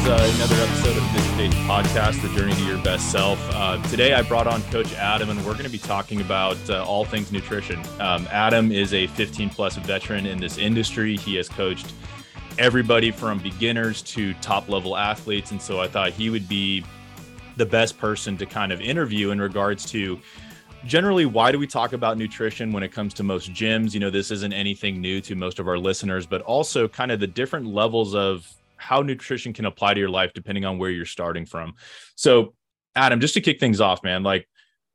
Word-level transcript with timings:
is 0.00 0.08
uh, 0.08 0.32
another 0.36 0.54
episode 0.62 0.96
of 0.96 1.12
This 1.12 1.24
Stage 1.34 1.54
Podcast, 1.66 2.22
The 2.22 2.28
Journey 2.38 2.54
to 2.54 2.64
Your 2.64 2.78
Best 2.82 3.10
Self. 3.10 3.38
Uh, 3.52 3.82
today 3.88 4.14
I 4.14 4.22
brought 4.22 4.46
on 4.46 4.62
Coach 4.64 4.94
Adam, 4.94 5.30
and 5.30 5.38
we're 5.44 5.52
going 5.52 5.64
to 5.64 5.70
be 5.70 5.78
talking 5.78 6.20
about 6.20 6.56
uh, 6.70 6.84
all 6.84 7.04
things 7.04 7.32
nutrition. 7.32 7.82
Um, 7.98 8.26
Adam 8.30 8.72
is 8.72 8.94
a 8.94 9.08
15 9.08 9.50
plus 9.50 9.76
veteran 9.76 10.26
in 10.26 10.38
this 10.38 10.58
industry. 10.58 11.16
He 11.16 11.34
has 11.36 11.48
coached 11.48 11.92
everybody 12.58 13.10
from 13.10 13.40
beginners 13.40 14.00
to 14.02 14.32
top 14.34 14.68
level 14.68 14.96
athletes, 14.96 15.50
and 15.50 15.60
so 15.60 15.80
I 15.80 15.88
thought 15.88 16.12
he 16.12 16.30
would 16.30 16.48
be 16.48 16.84
the 17.56 17.66
best 17.66 17.98
person 17.98 18.36
to 18.38 18.46
kind 18.46 18.72
of 18.72 18.80
interview 18.80 19.30
in 19.30 19.40
regards 19.40 19.84
to 19.86 20.18
generally 20.86 21.26
why 21.26 21.52
do 21.52 21.58
we 21.58 21.66
talk 21.66 21.92
about 21.92 22.16
nutrition 22.16 22.72
when 22.72 22.82
it 22.82 22.90
comes 22.90 23.12
to 23.12 23.22
most 23.22 23.52
gyms 23.52 23.92
you 23.92 24.00
know 24.00 24.08
this 24.08 24.30
isn't 24.30 24.54
anything 24.54 24.98
new 24.98 25.20
to 25.20 25.34
most 25.34 25.58
of 25.58 25.68
our 25.68 25.76
listeners 25.76 26.24
but 26.24 26.40
also 26.40 26.88
kind 26.88 27.12
of 27.12 27.20
the 27.20 27.26
different 27.26 27.66
levels 27.66 28.14
of 28.14 28.50
how 28.80 29.02
nutrition 29.02 29.52
can 29.52 29.66
apply 29.66 29.94
to 29.94 30.00
your 30.00 30.10
life 30.10 30.32
depending 30.34 30.64
on 30.64 30.78
where 30.78 30.90
you're 30.90 31.04
starting 31.04 31.46
from. 31.46 31.74
So, 32.16 32.54
Adam, 32.96 33.20
just 33.20 33.34
to 33.34 33.40
kick 33.40 33.60
things 33.60 33.80
off, 33.80 34.02
man, 34.02 34.22
like 34.22 34.48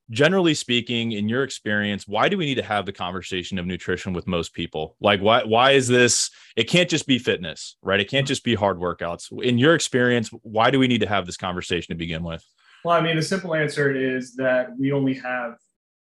generally 0.10 0.54
speaking, 0.54 1.14
in 1.14 1.30
your 1.30 1.44
experience, 1.44 2.08
why 2.08 2.30
do 2.30 2.38
we 2.38 2.46
need 2.46 2.56
to 2.56 2.64
have 2.64 2.86
the 2.86 2.92
conversation 2.92 3.58
of 3.58 3.66
nutrition 3.66 4.14
with 4.14 4.28
most 4.28 4.54
people? 4.54 4.96
Like, 5.00 5.22
why 5.22 5.44
why 5.44 5.72
is 5.72 5.88
this? 5.88 6.30
It 6.56 6.66
can't 6.66 6.90
just 6.90 7.08
be 7.08 7.20
fitness, 7.20 7.78
right? 7.82 8.00
It 8.00 8.10
can't 8.10 8.26
mm-hmm. 8.26 8.30
just 8.30 8.44
be 8.44 8.56
hard 8.56 8.78
workouts. 8.78 9.32
In 9.44 9.58
your 9.58 9.76
experience, 9.76 10.30
why 10.42 10.72
do 10.72 10.80
we 10.80 10.88
need 10.88 11.02
to 11.02 11.08
have 11.08 11.26
this 11.26 11.38
conversation 11.38 11.94
to 11.94 11.98
begin 11.98 12.24
with? 12.24 12.44
Well, 12.84 12.96
I 12.96 13.02
mean, 13.02 13.16
the 13.16 13.24
simple 13.24 13.56
answer 13.56 13.92
is 13.96 14.36
that 14.36 14.78
we 14.78 14.92
only 14.92 15.16
have 15.16 15.56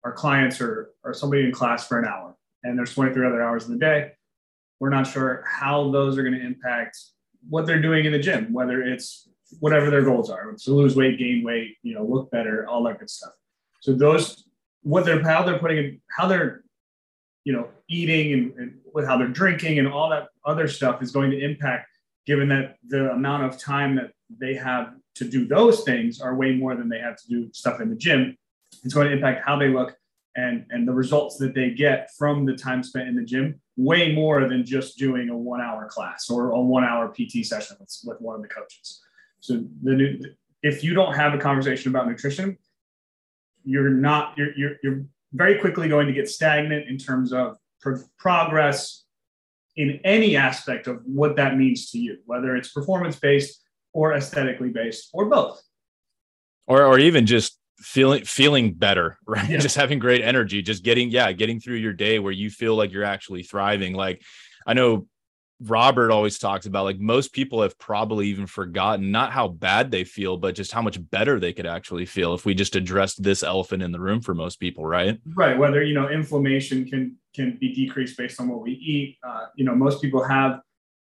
our 0.02 0.12
clients 0.12 0.60
or, 0.60 0.90
or 1.04 1.14
somebody 1.14 1.44
in 1.44 1.52
class 1.52 1.86
for 1.86 1.98
an 1.98 2.06
hour, 2.06 2.36
and 2.62 2.76
there's 2.76 2.94
23 2.94 3.26
other 3.26 3.42
hours 3.42 3.66
in 3.66 3.72
the 3.72 3.78
day. 3.78 4.10
We're 4.80 4.90
not 4.90 5.06
sure 5.06 5.44
how 5.46 5.90
those 5.90 6.18
are 6.18 6.22
going 6.22 6.34
to 6.34 6.44
impact 6.44 6.98
what 7.48 7.66
they're 7.66 7.82
doing 7.82 8.04
in 8.04 8.12
the 8.12 8.18
gym, 8.18 8.52
whether 8.52 8.82
it's 8.82 9.28
whatever 9.60 9.90
their 9.90 10.02
goals 10.02 10.30
are, 10.30 10.52
to 10.52 10.70
lose 10.72 10.96
weight, 10.96 11.18
gain 11.18 11.42
weight, 11.44 11.76
you 11.82 11.94
know, 11.94 12.04
look 12.04 12.30
better, 12.30 12.66
all 12.66 12.82
that 12.84 12.98
good 12.98 13.10
stuff. 13.10 13.32
So 13.80 13.92
those, 13.92 14.44
what 14.82 15.04
they're, 15.04 15.22
how 15.22 15.42
they're 15.42 15.58
putting 15.58 15.78
in, 15.78 16.00
how 16.16 16.26
they're, 16.26 16.64
you 17.44 17.52
know, 17.52 17.68
eating 17.88 18.32
and, 18.32 18.52
and 18.58 18.78
with 18.92 19.06
how 19.06 19.18
they're 19.18 19.28
drinking 19.28 19.78
and 19.78 19.88
all 19.88 20.08
that 20.10 20.28
other 20.44 20.66
stuff 20.66 21.02
is 21.02 21.10
going 21.10 21.30
to 21.30 21.38
impact, 21.38 21.88
given 22.26 22.48
that 22.48 22.76
the 22.88 23.10
amount 23.10 23.44
of 23.44 23.58
time 23.58 23.96
that 23.96 24.12
they 24.30 24.54
have 24.54 24.94
to 25.16 25.24
do 25.24 25.46
those 25.46 25.84
things 25.84 26.20
are 26.20 26.34
way 26.34 26.52
more 26.52 26.74
than 26.74 26.88
they 26.88 26.98
have 26.98 27.16
to 27.16 27.28
do 27.28 27.48
stuff 27.52 27.80
in 27.80 27.90
the 27.90 27.96
gym. 27.96 28.36
It's 28.82 28.94
going 28.94 29.08
to 29.08 29.12
impact 29.12 29.42
how 29.46 29.58
they 29.58 29.68
look 29.68 29.96
and 30.36 30.66
and 30.70 30.86
the 30.86 30.92
results 30.92 31.36
that 31.38 31.54
they 31.54 31.70
get 31.70 32.10
from 32.18 32.44
the 32.44 32.56
time 32.56 32.82
spent 32.82 33.08
in 33.08 33.14
the 33.14 33.24
gym 33.24 33.60
way 33.76 34.12
more 34.12 34.48
than 34.48 34.64
just 34.64 34.98
doing 34.98 35.28
a 35.28 35.36
one 35.36 35.60
hour 35.60 35.86
class 35.86 36.30
or 36.30 36.50
a 36.50 36.60
one 36.60 36.84
hour 36.84 37.08
pt 37.08 37.44
session 37.44 37.76
with, 37.80 37.96
with 38.04 38.20
one 38.20 38.36
of 38.36 38.42
the 38.42 38.48
coaches. 38.48 39.00
So 39.40 39.64
the 39.82 39.94
new 39.94 40.20
if 40.62 40.82
you 40.82 40.94
don't 40.94 41.14
have 41.14 41.34
a 41.34 41.38
conversation 41.38 41.90
about 41.90 42.08
nutrition 42.08 42.56
you're 43.64 43.90
not 43.90 44.36
you're, 44.36 44.56
you're, 44.56 44.76
you're 44.82 45.04
very 45.32 45.58
quickly 45.58 45.88
going 45.88 46.06
to 46.06 46.12
get 46.12 46.28
stagnant 46.28 46.88
in 46.88 46.98
terms 46.98 47.32
of 47.32 47.56
pro- 47.80 48.02
progress 48.18 49.04
in 49.76 50.00
any 50.04 50.36
aspect 50.36 50.86
of 50.86 51.00
what 51.04 51.36
that 51.36 51.56
means 51.56 51.90
to 51.90 51.98
you 51.98 52.18
whether 52.26 52.54
it's 52.56 52.68
performance 52.72 53.16
based 53.16 53.60
or 53.92 54.12
aesthetically 54.14 54.70
based 54.70 55.08
or 55.12 55.26
both. 55.26 55.62
Or 56.66 56.84
or 56.84 56.98
even 56.98 57.26
just 57.26 57.58
feeling 57.78 58.24
feeling 58.24 58.72
better 58.72 59.18
right? 59.26 59.48
Yeah. 59.48 59.58
just 59.58 59.76
having 59.76 59.98
great 59.98 60.22
energy 60.22 60.62
just 60.62 60.84
getting 60.84 61.10
yeah 61.10 61.32
getting 61.32 61.60
through 61.60 61.76
your 61.76 61.92
day 61.92 62.18
where 62.18 62.32
you 62.32 62.50
feel 62.50 62.76
like 62.76 62.92
you're 62.92 63.04
actually 63.04 63.42
thriving. 63.42 63.94
Like 63.94 64.22
i 64.66 64.74
know 64.74 65.06
robert 65.60 66.10
always 66.10 66.38
talks 66.38 66.66
about 66.66 66.84
like 66.84 66.98
most 66.98 67.32
people 67.32 67.62
have 67.62 67.78
probably 67.78 68.26
even 68.26 68.46
forgotten 68.46 69.12
not 69.12 69.30
how 69.30 69.46
bad 69.46 69.90
they 69.90 70.02
feel 70.02 70.36
but 70.36 70.54
just 70.54 70.72
how 70.72 70.82
much 70.82 70.98
better 71.10 71.38
they 71.38 71.52
could 71.52 71.64
actually 71.64 72.04
feel 72.04 72.34
if 72.34 72.44
we 72.44 72.54
just 72.54 72.74
addressed 72.74 73.22
this 73.22 73.42
elephant 73.42 73.82
in 73.82 73.92
the 73.92 74.00
room 74.00 74.20
for 74.20 74.34
most 74.34 74.58
people 74.58 74.84
right? 74.84 75.20
Right 75.34 75.56
whether 75.56 75.82
you 75.82 75.94
know 75.94 76.08
inflammation 76.08 76.84
can 76.86 77.16
can 77.34 77.56
be 77.60 77.72
decreased 77.72 78.16
based 78.16 78.40
on 78.40 78.48
what 78.48 78.62
we 78.62 78.72
eat. 78.72 79.18
Uh, 79.26 79.46
you 79.56 79.64
know 79.64 79.74
most 79.74 80.00
people 80.02 80.22
have 80.22 80.60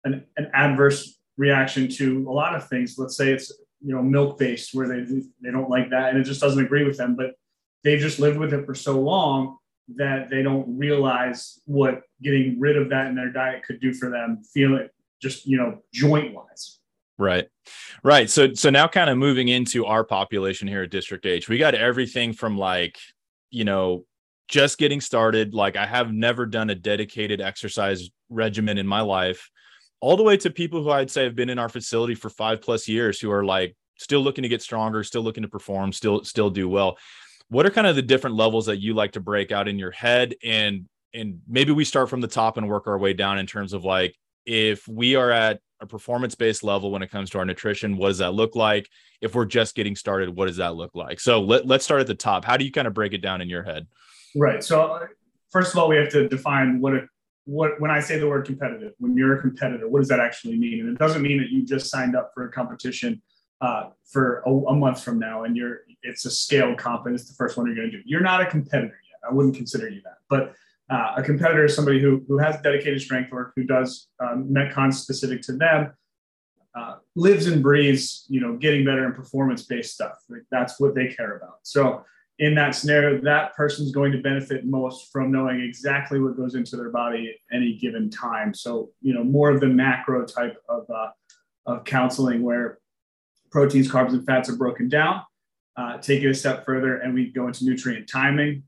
an, 0.04 0.24
an 0.36 0.50
adverse 0.54 1.18
reaction 1.36 1.88
to 1.88 2.26
a 2.28 2.32
lot 2.32 2.54
of 2.54 2.68
things. 2.68 2.96
Let's 2.98 3.16
say 3.16 3.32
it's 3.32 3.52
you 3.84 3.94
know 3.94 4.02
milk 4.02 4.38
based 4.38 4.74
where 4.74 4.88
they 4.88 5.04
they 5.42 5.50
don't 5.50 5.70
like 5.70 5.90
that 5.90 6.10
and 6.10 6.18
it 6.18 6.24
just 6.24 6.40
doesn't 6.40 6.64
agree 6.64 6.84
with 6.84 6.96
them 6.96 7.16
but 7.16 7.32
they've 7.84 8.00
just 8.00 8.18
lived 8.18 8.38
with 8.38 8.52
it 8.52 8.64
for 8.64 8.74
so 8.74 9.00
long 9.00 9.58
that 9.96 10.30
they 10.30 10.42
don't 10.42 10.78
realize 10.78 11.60
what 11.66 12.02
getting 12.22 12.58
rid 12.60 12.76
of 12.76 12.88
that 12.88 13.06
in 13.06 13.14
their 13.14 13.30
diet 13.30 13.62
could 13.64 13.80
do 13.80 13.92
for 13.92 14.10
them 14.10 14.42
feel 14.52 14.76
it 14.76 14.94
just 15.20 15.46
you 15.46 15.56
know 15.56 15.78
joint 15.92 16.34
wise 16.34 16.78
right. 17.18 17.48
Right. 18.02 18.28
So 18.28 18.54
so 18.54 18.70
now 18.70 18.88
kind 18.88 19.08
of 19.08 19.16
moving 19.16 19.48
into 19.48 19.86
our 19.86 20.02
population 20.02 20.66
here 20.66 20.82
at 20.82 20.90
district 20.90 21.26
h 21.26 21.48
we 21.48 21.58
got 21.58 21.74
everything 21.74 22.32
from 22.32 22.58
like 22.58 22.98
you 23.50 23.64
know 23.64 24.04
just 24.48 24.76
getting 24.78 25.00
started. 25.00 25.54
Like 25.54 25.76
i 25.76 25.86
have 25.86 26.12
never 26.12 26.46
done 26.46 26.70
a 26.70 26.74
dedicated 26.74 27.40
exercise 27.40 28.10
regimen 28.28 28.78
in 28.78 28.86
my 28.86 29.02
life 29.02 29.50
all 30.02 30.16
the 30.16 30.22
way 30.22 30.36
to 30.36 30.50
people 30.50 30.82
who 30.82 30.90
I'd 30.90 31.10
say 31.10 31.24
have 31.24 31.36
been 31.36 31.48
in 31.48 31.60
our 31.60 31.68
facility 31.68 32.16
for 32.16 32.28
five 32.28 32.60
plus 32.60 32.88
years 32.88 33.20
who 33.20 33.30
are 33.30 33.44
like 33.44 33.76
still 33.96 34.20
looking 34.20 34.42
to 34.42 34.48
get 34.48 34.60
stronger, 34.60 35.04
still 35.04 35.22
looking 35.22 35.44
to 35.44 35.48
perform, 35.48 35.92
still 35.92 36.24
still 36.24 36.50
do 36.50 36.68
well. 36.68 36.98
What 37.48 37.64
are 37.66 37.70
kind 37.70 37.86
of 37.86 37.94
the 37.94 38.02
different 38.02 38.34
levels 38.34 38.66
that 38.66 38.78
you 38.78 38.94
like 38.94 39.12
to 39.12 39.20
break 39.20 39.52
out 39.52 39.68
in 39.68 39.78
your 39.78 39.92
head? 39.92 40.34
And 40.44 40.88
and 41.14 41.40
maybe 41.48 41.70
we 41.70 41.84
start 41.84 42.10
from 42.10 42.20
the 42.20 42.28
top 42.28 42.56
and 42.56 42.68
work 42.68 42.88
our 42.88 42.98
way 42.98 43.12
down 43.12 43.38
in 43.38 43.46
terms 43.46 43.72
of 43.72 43.84
like 43.84 44.16
if 44.44 44.86
we 44.88 45.14
are 45.14 45.30
at 45.30 45.60
a 45.80 45.86
performance 45.86 46.34
based 46.34 46.64
level 46.64 46.90
when 46.90 47.02
it 47.02 47.10
comes 47.10 47.30
to 47.30 47.38
our 47.38 47.44
nutrition 47.44 47.96
what 47.96 48.08
does 48.08 48.18
that 48.18 48.34
look 48.34 48.56
like? 48.56 48.88
If 49.20 49.36
we're 49.36 49.44
just 49.44 49.76
getting 49.76 49.94
started 49.94 50.34
what 50.34 50.46
does 50.46 50.56
that 50.56 50.74
look 50.74 50.96
like? 50.96 51.20
So 51.20 51.40
let, 51.40 51.66
let's 51.66 51.84
start 51.84 52.00
at 52.00 52.08
the 52.08 52.14
top. 52.14 52.44
How 52.44 52.56
do 52.56 52.64
you 52.64 52.72
kind 52.72 52.88
of 52.88 52.94
break 52.94 53.12
it 53.12 53.22
down 53.22 53.40
in 53.40 53.48
your 53.48 53.62
head? 53.62 53.86
Right. 54.34 54.64
So 54.64 54.82
uh, 54.82 55.06
first 55.50 55.72
of 55.72 55.78
all 55.78 55.88
we 55.88 55.96
have 55.96 56.08
to 56.10 56.28
define 56.28 56.80
what 56.80 56.94
a 56.94 57.06
what 57.44 57.80
when 57.80 57.90
I 57.90 58.00
say 58.00 58.18
the 58.18 58.28
word 58.28 58.46
competitive, 58.46 58.92
when 58.98 59.16
you're 59.16 59.36
a 59.36 59.40
competitor, 59.40 59.88
what 59.88 60.00
does 60.00 60.08
that 60.08 60.20
actually 60.20 60.56
mean? 60.58 60.80
And 60.80 60.88
it 60.90 60.98
doesn't 60.98 61.22
mean 61.22 61.38
that 61.38 61.50
you 61.50 61.64
just 61.64 61.90
signed 61.90 62.14
up 62.14 62.32
for 62.34 62.46
a 62.46 62.52
competition 62.52 63.20
uh, 63.60 63.90
for 64.04 64.42
a, 64.46 64.50
a, 64.50 64.74
month 64.74 65.02
from 65.02 65.18
now 65.18 65.44
and 65.44 65.56
you're 65.56 65.82
it's 66.02 66.24
a 66.24 66.30
scaled 66.30 66.78
comp 66.78 67.06
and 67.06 67.14
it's 67.14 67.28
the 67.28 67.34
first 67.34 67.56
one 67.56 67.66
you're 67.66 67.76
going 67.76 67.90
to 67.90 67.96
do. 67.96 68.02
You're 68.04 68.20
not 68.20 68.40
a 68.40 68.46
competitor 68.46 68.98
yet. 69.08 69.28
I 69.28 69.32
wouldn't 69.32 69.54
consider 69.54 69.88
you 69.88 70.02
that. 70.02 70.18
But 70.28 70.54
uh, 70.90 71.14
a 71.16 71.22
competitor 71.22 71.64
is 71.64 71.74
somebody 71.74 72.00
who 72.00 72.24
who 72.28 72.38
has 72.38 72.60
dedicated 72.60 73.00
strength 73.00 73.30
work, 73.32 73.52
who 73.56 73.64
does 73.64 74.08
um, 74.20 74.48
metcon 74.48 74.92
specific 74.92 75.42
to 75.42 75.52
them, 75.52 75.92
uh, 76.74 76.96
lives 77.14 77.46
and 77.46 77.62
breathes, 77.62 78.24
you 78.28 78.40
know, 78.40 78.56
getting 78.56 78.84
better 78.84 79.04
and 79.04 79.14
performance 79.14 79.62
based 79.62 79.94
stuff. 79.94 80.14
Like 80.28 80.42
that's 80.50 80.80
what 80.80 80.94
they 80.94 81.08
care 81.08 81.36
about. 81.36 81.58
So 81.62 82.04
in 82.38 82.54
that 82.54 82.74
scenario, 82.74 83.20
that 83.20 83.54
person's 83.54 83.92
going 83.92 84.12
to 84.12 84.18
benefit 84.18 84.64
most 84.64 85.12
from 85.12 85.30
knowing 85.30 85.60
exactly 85.60 86.18
what 86.20 86.36
goes 86.36 86.54
into 86.54 86.76
their 86.76 86.90
body 86.90 87.28
at 87.30 87.56
any 87.56 87.76
given 87.76 88.10
time. 88.10 88.54
So, 88.54 88.90
you 89.00 89.14
know, 89.14 89.22
more 89.22 89.50
of 89.50 89.60
the 89.60 89.66
macro 89.66 90.24
type 90.24 90.56
of, 90.68 90.84
uh, 90.90 91.10
of 91.66 91.84
counseling 91.84 92.42
where 92.42 92.78
proteins, 93.50 93.90
carbs, 93.90 94.10
and 94.10 94.24
fats 94.26 94.48
are 94.48 94.56
broken 94.56 94.88
down. 94.88 95.22
Uh, 95.76 95.98
take 95.98 96.22
it 96.22 96.30
a 96.30 96.34
step 96.34 96.64
further, 96.64 96.96
and 96.96 97.14
we 97.14 97.32
go 97.32 97.46
into 97.46 97.64
nutrient 97.64 98.08
timing 98.08 98.62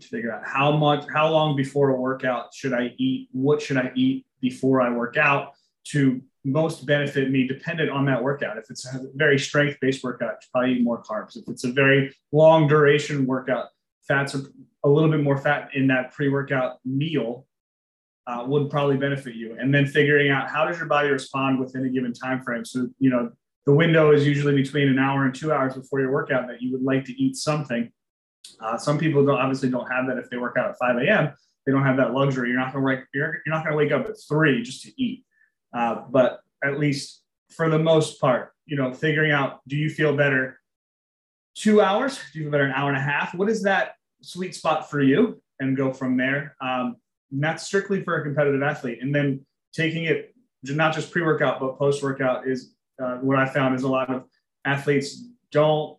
to 0.00 0.08
figure 0.08 0.32
out 0.32 0.42
how 0.46 0.76
much, 0.76 1.04
how 1.12 1.30
long 1.30 1.56
before 1.56 1.90
a 1.90 2.00
workout 2.00 2.54
should 2.54 2.72
I 2.72 2.94
eat? 2.98 3.28
What 3.32 3.60
should 3.60 3.76
I 3.76 3.92
eat 3.94 4.26
before 4.40 4.80
I 4.80 4.90
work 4.90 5.16
out 5.16 5.52
to 5.88 6.20
most 6.46 6.86
benefit 6.86 7.30
me 7.30 7.46
dependent 7.46 7.90
on 7.90 8.06
that 8.06 8.22
workout. 8.22 8.56
If 8.56 8.70
it's 8.70 8.86
a 8.86 9.00
very 9.14 9.38
strength 9.38 9.78
based 9.80 10.04
workout, 10.04 10.36
probably 10.52 10.74
eat 10.74 10.82
more 10.82 11.02
carbs. 11.02 11.36
If 11.36 11.48
it's 11.48 11.64
a 11.64 11.72
very 11.72 12.14
long 12.32 12.68
duration 12.68 13.26
workout, 13.26 13.66
fats 14.06 14.34
are 14.34 14.42
a 14.84 14.88
little 14.88 15.10
bit 15.10 15.22
more 15.22 15.36
fat 15.36 15.70
in 15.74 15.88
that 15.88 16.12
pre 16.12 16.28
workout 16.28 16.78
meal 16.84 17.46
uh, 18.28 18.44
would 18.46 18.70
probably 18.70 18.96
benefit 18.96 19.34
you. 19.34 19.56
And 19.58 19.74
then 19.74 19.86
figuring 19.86 20.30
out 20.30 20.48
how 20.48 20.64
does 20.64 20.78
your 20.78 20.86
body 20.86 21.08
respond 21.08 21.58
within 21.58 21.84
a 21.84 21.88
given 21.88 22.12
time 22.12 22.42
frame. 22.42 22.64
So, 22.64 22.88
you 22.98 23.10
know, 23.10 23.30
the 23.66 23.74
window 23.74 24.12
is 24.12 24.24
usually 24.24 24.54
between 24.54 24.88
an 24.88 24.98
hour 24.98 25.24
and 25.24 25.34
two 25.34 25.52
hours 25.52 25.74
before 25.74 26.00
your 26.00 26.12
workout 26.12 26.46
that 26.46 26.62
you 26.62 26.70
would 26.72 26.82
like 26.82 27.04
to 27.06 27.12
eat 27.20 27.34
something. 27.34 27.90
Uh, 28.60 28.78
some 28.78 28.98
people 28.98 29.26
don't 29.26 29.38
obviously 29.38 29.68
don't 29.68 29.90
have 29.90 30.06
that 30.06 30.18
if 30.18 30.30
they 30.30 30.36
work 30.36 30.56
out 30.56 30.70
at 30.70 30.78
5 30.78 30.96
a.m. 30.98 31.32
They 31.64 31.72
don't 31.72 31.82
have 31.82 31.96
that 31.96 32.12
luxury. 32.12 32.50
You're 32.50 32.60
not 32.60 32.72
going 32.72 32.84
to 32.84 32.86
wake, 32.86 33.00
you're, 33.12 33.42
you're 33.44 33.54
not 33.54 33.64
going 33.64 33.72
to 33.72 33.76
wake 33.76 33.90
up 33.90 34.08
at 34.08 34.14
three 34.28 34.62
just 34.62 34.82
to 34.84 35.02
eat. 35.02 35.25
Uh, 35.76 36.02
but 36.10 36.40
at 36.64 36.78
least 36.78 37.22
for 37.50 37.68
the 37.68 37.78
most 37.78 38.20
part, 38.20 38.52
you 38.64 38.76
know, 38.76 38.92
figuring 38.92 39.30
out 39.30 39.60
do 39.68 39.76
you 39.76 39.90
feel 39.90 40.16
better 40.16 40.58
two 41.54 41.80
hours? 41.80 42.18
Do 42.32 42.38
you 42.38 42.44
feel 42.46 42.52
better 42.52 42.64
an 42.64 42.72
hour 42.72 42.88
and 42.88 42.98
a 42.98 43.02
half? 43.02 43.34
What 43.34 43.50
is 43.50 43.62
that 43.64 43.92
sweet 44.22 44.54
spot 44.54 44.90
for 44.90 45.02
you? 45.02 45.40
And 45.60 45.76
go 45.76 45.92
from 45.92 46.16
there. 46.16 46.56
Um, 46.60 46.96
that's 47.30 47.66
strictly 47.66 48.02
for 48.02 48.16
a 48.16 48.22
competitive 48.22 48.62
athlete. 48.62 48.98
And 49.00 49.14
then 49.14 49.44
taking 49.72 50.04
it 50.04 50.34
not 50.64 50.94
just 50.94 51.10
pre 51.12 51.22
workout, 51.22 51.60
but 51.60 51.78
post 51.78 52.02
workout 52.02 52.48
is 52.48 52.74
uh, 53.02 53.16
what 53.16 53.38
I 53.38 53.46
found 53.46 53.74
is 53.74 53.82
a 53.82 53.88
lot 53.88 54.10
of 54.10 54.24
athletes 54.64 55.24
don't 55.52 55.98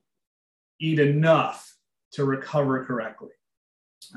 eat 0.80 1.00
enough 1.00 1.76
to 2.14 2.26
recover 2.26 2.84
correctly. 2.86 3.30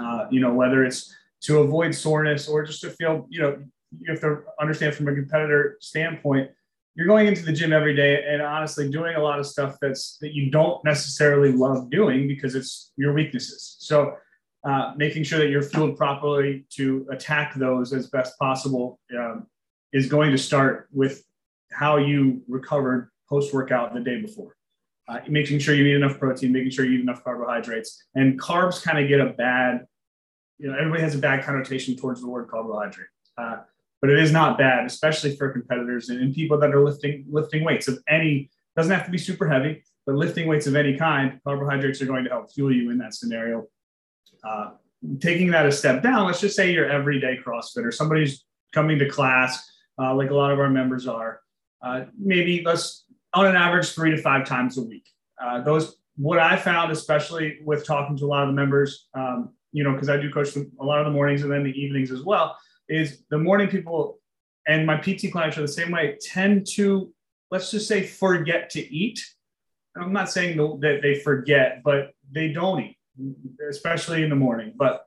Uh, 0.01 0.27
you 0.31 0.41
know, 0.41 0.53
whether 0.53 0.85
it's 0.85 1.15
to 1.43 1.59
avoid 1.61 1.95
soreness 1.95 2.49
or 2.49 2.65
just 2.65 2.81
to 2.83 2.91
feel, 2.91 3.27
you 3.31 3.41
know, 3.41 3.63
you 3.99 4.13
have 4.13 4.21
to 4.21 4.43
understand 4.61 4.95
from 4.95 5.09
a 5.09 5.15
competitor 5.15 5.77
standpoint, 5.81 6.51
you're 6.95 7.07
going 7.07 7.27
into 7.27 7.45
the 7.45 7.53
gym 7.53 7.73
every 7.73 7.95
day 7.95 8.25
and 8.29 8.43
honestly 8.43 8.91
doing 8.91 9.17
a 9.17 9.21
lot 9.21 9.39
of 9.39 9.47
stuff 9.47 9.77
that's 9.81 10.19
that 10.21 10.35
you 10.35 10.51
don't 10.51 10.85
necessarily 10.85 11.53
love 11.53 11.91
doing 11.91 12.27
because 12.29 12.55
it's 12.55 12.93
your 12.97 13.13
weaknesses. 13.13 13.77
So 13.81 14.15
uh, 14.65 14.93
making 14.97 15.25
sure 15.25 15.39
that 15.39 15.49
you're 15.49 15.63
fueled 15.63 15.97
properly 15.97 16.67
to 16.71 17.07
attack 17.11 17.55
those 17.55 17.93
as 17.93 18.09
best 18.09 18.39
possible 18.39 18.99
um, 19.19 19.47
is 19.93 20.07
going 20.07 20.31
to 20.31 20.39
start 20.39 20.89
with 20.93 21.25
how 21.73 21.97
you 21.97 22.43
recovered 22.49 23.11
post 23.29 23.55
workout 23.55 23.95
the 23.95 24.01
day 24.01 24.21
before. 24.21 24.55
Uh, 25.09 25.19
making 25.29 25.59
sure 25.59 25.75
you 25.75 25.85
eat 25.87 25.97
enough 25.97 26.19
protein, 26.19 26.53
making 26.53 26.71
sure 26.71 26.85
you 26.85 26.99
eat 26.99 27.01
enough 27.01 27.25
carbohydrates, 27.25 28.05
and 28.15 28.39
carbs 28.41 28.83
kind 28.83 28.99
of 28.99 29.09
get 29.09 29.21
a 29.21 29.31
bad, 29.31 29.87
you 30.59 30.71
know, 30.71 30.79
everybody 30.79 31.03
has 31.03 31.15
a 31.15 31.19
bad 31.19 31.43
connotation 31.45 31.97
towards 31.97 32.21
the 32.21 32.29
word 32.29 32.49
carbohydrate. 32.49 33.09
Uh, 33.37 33.57
but 34.01 34.11
it 34.11 34.19
is 34.19 34.33
not 34.33 34.59
bad, 34.59 34.87
especially 34.87 35.37
for 35.37 35.51
competitors 35.51 36.09
and, 36.09 36.21
and 36.21 36.35
people 36.35 36.59
that 36.59 36.75
are 36.75 36.83
lifting 36.83 37.25
lifting 37.29 37.65
weights 37.65 37.89
of 37.89 37.99
any. 38.09 38.51
Doesn't 38.77 38.93
have 38.93 39.05
to 39.05 39.11
be 39.11 39.19
super 39.19 39.49
heavy, 39.49 39.83
but 40.07 40.15
lifting 40.15 40.47
weights 40.47 40.67
of 40.67 40.77
any 40.77 40.97
kind, 40.97 41.41
carbohydrates 41.45 42.01
are 42.01 42.07
going 42.07 42.25
to 42.25 42.31
help 42.31 42.53
fuel 42.53 42.73
you 42.73 42.91
in 42.91 42.99
that 42.99 43.15
scenario. 43.15 43.67
Uh, 44.45 44.71
taking 45.21 45.51
that 45.51 45.67
a 45.67 45.73
step 45.73 46.03
down, 46.03 46.27
let's 46.27 46.41
just 46.41 46.57
say 46.57 46.73
you're 46.73 46.89
everyday 46.89 47.37
CrossFitter, 47.45 47.93
somebody's 47.93 48.45
coming 48.73 48.99
to 48.99 49.09
class, 49.09 49.69
uh, 50.01 50.15
like 50.15 50.31
a 50.31 50.35
lot 50.35 50.53
of 50.53 50.61
our 50.61 50.71
members 50.71 51.09
are, 51.09 51.41
uh, 51.83 52.05
maybe 52.19 52.63
let's 52.65 53.05
on 53.35 53.47
an 53.47 53.57
average 53.57 53.91
three 53.91 54.11
to 54.13 54.17
five 54.17 54.47
times 54.47 54.79
a 54.79 54.83
week. 54.83 55.09
Uh, 55.43 55.61
those 55.63 55.97
what 56.17 56.39
I 56.39 56.57
found, 56.57 56.93
especially 56.93 57.59
with 57.65 57.85
talking 57.85 58.17
to 58.19 58.25
a 58.25 58.27
lot 58.27 58.43
of 58.43 58.49
the 58.51 58.55
members, 58.55 59.09
um, 59.15 59.51
you 59.73 59.83
know, 59.83 59.93
because 59.93 60.09
I 60.09 60.17
do 60.17 60.31
coach 60.31 60.55
a 60.57 60.85
lot 60.85 61.01
of 61.01 61.07
the 61.07 61.13
mornings 61.13 61.43
and 61.43 61.51
then 61.51 61.65
the 61.65 61.73
evenings 61.73 62.11
as 62.11 62.23
well 62.23 62.57
is 62.91 63.23
the 63.31 63.39
morning 63.39 63.69
people 63.69 64.19
and 64.67 64.85
my 64.85 64.97
PT 64.97 65.33
clients 65.33 65.57
are 65.57 65.63
the 65.63 65.69
same 65.69 65.91
way 65.91 66.19
tend 66.21 66.67
to 66.75 67.13
let's 67.51 67.71
just 67.71 67.89
say 67.89 68.05
forget 68.05 68.71
to 68.71 68.81
eat. 68.95 69.25
I'm 69.97 70.13
not 70.13 70.31
saying 70.31 70.57
that 70.57 71.01
they 71.03 71.17
forget, 71.17 71.83
but 71.85 72.13
they 72.31 72.53
don't 72.53 72.81
eat, 72.81 72.99
especially 73.69 74.23
in 74.23 74.31
the 74.31 74.37
morning. 74.37 74.73
But 74.77 75.05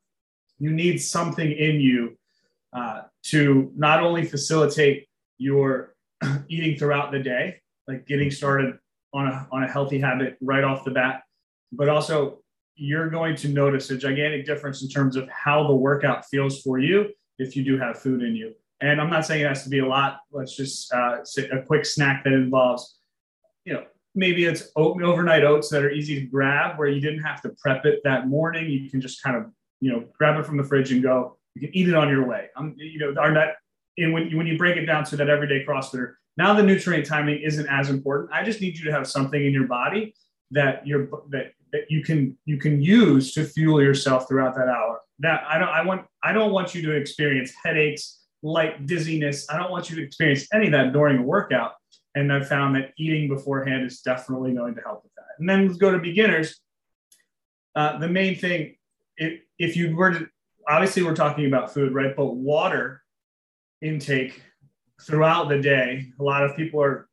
you 0.59 0.71
need 0.71 0.97
something 0.97 1.49
in 1.49 1.79
you 1.79 2.17
uh, 2.73 3.03
to 3.23 3.71
not 3.75 4.01
only 4.01 4.25
facilitate 4.25 5.07
your 5.37 5.95
eating 6.49 6.77
throughout 6.77 7.11
the 7.11 7.19
day, 7.19 7.61
like 7.87 8.05
getting 8.07 8.29
started 8.29 8.77
on 9.13 9.27
a, 9.27 9.47
on 9.51 9.63
a 9.63 9.71
healthy 9.71 9.99
habit 9.99 10.37
right 10.41 10.63
off 10.63 10.83
the 10.83 10.91
bat, 10.91 11.23
but 11.71 11.87
also 11.87 12.39
you're 12.75 13.09
going 13.09 13.35
to 13.37 13.47
notice 13.47 13.89
a 13.89 13.97
gigantic 13.97 14.45
difference 14.45 14.81
in 14.81 14.89
terms 14.89 15.15
of 15.15 15.29
how 15.29 15.65
the 15.67 15.75
workout 15.75 16.25
feels 16.25 16.61
for 16.61 16.79
you 16.79 17.09
if 17.39 17.55
you 17.55 17.63
do 17.63 17.77
have 17.77 17.99
food 17.99 18.21
in 18.21 18.35
you. 18.35 18.53
And 18.81 18.99
I'm 18.99 19.09
not 19.09 19.25
saying 19.25 19.41
it 19.41 19.47
has 19.47 19.63
to 19.63 19.69
be 19.69 19.79
a 19.79 19.85
lot. 19.85 20.19
Let's 20.31 20.55
just 20.55 20.93
uh, 20.93 21.23
say 21.23 21.47
a 21.49 21.61
quick 21.61 21.85
snack 21.85 22.23
that 22.25 22.33
involves, 22.33 22.99
you 23.65 23.73
know, 23.73 23.85
maybe 24.13 24.45
it's 24.45 24.69
oat, 24.75 25.01
overnight 25.01 25.43
oats 25.43 25.69
that 25.69 25.83
are 25.83 25.91
easy 25.91 26.19
to 26.19 26.25
grab 26.27 26.77
where 26.77 26.89
you 26.89 26.99
didn't 26.99 27.23
have 27.23 27.41
to 27.43 27.49
prep 27.61 27.85
it 27.85 28.01
that 28.03 28.27
morning. 28.27 28.69
You 28.69 28.89
can 28.89 28.99
just 28.99 29.23
kind 29.23 29.37
of, 29.37 29.45
you 29.79 29.91
know, 29.91 30.03
grab 30.17 30.39
it 30.39 30.45
from 30.45 30.57
the 30.57 30.63
fridge 30.63 30.91
and 30.91 31.01
go. 31.01 31.37
You 31.55 31.61
can 31.61 31.75
eat 31.75 31.87
it 31.87 31.95
on 31.95 32.09
your 32.09 32.27
way. 32.27 32.47
Um, 32.55 32.75
you 32.77 32.99
know, 32.99 33.19
our 33.19 33.31
net, 33.31 33.55
and 33.97 34.11
when 34.11 34.27
you, 34.27 34.37
when 34.37 34.47
you 34.47 34.57
break 34.57 34.75
it 34.75 34.85
down 34.85 35.03
to 35.05 35.15
that 35.17 35.29
everyday 35.29 35.63
CrossFitter, 35.65 36.15
now 36.35 36.53
the 36.53 36.63
nutrient 36.63 37.05
timing 37.05 37.41
isn't 37.41 37.67
as 37.67 37.89
important. 37.89 38.31
I 38.33 38.43
just 38.43 38.59
need 38.59 38.77
you 38.77 38.85
to 38.85 38.91
have 38.91 39.07
something 39.07 39.45
in 39.45 39.53
your 39.53 39.67
body 39.67 40.15
that 40.51 40.85
you're 40.85 41.09
that 41.29 41.51
that 41.71 41.89
you 41.89 42.03
can 42.03 42.37
you 42.45 42.57
can 42.57 42.81
use 42.81 43.33
to 43.33 43.43
fuel 43.43 43.81
yourself 43.81 44.27
throughout 44.27 44.55
that 44.55 44.67
hour 44.67 45.01
that 45.23 45.43
I 45.47 45.57
don't 45.57 45.69
I 45.69 45.83
want 45.83 46.05
I 46.21 46.33
don't 46.33 46.51
want 46.51 46.75
you 46.75 46.81
to 46.83 46.91
experience 46.91 47.51
headaches, 47.63 48.19
light 48.43 48.85
dizziness. 48.85 49.49
I 49.49 49.57
don't 49.57 49.71
want 49.71 49.89
you 49.89 49.95
to 49.95 50.03
experience 50.03 50.47
any 50.53 50.67
of 50.67 50.73
that 50.73 50.93
during 50.93 51.17
a 51.17 51.23
workout. 51.23 51.71
And 52.13 52.31
I've 52.31 52.47
found 52.47 52.75
that 52.75 52.91
eating 52.97 53.27
beforehand 53.27 53.85
is 53.85 54.01
definitely 54.01 54.53
going 54.53 54.75
to 54.75 54.81
help 54.81 55.03
with 55.03 55.13
that. 55.15 55.25
And 55.39 55.49
then 55.49 55.65
let's 55.67 55.79
go 55.79 55.91
to 55.91 55.97
beginners. 55.97 56.59
Uh, 57.75 57.97
the 57.97 58.07
main 58.07 58.35
thing, 58.35 58.75
if, 59.17 59.41
if 59.57 59.75
you 59.75 59.95
were 59.95 60.11
to, 60.11 60.27
obviously 60.67 61.01
we're 61.01 61.15
talking 61.15 61.47
about 61.47 61.73
food, 61.73 61.93
right? 61.93 62.15
But 62.15 62.35
water 62.35 63.01
intake 63.81 64.43
throughout 65.01 65.49
the 65.49 65.59
day, 65.59 66.11
a 66.19 66.23
lot 66.23 66.43
of 66.43 66.55
people 66.55 66.83
are 66.83 67.09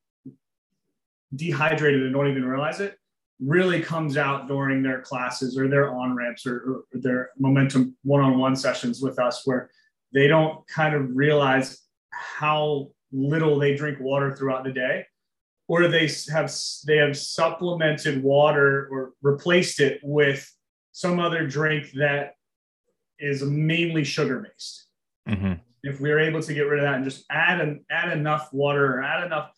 dehydrated 1.34 2.02
and 2.02 2.12
don't 2.12 2.28
even 2.28 2.44
realize 2.44 2.80
it 2.80 2.98
really 3.40 3.80
comes 3.80 4.16
out 4.16 4.48
during 4.48 4.82
their 4.82 5.00
classes 5.00 5.56
or 5.56 5.66
their 5.68 5.94
on 5.94 6.14
ramps 6.14 6.46
or, 6.46 6.56
or, 6.56 6.84
their 6.92 7.30
momentum 7.38 7.96
one-on-one 8.02 8.54
sessions 8.54 9.00
with 9.00 9.18
us 9.18 9.42
where 9.46 9.70
they 10.12 10.26
don't 10.26 10.66
kind 10.68 10.94
of 10.94 11.08
realize 11.14 11.82
how 12.12 12.88
little 13.12 13.58
they 13.58 13.74
drink 13.74 13.98
water 14.00 14.34
throughout 14.34 14.64
the 14.64 14.72
day 14.72 15.04
or 15.68 15.88
they 15.88 16.10
have 16.32 16.52
they 16.86 16.96
have 16.96 17.16
supplemented 17.16 18.22
water 18.22 18.88
or 18.90 19.12
replaced 19.22 19.80
it 19.80 20.00
with 20.02 20.52
some 20.92 21.18
other 21.18 21.46
drink 21.46 21.90
that 21.92 22.34
is 23.18 23.42
mainly 23.42 24.04
sugar 24.04 24.40
based 24.40 24.86
mm-hmm. 25.28 25.54
if 25.82 26.00
we 26.00 26.10
are 26.10 26.18
able 26.18 26.42
to 26.42 26.52
get 26.52 26.62
rid 26.62 26.80
of 26.80 26.84
that 26.84 26.96
and 26.96 27.04
just 27.04 27.24
add 27.30 27.60
an, 27.60 27.84
add 27.90 28.16
enough 28.16 28.52
water 28.52 28.98
or 28.98 29.02
add 29.02 29.24
enough 29.24 29.50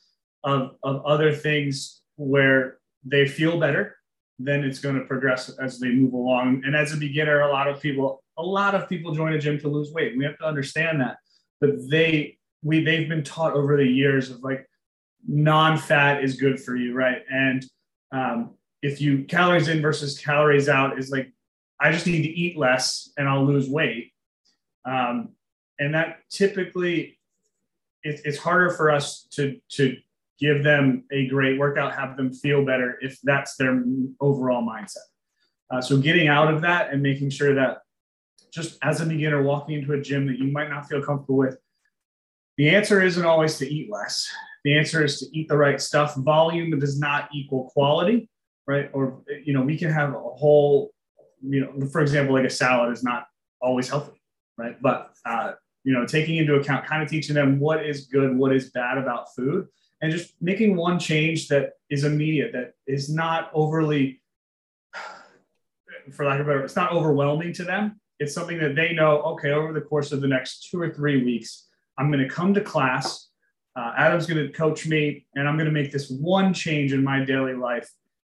of, 0.44 0.76
of 0.82 1.05
other 1.05 1.34
things 1.34 2.02
where 2.17 2.79
they 3.04 3.26
feel 3.26 3.58
better, 3.58 3.96
then 4.38 4.64
it's 4.64 4.78
going 4.78 4.96
to 4.96 5.04
progress 5.04 5.50
as 5.60 5.78
they 5.78 5.90
move 5.90 6.12
along. 6.12 6.62
And 6.64 6.75
as 6.75 6.93
a 6.93 6.96
beginner, 6.96 7.40
a 7.40 7.50
lot 7.50 7.69
of 7.69 7.81
people, 7.81 8.22
a 8.38 8.43
lot 8.43 8.75
of 8.75 8.88
people 8.88 9.14
join 9.14 9.32
a 9.32 9.38
gym 9.38 9.58
to 9.60 9.69
lose 9.69 9.93
weight. 9.93 10.16
We 10.16 10.25
have 10.25 10.38
to 10.38 10.46
understand 10.46 11.00
that. 11.00 11.16
But 11.60 11.70
they 11.90 12.38
we 12.62 12.84
they've 12.84 13.08
been 13.08 13.25
taught 13.25 13.54
over 13.54 13.76
the 13.76 13.87
years 13.87 14.31
of 14.31 14.43
like 14.43 14.69
non-fat 15.26 16.25
is 16.25 16.37
good 16.37 16.60
for 16.60 16.76
you, 16.76 16.94
right? 16.94 17.22
And 17.31 17.64
um, 18.12 18.54
if 18.82 19.00
you 19.00 19.25
calories 19.25 19.69
in 19.69 19.81
versus 19.81 20.19
calories 20.19 20.69
out 20.69 20.98
is 20.98 21.10
like 21.10 21.32
I 21.81 21.93
just 21.93 22.06
need 22.06 22.22
to 22.22 22.28
eat 22.28 22.56
less 22.56 23.10
and 23.16 23.28
I'll 23.28 23.44
lose 23.44 23.69
weight. 23.69 24.12
Um, 24.84 25.31
and 25.78 25.94
that 25.94 26.19
typically 26.31 27.19
it, 28.02 28.20
it's 28.25 28.38
harder 28.38 28.70
for 28.70 28.90
us 28.90 29.26
to 29.32 29.58
to 29.70 29.96
give 30.38 30.64
them 30.64 31.05
a 31.12 31.26
great 31.29 31.58
workout, 31.58 31.94
have 31.94 32.17
them 32.17 32.32
feel 32.32 32.65
better 32.65 32.98
if 33.01 33.19
that's 33.22 33.56
their 33.56 33.82
overall 34.20 34.62
mindset. 34.62 34.96
Uh, 35.70 35.81
so 35.81 35.96
getting 35.96 36.29
out 36.29 36.53
of 36.53 36.60
that 36.62 36.93
and 36.93 37.03
making 37.03 37.31
sure 37.31 37.55
that 37.55 37.79
just 38.53 38.77
as 38.82 39.01
a 39.01 39.06
beginner 39.06 39.43
walking 39.43 39.77
into 39.79 39.94
a 39.94 40.01
gym 40.01 40.27
that 40.27 40.39
you 40.39 40.53
might 40.53 40.69
not 40.69 40.86
feel 40.86 41.03
comfortable 41.03 41.39
with, 41.39 41.56
the 42.58 42.69
answer 42.69 43.01
isn't 43.01 43.24
always 43.24 43.56
to 43.58 43.67
eat 43.67 43.91
less. 43.91 44.29
The 44.65 44.77
answer 44.77 45.05
is 45.05 45.20
to 45.20 45.27
eat 45.36 45.48
the 45.48 45.56
right 45.56 45.81
stuff. 45.81 46.15
Volume 46.17 46.79
does 46.79 46.98
not 46.98 47.29
equal 47.32 47.70
quality, 47.70 48.29
right? 48.67 48.91
Or 48.93 49.22
you 49.44 49.55
know, 49.55 49.62
we 49.62 49.79
can 49.79 49.91
have 49.91 50.10
a 50.10 50.19
whole, 50.19 50.93
you 51.41 51.60
know, 51.60 51.86
for 51.89 52.03
example, 52.03 52.34
like 52.34 52.44
a 52.44 52.51
salad 52.51 52.93
is 52.93 53.03
not 53.03 53.27
always 53.60 53.89
healthy, 53.89 54.20
right? 54.58 54.81
But 54.81 55.12
uh, 55.24 55.53
you 55.84 55.93
know, 55.93 56.06
taking 56.06 56.36
into 56.36 56.55
account, 56.55 56.86
kind 56.86 57.03
of 57.03 57.08
teaching 57.08 57.34
them 57.34 57.58
what 57.58 57.84
is 57.84 58.06
good, 58.06 58.36
what 58.36 58.55
is 58.55 58.70
bad 58.70 58.98
about 58.98 59.34
food, 59.34 59.67
and 60.02 60.10
just 60.10 60.34
making 60.40 60.76
one 60.76 60.98
change 60.98 61.48
that 61.48 61.74
is 61.88 62.02
immediate, 62.02 62.52
that 62.52 62.74
is 62.86 63.08
not 63.08 63.50
overly, 63.54 64.20
for 66.12 66.26
lack 66.26 66.40
of 66.40 66.46
better, 66.46 66.64
it's 66.64 66.76
not 66.76 66.92
overwhelming 66.92 67.52
to 67.54 67.64
them. 67.64 68.00
It's 68.18 68.34
something 68.34 68.58
that 68.58 68.74
they 68.74 68.92
know, 68.92 69.22
okay, 69.22 69.52
over 69.52 69.72
the 69.72 69.80
course 69.80 70.10
of 70.10 70.20
the 70.20 70.26
next 70.26 70.68
two 70.68 70.80
or 70.80 70.92
three 70.92 71.24
weeks, 71.24 71.68
I'm 71.96 72.10
going 72.10 72.26
to 72.26 72.28
come 72.28 72.52
to 72.54 72.60
class. 72.60 73.28
Uh, 73.76 73.92
Adam's 73.96 74.26
going 74.26 74.44
to 74.44 74.52
coach 74.52 74.86
me, 74.86 75.24
and 75.36 75.48
I'm 75.48 75.56
going 75.56 75.66
to 75.66 75.72
make 75.72 75.92
this 75.92 76.10
one 76.10 76.52
change 76.52 76.92
in 76.92 77.02
my 77.02 77.24
daily 77.24 77.54
life 77.54 77.88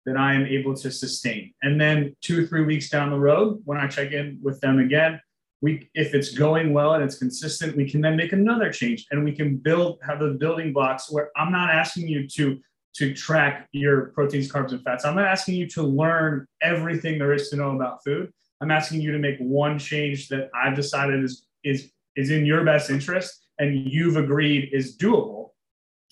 that 0.05 0.17
I 0.17 0.33
am 0.33 0.45
able 0.45 0.73
to 0.75 0.91
sustain. 0.91 1.53
And 1.61 1.79
then 1.79 2.15
two 2.21 2.43
or 2.43 2.47
three 2.47 2.65
weeks 2.65 2.89
down 2.89 3.11
the 3.11 3.19
road, 3.19 3.61
when 3.65 3.77
I 3.77 3.87
check 3.87 4.11
in 4.11 4.39
with 4.41 4.59
them 4.59 4.79
again, 4.79 5.21
we 5.61 5.89
if 5.93 6.13
it's 6.13 6.31
going 6.31 6.73
well 6.73 6.93
and 6.93 7.03
it's 7.03 7.17
consistent 7.17 7.75
we 7.75 7.89
can 7.89 8.01
then 8.01 8.15
make 8.15 8.33
another 8.33 8.71
change 8.71 9.05
and 9.11 9.23
we 9.23 9.31
can 9.31 9.57
build 9.57 9.99
have 10.05 10.19
the 10.19 10.37
building 10.39 10.71
blocks 10.71 11.11
where 11.11 11.31
i'm 11.35 11.51
not 11.51 11.69
asking 11.69 12.07
you 12.07 12.27
to 12.27 12.57
to 12.95 13.13
track 13.13 13.67
your 13.71 14.07
proteins 14.07 14.51
carbs 14.51 14.71
and 14.71 14.83
fats. 14.83 15.05
I'm 15.05 15.15
not 15.15 15.25
asking 15.25 15.55
you 15.55 15.67
to 15.69 15.83
learn 15.83 16.47
everything 16.61 17.19
there 17.19 17.33
is 17.33 17.49
to 17.49 17.55
know 17.55 17.75
about 17.75 18.03
food. 18.03 18.31
I'm 18.61 18.71
asking 18.71 19.01
you 19.01 19.11
to 19.11 19.19
make 19.19 19.37
one 19.39 19.79
change 19.79 20.27
that 20.29 20.49
i've 20.53 20.75
decided 20.75 21.23
is 21.23 21.45
is 21.63 21.91
is 22.15 22.31
in 22.31 22.45
your 22.45 22.63
best 22.65 22.89
interest 22.89 23.45
and 23.59 23.89
you've 23.89 24.17
agreed 24.17 24.69
is 24.73 24.97
doable. 24.97 25.49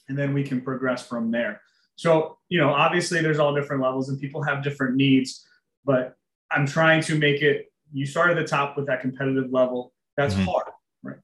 And 0.07 0.17
then 0.17 0.33
we 0.33 0.43
can 0.43 0.61
progress 0.61 1.05
from 1.05 1.31
there. 1.31 1.61
So 1.95 2.37
you 2.49 2.59
know 2.59 2.69
obviously 2.69 3.21
there's 3.21 3.39
all 3.39 3.53
different 3.53 3.81
levels 3.81 4.09
and 4.09 4.19
people 4.19 4.41
have 4.43 4.63
different 4.63 4.95
needs 4.95 5.45
but 5.85 6.15
i'm 6.51 6.65
trying 6.65 7.01
to 7.01 7.17
make 7.17 7.41
it 7.41 7.71
you 7.93 8.05
start 8.05 8.31
at 8.31 8.35
the 8.35 8.43
top 8.43 8.77
with 8.77 8.87
that 8.87 9.01
competitive 9.01 9.51
level. 9.51 9.93
That's 10.15 10.33
mm-hmm. 10.33 10.45
hard, 10.45 10.65
right? 11.03 11.17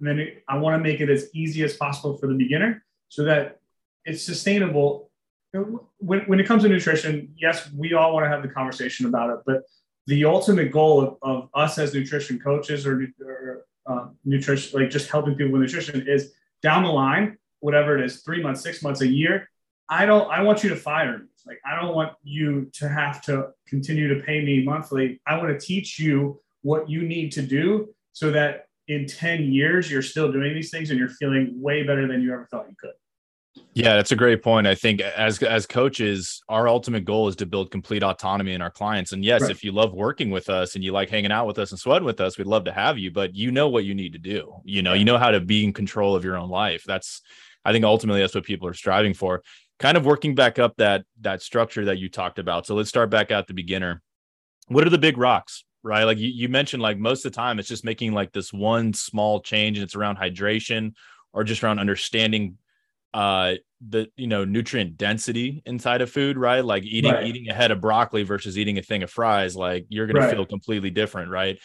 And 0.00 0.08
then 0.08 0.18
it, 0.20 0.44
I 0.48 0.58
want 0.58 0.78
to 0.78 0.82
make 0.82 1.00
it 1.00 1.10
as 1.10 1.28
easy 1.34 1.62
as 1.64 1.76
possible 1.76 2.16
for 2.16 2.26
the 2.26 2.34
beginner 2.34 2.84
so 3.08 3.24
that 3.24 3.60
it's 4.04 4.22
sustainable. 4.22 5.10
When, 5.52 6.20
when 6.26 6.40
it 6.40 6.46
comes 6.46 6.64
to 6.64 6.68
nutrition, 6.68 7.32
yes, 7.36 7.70
we 7.72 7.94
all 7.94 8.12
want 8.12 8.24
to 8.24 8.28
have 8.28 8.42
the 8.42 8.48
conversation 8.48 9.06
about 9.06 9.30
it, 9.30 9.38
but 9.46 9.62
the 10.06 10.24
ultimate 10.24 10.70
goal 10.72 11.00
of, 11.00 11.16
of 11.22 11.48
us 11.54 11.78
as 11.78 11.94
nutrition 11.94 12.38
coaches 12.38 12.86
or, 12.86 13.06
or 13.24 13.66
uh, 13.86 14.08
nutrition, 14.24 14.80
like 14.80 14.90
just 14.90 15.10
helping 15.10 15.34
people 15.34 15.52
with 15.52 15.62
nutrition 15.62 16.06
is 16.08 16.32
down 16.62 16.82
the 16.82 16.88
line, 16.88 17.38
whatever 17.60 17.96
it 17.96 18.04
is, 18.04 18.22
three 18.22 18.42
months, 18.42 18.62
six 18.62 18.82
months, 18.82 19.00
a 19.00 19.06
year, 19.06 19.48
I 19.88 20.06
don't, 20.06 20.30
I 20.30 20.42
want 20.42 20.62
you 20.62 20.70
to 20.70 20.76
fire 20.76 21.18
me. 21.18 21.24
Like, 21.46 21.58
I 21.66 21.80
don't 21.80 21.94
want 21.94 22.12
you 22.22 22.70
to 22.74 22.88
have 22.88 23.22
to 23.22 23.48
continue 23.66 24.08
to 24.14 24.24
pay 24.24 24.42
me 24.42 24.64
monthly. 24.64 25.20
I 25.26 25.36
want 25.36 25.58
to 25.58 25.64
teach 25.64 25.98
you 25.98 26.40
what 26.62 26.88
you 26.88 27.02
need 27.02 27.32
to 27.32 27.42
do 27.42 27.94
so 28.12 28.30
that 28.30 28.68
in 28.88 29.06
10 29.06 29.52
years, 29.52 29.90
you're 29.90 30.02
still 30.02 30.32
doing 30.32 30.54
these 30.54 30.70
things 30.70 30.90
and 30.90 30.98
you're 30.98 31.08
feeling 31.08 31.60
way 31.60 31.82
better 31.82 32.06
than 32.06 32.22
you 32.22 32.32
ever 32.32 32.46
thought 32.50 32.66
you 32.68 32.76
could. 32.78 32.92
Yeah, 33.74 33.94
that's 33.96 34.12
a 34.12 34.16
great 34.16 34.42
point. 34.42 34.66
I 34.66 34.74
think 34.74 35.00
as 35.00 35.42
as 35.42 35.66
coaches, 35.66 36.42
our 36.48 36.68
ultimate 36.68 37.04
goal 37.04 37.28
is 37.28 37.36
to 37.36 37.46
build 37.46 37.70
complete 37.70 38.02
autonomy 38.02 38.52
in 38.52 38.62
our 38.62 38.70
clients. 38.70 39.12
And 39.12 39.24
yes, 39.24 39.42
right. 39.42 39.50
if 39.50 39.62
you 39.62 39.72
love 39.72 39.92
working 39.92 40.30
with 40.30 40.48
us 40.48 40.74
and 40.74 40.82
you 40.82 40.92
like 40.92 41.08
hanging 41.10 41.32
out 41.32 41.46
with 41.46 41.58
us 41.58 41.70
and 41.70 41.78
sweating 41.78 42.06
with 42.06 42.20
us, 42.20 42.36
we'd 42.36 42.46
love 42.46 42.64
to 42.64 42.72
have 42.72 42.98
you, 42.98 43.10
but 43.10 43.34
you 43.34 43.52
know 43.52 43.68
what 43.68 43.84
you 43.84 43.94
need 43.94 44.12
to 44.12 44.18
do. 44.18 44.54
You 44.64 44.82
know, 44.82 44.94
you 44.94 45.04
know 45.04 45.18
how 45.18 45.30
to 45.30 45.40
be 45.40 45.64
in 45.64 45.72
control 45.72 46.16
of 46.16 46.24
your 46.24 46.36
own 46.36 46.50
life. 46.50 46.84
That's 46.84 47.20
I 47.64 47.72
think 47.72 47.84
ultimately 47.84 48.20
that's 48.20 48.34
what 48.34 48.44
people 48.44 48.68
are 48.68 48.74
striving 48.74 49.14
for. 49.14 49.42
Kind 49.78 49.96
of 49.96 50.06
working 50.06 50.34
back 50.34 50.58
up 50.58 50.76
that 50.76 51.04
that 51.20 51.42
structure 51.42 51.86
that 51.86 51.98
you 51.98 52.08
talked 52.08 52.38
about. 52.38 52.66
So 52.66 52.74
let's 52.74 52.88
start 52.88 53.10
back 53.10 53.30
at 53.30 53.46
the 53.46 53.54
beginner. 53.54 54.02
What 54.68 54.86
are 54.86 54.90
the 54.90 54.98
big 54.98 55.18
rocks? 55.18 55.64
Right. 55.82 56.04
Like 56.04 56.18
you, 56.18 56.28
you 56.28 56.48
mentioned, 56.48 56.82
like 56.82 56.96
most 56.96 57.26
of 57.26 57.32
the 57.32 57.36
time 57.36 57.58
it's 57.58 57.68
just 57.68 57.84
making 57.84 58.12
like 58.12 58.32
this 58.32 58.52
one 58.52 58.94
small 58.94 59.40
change 59.40 59.76
and 59.76 59.84
it's 59.84 59.94
around 59.94 60.16
hydration 60.16 60.94
or 61.34 61.44
just 61.44 61.62
around 61.62 61.78
understanding 61.78 62.56
uh 63.12 63.54
the 63.88 64.08
you 64.16 64.26
know 64.26 64.44
nutrient 64.44 64.96
density 64.96 65.62
inside 65.66 66.00
of 66.00 66.10
food 66.10 66.36
right 66.36 66.64
like 66.64 66.84
eating 66.84 67.12
right. 67.12 67.26
eating 67.26 67.48
a 67.48 67.54
head 67.54 67.70
of 67.70 67.80
broccoli 67.80 68.24
versus 68.24 68.58
eating 68.58 68.76
a 68.78 68.82
thing 68.82 69.02
of 69.02 69.10
fries 69.10 69.54
like 69.54 69.86
you're 69.88 70.06
going 70.06 70.16
right. 70.16 70.30
to 70.30 70.36
feel 70.36 70.46
completely 70.46 70.90
different 70.90 71.30
right 71.30 71.58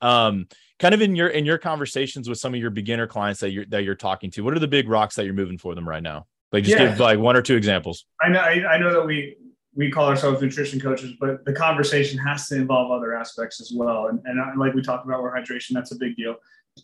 um 0.00 0.46
kind 0.78 0.94
of 0.94 1.02
in 1.02 1.14
your 1.14 1.28
in 1.28 1.44
your 1.44 1.58
conversations 1.58 2.28
with 2.28 2.38
some 2.38 2.54
of 2.54 2.60
your 2.60 2.70
beginner 2.70 3.06
clients 3.06 3.40
that 3.40 3.50
you're 3.50 3.66
that 3.66 3.84
you're 3.84 3.94
talking 3.94 4.30
to 4.30 4.42
what 4.42 4.54
are 4.54 4.60
the 4.60 4.68
big 4.68 4.88
rocks 4.88 5.16
that 5.16 5.24
you're 5.24 5.34
moving 5.34 5.58
for 5.58 5.74
them 5.74 5.88
right 5.88 6.02
now 6.02 6.26
like 6.54 6.64
just 6.64 6.78
yeah. 6.78 6.88
give 6.88 7.00
like 7.00 7.18
one 7.18 7.36
or 7.36 7.42
two 7.42 7.56
examples 7.56 8.06
i 8.22 8.28
know 8.28 8.40
I, 8.40 8.74
I 8.74 8.78
know 8.78 8.92
that 8.92 9.04
we 9.04 9.36
we 9.74 9.90
call 9.90 10.06
ourselves 10.06 10.40
nutrition 10.40 10.80
coaches 10.80 11.12
but 11.20 11.44
the 11.44 11.52
conversation 11.52 12.18
has 12.18 12.48
to 12.48 12.56
involve 12.56 12.90
other 12.90 13.14
aspects 13.14 13.60
as 13.60 13.72
well 13.74 14.06
and, 14.06 14.20
and 14.24 14.58
like 14.58 14.72
we 14.72 14.80
talked 14.80 15.04
about 15.04 15.22
where 15.22 15.32
hydration 15.32 15.72
that's 15.72 15.92
a 15.92 15.96
big 15.96 16.16
deal 16.16 16.36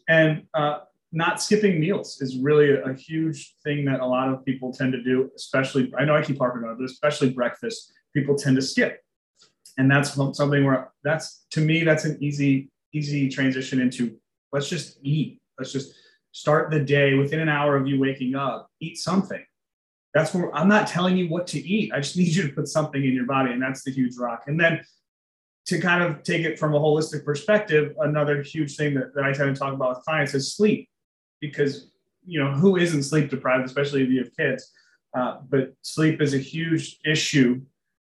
and 0.08 0.42
uh 0.54 0.80
not 1.12 1.42
skipping 1.42 1.80
meals 1.80 2.20
is 2.20 2.38
really 2.38 2.70
a, 2.70 2.84
a, 2.84 2.94
huge 2.94 3.54
thing 3.64 3.84
that 3.84 4.00
a 4.00 4.06
lot 4.06 4.28
of 4.28 4.44
people 4.44 4.72
tend 4.72 4.92
to 4.92 5.02
do, 5.02 5.28
especially, 5.34 5.92
I 5.98 6.04
know 6.04 6.14
I 6.14 6.22
keep 6.22 6.38
harping 6.38 6.62
on 6.64 6.70
it, 6.70 6.78
but 6.78 6.84
especially 6.84 7.30
breakfast, 7.30 7.92
people 8.14 8.36
tend 8.36 8.56
to 8.56 8.62
skip. 8.62 9.00
And 9.76 9.90
that's 9.90 10.14
something 10.14 10.64
where 10.64 10.92
that's, 11.02 11.46
to 11.50 11.60
me, 11.60 11.82
that's 11.82 12.04
an 12.04 12.22
easy, 12.22 12.70
easy 12.92 13.28
transition 13.28 13.80
into 13.80 14.16
let's 14.52 14.68
just 14.68 14.98
eat. 15.02 15.40
Let's 15.58 15.72
just 15.72 15.94
start 16.32 16.70
the 16.70 16.80
day 16.80 17.14
within 17.14 17.40
an 17.40 17.48
hour 17.48 17.76
of 17.76 17.86
you 17.86 17.98
waking 17.98 18.34
up, 18.34 18.68
eat 18.80 18.98
something. 18.98 19.44
That's 20.14 20.34
where 20.34 20.54
I'm 20.54 20.68
not 20.68 20.88
telling 20.88 21.16
you 21.16 21.28
what 21.28 21.46
to 21.48 21.60
eat. 21.60 21.92
I 21.92 22.00
just 22.00 22.16
need 22.16 22.34
you 22.34 22.48
to 22.48 22.54
put 22.54 22.68
something 22.68 23.02
in 23.02 23.12
your 23.12 23.26
body. 23.26 23.52
And 23.52 23.62
that's 23.62 23.84
the 23.84 23.92
huge 23.92 24.16
rock. 24.16 24.44
And 24.46 24.58
then 24.58 24.80
to 25.66 25.80
kind 25.80 26.02
of 26.02 26.22
take 26.22 26.44
it 26.44 26.58
from 26.58 26.74
a 26.74 26.80
holistic 26.80 27.24
perspective, 27.24 27.94
another 28.00 28.42
huge 28.42 28.76
thing 28.76 28.94
that, 28.94 29.14
that 29.14 29.24
I 29.24 29.32
tend 29.32 29.54
to 29.54 29.60
talk 29.60 29.72
about 29.72 29.90
with 29.90 30.04
clients 30.04 30.34
is 30.34 30.54
sleep 30.54 30.88
because 31.40 31.90
you 32.26 32.42
know 32.42 32.52
who 32.52 32.76
isn't 32.76 33.04
sleep 33.04 33.30
deprived, 33.30 33.64
especially 33.64 34.02
if 34.02 34.08
you 34.10 34.18
have 34.18 34.36
kids. 34.36 34.72
Uh, 35.16 35.38
but 35.48 35.72
sleep 35.82 36.20
is 36.20 36.34
a 36.34 36.38
huge 36.38 36.98
issue 37.04 37.60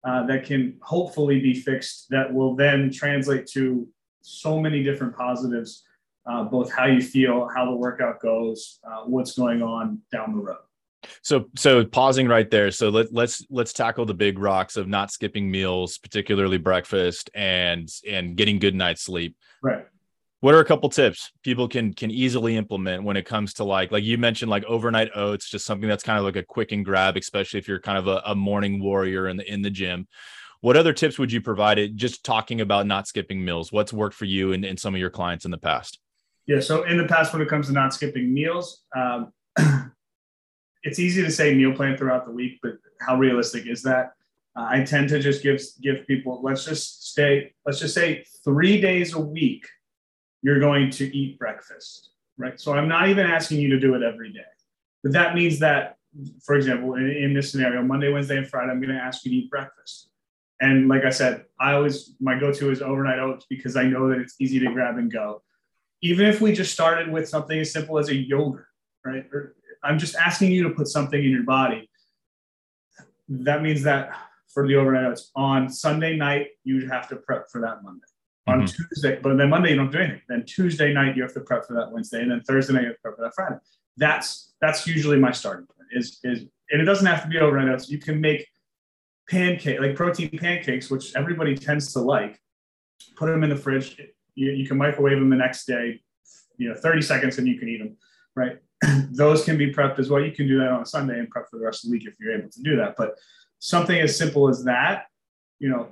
uh, 0.04 0.26
that 0.26 0.44
can 0.44 0.78
hopefully 0.82 1.40
be 1.40 1.54
fixed. 1.54 2.06
That 2.10 2.32
will 2.32 2.54
then 2.54 2.90
translate 2.90 3.46
to 3.48 3.88
so 4.22 4.60
many 4.60 4.82
different 4.82 5.16
positives, 5.16 5.84
uh, 6.30 6.44
both 6.44 6.72
how 6.72 6.86
you 6.86 7.00
feel, 7.00 7.48
how 7.54 7.64
the 7.64 7.76
workout 7.76 8.20
goes, 8.20 8.80
uh, 8.84 9.04
what's 9.04 9.36
going 9.36 9.62
on 9.62 10.00
down 10.12 10.36
the 10.36 10.42
road. 10.42 10.65
So 11.22 11.46
so 11.56 11.84
pausing 11.84 12.28
right 12.28 12.50
there. 12.50 12.70
So 12.70 12.88
let 12.88 13.12
let's 13.12 13.44
let's 13.50 13.72
tackle 13.72 14.06
the 14.06 14.14
big 14.14 14.38
rocks 14.38 14.76
of 14.76 14.88
not 14.88 15.10
skipping 15.10 15.50
meals, 15.50 15.98
particularly 15.98 16.58
breakfast 16.58 17.30
and 17.34 17.88
and 18.08 18.36
getting 18.36 18.58
good 18.58 18.74
night's 18.74 19.02
sleep. 19.02 19.36
Right 19.62 19.86
what 20.40 20.54
are 20.54 20.60
a 20.60 20.64
couple 20.64 20.88
tips 20.88 21.32
people 21.42 21.68
can 21.68 21.92
can 21.92 22.10
easily 22.10 22.56
implement 22.56 23.02
when 23.02 23.16
it 23.16 23.24
comes 23.24 23.54
to 23.54 23.64
like 23.64 23.90
like 23.90 24.04
you 24.04 24.18
mentioned 24.18 24.50
like 24.50 24.64
overnight 24.64 25.10
oats 25.14 25.48
just 25.48 25.64
something 25.64 25.88
that's 25.88 26.04
kind 26.04 26.18
of 26.18 26.24
like 26.24 26.36
a 26.36 26.42
quick 26.42 26.72
and 26.72 26.84
grab 26.84 27.16
especially 27.16 27.58
if 27.58 27.66
you're 27.66 27.80
kind 27.80 27.98
of 27.98 28.06
a, 28.06 28.22
a 28.26 28.34
morning 28.34 28.80
warrior 28.80 29.28
in 29.28 29.36
the 29.36 29.52
in 29.52 29.62
the 29.62 29.70
gym 29.70 30.06
what 30.60 30.76
other 30.76 30.92
tips 30.92 31.18
would 31.18 31.32
you 31.32 31.40
provide 31.40 31.78
it 31.78 31.96
just 31.96 32.24
talking 32.24 32.60
about 32.60 32.86
not 32.86 33.08
skipping 33.08 33.44
meals 33.44 33.72
what's 33.72 33.92
worked 33.92 34.14
for 34.14 34.24
you 34.24 34.52
and, 34.52 34.64
and 34.64 34.78
some 34.78 34.94
of 34.94 35.00
your 35.00 35.10
clients 35.10 35.44
in 35.44 35.50
the 35.50 35.58
past 35.58 35.98
yeah 36.46 36.60
so 36.60 36.82
in 36.84 36.96
the 36.96 37.06
past 37.06 37.32
when 37.32 37.42
it 37.42 37.48
comes 37.48 37.66
to 37.66 37.72
not 37.72 37.92
skipping 37.92 38.32
meals 38.32 38.82
um, 38.94 39.32
it's 40.86 40.98
easy 40.98 41.22
to 41.22 41.30
say 41.30 41.54
meal 41.54 41.72
plan 41.72 41.96
throughout 41.96 42.24
the 42.24 42.32
week 42.32 42.58
but 42.62 42.74
how 43.00 43.16
realistic 43.16 43.66
is 43.66 43.82
that 43.82 44.12
uh, 44.56 44.66
i 44.68 44.82
tend 44.82 45.08
to 45.08 45.18
just 45.18 45.42
give 45.42 45.60
give 45.82 46.06
people 46.06 46.40
let's 46.42 46.64
just 46.64 47.10
stay 47.10 47.52
let's 47.64 47.80
just 47.80 47.94
say 47.94 48.24
three 48.44 48.80
days 48.80 49.14
a 49.14 49.20
week 49.20 49.66
you're 50.46 50.60
going 50.60 50.90
to 50.90 51.16
eat 51.16 51.40
breakfast, 51.40 52.10
right? 52.38 52.60
So 52.60 52.72
I'm 52.72 52.86
not 52.86 53.08
even 53.08 53.26
asking 53.26 53.58
you 53.58 53.68
to 53.70 53.80
do 53.80 53.96
it 53.96 54.02
every 54.04 54.32
day. 54.32 54.52
But 55.02 55.12
that 55.12 55.34
means 55.34 55.58
that, 55.58 55.96
for 56.44 56.54
example, 56.54 56.94
in, 56.94 57.10
in 57.10 57.34
this 57.34 57.50
scenario, 57.50 57.82
Monday, 57.82 58.12
Wednesday, 58.12 58.36
and 58.36 58.46
Friday, 58.46 58.70
I'm 58.70 58.80
going 58.80 58.94
to 58.94 59.00
ask 59.00 59.24
you 59.24 59.32
to 59.32 59.36
eat 59.38 59.50
breakfast. 59.50 60.08
And 60.60 60.86
like 60.86 61.04
I 61.04 61.10
said, 61.10 61.46
I 61.58 61.72
always, 61.72 62.14
my 62.20 62.38
go 62.38 62.52
to 62.52 62.70
is 62.70 62.80
overnight 62.80 63.18
oats 63.18 63.44
because 63.50 63.76
I 63.76 63.82
know 63.84 64.08
that 64.08 64.18
it's 64.18 64.36
easy 64.40 64.60
to 64.60 64.72
grab 64.72 64.98
and 64.98 65.12
go. 65.12 65.42
Even 66.00 66.26
if 66.26 66.40
we 66.40 66.52
just 66.52 66.72
started 66.72 67.10
with 67.10 67.28
something 67.28 67.58
as 67.58 67.72
simple 67.72 67.98
as 67.98 68.08
a 68.08 68.14
yogurt, 68.14 68.68
right? 69.04 69.26
Or 69.32 69.56
I'm 69.86 69.98
just 69.98 70.16
asking 70.16 70.52
you 70.52 70.62
to 70.64 70.70
put 70.70 70.88
something 70.88 71.22
in 71.22 71.30
your 71.30 71.44
body. 71.44 71.88
That 73.28 73.62
means 73.62 73.82
that 73.84 74.10
for 74.52 74.66
the 74.66 74.76
overnight 74.76 75.04
oats, 75.04 75.30
on 75.36 75.68
Sunday 75.68 76.16
night, 76.16 76.48
you 76.64 76.88
have 76.88 77.08
to 77.08 77.16
prep 77.16 77.50
for 77.50 77.60
that 77.60 77.82
Monday 77.82 78.06
on 78.46 78.60
mm-hmm. 78.60 78.82
Tuesday, 78.88 79.18
but 79.20 79.36
then 79.36 79.50
Monday 79.50 79.70
you 79.70 79.76
don't 79.76 79.90
do 79.90 79.98
anything. 79.98 80.22
Then 80.28 80.44
Tuesday 80.44 80.92
night 80.92 81.16
you 81.16 81.22
have 81.22 81.34
to 81.34 81.40
prep 81.40 81.66
for 81.66 81.74
that 81.74 81.90
Wednesday, 81.90 82.22
and 82.22 82.30
then 82.30 82.42
Thursday 82.42 82.74
night 82.74 82.82
you 82.82 82.88
have 82.88 82.96
to 82.96 83.02
prep 83.02 83.16
for 83.16 83.22
that 83.22 83.34
Friday. 83.34 83.56
That's 83.96 84.54
that's 84.60 84.86
usually 84.86 85.18
my 85.18 85.32
starting 85.32 85.66
point. 85.66 85.88
Is 85.92 86.18
is 86.24 86.42
and 86.70 86.80
it 86.80 86.84
doesn't 86.84 87.06
have 87.06 87.22
to 87.22 87.28
be 87.28 87.38
overnight 87.38 87.74
oats. 87.74 87.90
You 87.90 87.98
can 87.98 88.20
make 88.20 88.46
pancake 89.28 89.80
like 89.80 89.96
protein 89.96 90.30
pancakes, 90.38 90.90
which 90.90 91.14
everybody 91.16 91.56
tends 91.56 91.92
to 91.94 92.00
like. 92.00 92.40
Put 93.16 93.26
them 93.26 93.42
in 93.42 93.50
the 93.50 93.56
fridge. 93.56 94.00
You, 94.34 94.52
you 94.52 94.66
can 94.66 94.78
microwave 94.78 95.18
them 95.18 95.30
the 95.30 95.36
next 95.36 95.66
day. 95.66 96.00
You 96.56 96.70
know, 96.70 96.74
30 96.74 97.02
seconds 97.02 97.38
and 97.38 97.46
you 97.46 97.58
can 97.58 97.68
eat 97.68 97.78
them. 97.78 97.96
Right. 98.34 98.58
Those 99.10 99.44
can 99.44 99.56
be 99.56 99.72
prepped 99.72 99.98
as 99.98 100.10
well. 100.10 100.22
You 100.22 100.32
can 100.32 100.46
do 100.46 100.58
that 100.58 100.68
on 100.68 100.82
a 100.82 100.86
Sunday 100.86 101.18
and 101.18 101.28
prep 101.30 101.48
for 101.50 101.58
the 101.58 101.64
rest 101.64 101.84
of 101.84 101.90
the 101.90 101.96
week 101.96 102.06
if 102.06 102.14
you're 102.20 102.36
able 102.36 102.50
to 102.50 102.62
do 102.62 102.76
that. 102.76 102.94
But 102.96 103.14
something 103.58 103.98
as 103.98 104.16
simple 104.16 104.48
as 104.48 104.64
that, 104.64 105.06
you 105.58 105.68
know, 105.68 105.88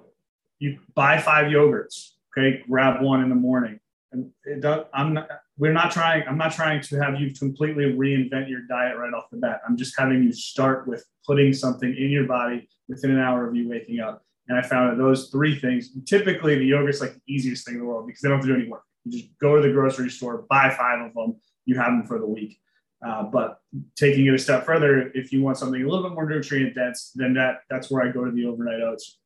you 0.58 0.78
buy 0.94 1.18
five 1.18 1.46
yogurts 1.46 2.14
Okay, 2.36 2.62
grab 2.68 3.00
one 3.02 3.22
in 3.22 3.28
the 3.28 3.34
morning. 3.34 3.78
And 4.12 4.30
it 4.44 4.60
does, 4.60 4.86
I'm 4.92 5.14
not, 5.14 5.28
we're 5.56 5.72
not 5.72 5.92
trying, 5.92 6.24
I'm 6.28 6.38
not 6.38 6.52
trying 6.52 6.80
to 6.82 7.00
have 7.00 7.20
you 7.20 7.32
completely 7.32 7.92
reinvent 7.92 8.48
your 8.48 8.62
diet 8.62 8.96
right 8.96 9.12
off 9.12 9.30
the 9.30 9.36
bat. 9.36 9.60
I'm 9.66 9.76
just 9.76 9.98
having 9.98 10.22
you 10.22 10.32
start 10.32 10.86
with 10.86 11.04
putting 11.26 11.52
something 11.52 11.88
in 11.88 12.10
your 12.10 12.26
body 12.26 12.68
within 12.88 13.12
an 13.12 13.18
hour 13.18 13.48
of 13.48 13.54
you 13.54 13.68
waking 13.68 14.00
up. 14.00 14.22
And 14.48 14.58
I 14.58 14.62
found 14.62 14.90
that 14.90 15.02
those 15.02 15.30
three 15.30 15.58
things, 15.58 15.90
typically 16.04 16.56
the 16.56 16.66
yogurt's 16.66 17.00
like 17.00 17.14
the 17.14 17.32
easiest 17.32 17.66
thing 17.66 17.74
in 17.74 17.80
the 17.80 17.86
world 17.86 18.06
because 18.06 18.20
they 18.20 18.28
don't 18.28 18.38
have 18.38 18.46
to 18.46 18.52
do 18.52 18.60
any 18.60 18.68
work. 18.68 18.82
You 19.04 19.12
just 19.12 19.38
go 19.38 19.56
to 19.56 19.62
the 19.62 19.72
grocery 19.72 20.10
store, 20.10 20.44
buy 20.48 20.70
five 20.70 21.00
of 21.00 21.14
them, 21.14 21.36
you 21.66 21.76
have 21.76 21.86
them 21.86 22.04
for 22.04 22.18
the 22.18 22.26
week. 22.26 22.58
Uh, 23.04 23.22
but 23.24 23.58
taking 23.96 24.26
it 24.26 24.34
a 24.34 24.38
step 24.38 24.64
further, 24.64 25.10
if 25.14 25.32
you 25.32 25.42
want 25.42 25.58
something 25.58 25.82
a 25.82 25.84
little 25.84 26.02
bit 26.02 26.14
more 26.14 26.28
nutrient 26.28 26.74
dense, 26.74 27.12
then 27.14 27.34
that 27.34 27.60
that's 27.68 27.90
where 27.90 28.02
I 28.02 28.10
go 28.10 28.24
to 28.24 28.30
the 28.30 28.46
overnight 28.46 28.80
oats. 28.80 29.18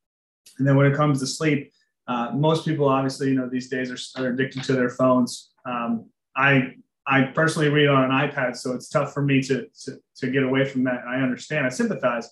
And 0.59 0.67
then 0.67 0.77
when 0.77 0.87
it 0.87 0.97
comes 0.97 1.21
to 1.21 1.27
sleep, 1.27 1.73
uh, 2.09 2.33
most 2.35 2.65
people, 2.65 2.89
obviously, 2.89 3.29
you 3.29 3.35
know, 3.35 3.49
these 3.49 3.69
days 3.69 3.91
are, 3.91 4.23
are 4.23 4.31
addicted 4.31 4.65
to 4.65 4.73
their 4.73 4.89
phones. 4.89 5.51
Um, 5.65 6.07
I 6.37 6.75
I 7.07 7.23
personally 7.23 7.69
read 7.69 7.89
on 7.89 8.05
an 8.05 8.11
iPad, 8.11 8.57
so 8.57 8.73
it's 8.73 8.89
tough 8.89 9.15
for 9.15 9.23
me 9.23 9.43
to, 9.43 9.67
to 9.85 9.99
to 10.17 10.31
get 10.31 10.43
away 10.43 10.65
from 10.65 10.85
that. 10.85 11.05
I 11.07 11.21
understand, 11.21 11.65
I 11.65 11.69
sympathize, 11.69 12.29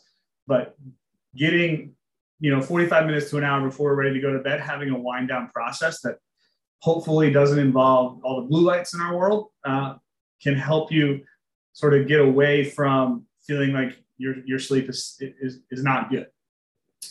but 0.46 0.76
getting 1.36 1.92
you 2.40 2.50
know 2.50 2.60
45 2.60 3.06
minutes 3.06 3.30
to 3.30 3.38
an 3.38 3.44
hour 3.44 3.64
before 3.68 3.90
we're 3.90 4.02
ready 4.02 4.14
to 4.14 4.20
go 4.20 4.32
to 4.32 4.40
bed, 4.40 4.60
having 4.60 4.90
a 4.90 4.98
wind 4.98 5.28
down 5.28 5.48
process 5.50 6.00
that 6.00 6.16
hopefully 6.80 7.30
doesn't 7.30 7.58
involve 7.58 8.20
all 8.24 8.40
the 8.40 8.48
blue 8.48 8.62
lights 8.62 8.94
in 8.94 9.00
our 9.00 9.16
world, 9.16 9.48
uh, 9.64 9.94
can 10.42 10.56
help 10.56 10.90
you 10.90 11.22
sort 11.76 11.92
of 11.92 12.08
get 12.08 12.20
away 12.20 12.64
from 12.64 13.26
feeling 13.46 13.74
like 13.74 13.98
your 14.16 14.36
your 14.46 14.58
sleep 14.58 14.88
is 14.88 15.20
is, 15.20 15.60
is 15.70 15.82
not 15.82 16.08
good. 16.08 16.26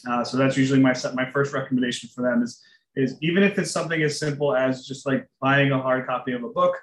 Uh, 0.09 0.23
so 0.23 0.37
that's 0.37 0.57
usually 0.57 0.79
my 0.79 0.95
my 1.13 1.29
first 1.29 1.53
recommendation 1.53 2.09
for 2.13 2.23
them 2.23 2.41
is 2.41 2.63
is 2.95 3.15
even 3.21 3.43
if 3.43 3.59
it's 3.59 3.69
something 3.69 4.01
as 4.01 4.17
simple 4.17 4.55
as 4.55 4.87
just 4.87 5.05
like 5.05 5.27
buying 5.39 5.71
a 5.71 5.79
hard 5.79 6.07
copy 6.07 6.31
of 6.31 6.43
a 6.43 6.49
book 6.49 6.75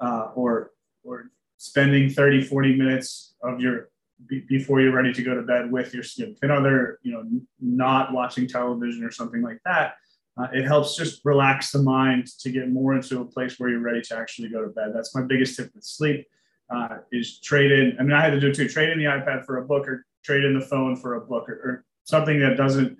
uh, 0.00 0.30
or 0.34 0.70
or 1.04 1.30
spending 1.58 2.08
30 2.08 2.44
40 2.44 2.76
minutes 2.76 3.34
of 3.42 3.60
your 3.60 3.90
b- 4.26 4.44
before 4.48 4.80
you're 4.80 4.96
ready 4.96 5.12
to 5.12 5.22
go 5.22 5.34
to 5.34 5.42
bed 5.42 5.70
with 5.70 5.92
your 5.92 6.02
significant 6.02 6.50
other 6.50 6.98
you 7.02 7.12
know 7.12 7.24
not 7.60 8.10
watching 8.14 8.46
television 8.48 9.04
or 9.04 9.10
something 9.10 9.42
like 9.42 9.60
that 9.66 9.96
uh, 10.38 10.46
it 10.54 10.64
helps 10.64 10.96
just 10.96 11.20
relax 11.24 11.72
the 11.72 11.82
mind 11.82 12.26
to 12.38 12.50
get 12.50 12.70
more 12.70 12.94
into 12.94 13.20
a 13.20 13.24
place 13.24 13.58
where 13.58 13.68
you're 13.68 13.80
ready 13.80 14.00
to 14.00 14.16
actually 14.16 14.48
go 14.48 14.62
to 14.62 14.70
bed 14.70 14.92
that's 14.94 15.14
my 15.14 15.22
biggest 15.22 15.56
tip 15.56 15.70
with 15.74 15.84
sleep 15.84 16.26
uh, 16.70 16.98
is 17.12 17.40
trade 17.40 17.72
in. 17.72 17.96
I 17.98 18.02
mean, 18.02 18.12
I 18.12 18.22
had 18.22 18.30
to 18.30 18.40
do 18.40 18.48
it 18.48 18.54
too. 18.54 18.68
Trade 18.68 18.90
in 18.90 18.98
the 18.98 19.04
iPad 19.04 19.44
for 19.44 19.58
a 19.58 19.64
book, 19.64 19.88
or 19.88 20.06
trade 20.24 20.44
in 20.44 20.58
the 20.58 20.64
phone 20.64 20.96
for 20.96 21.14
a 21.14 21.20
book, 21.20 21.48
or, 21.48 21.54
or 21.54 21.84
something 22.04 22.38
that 22.40 22.56
doesn't 22.56 22.96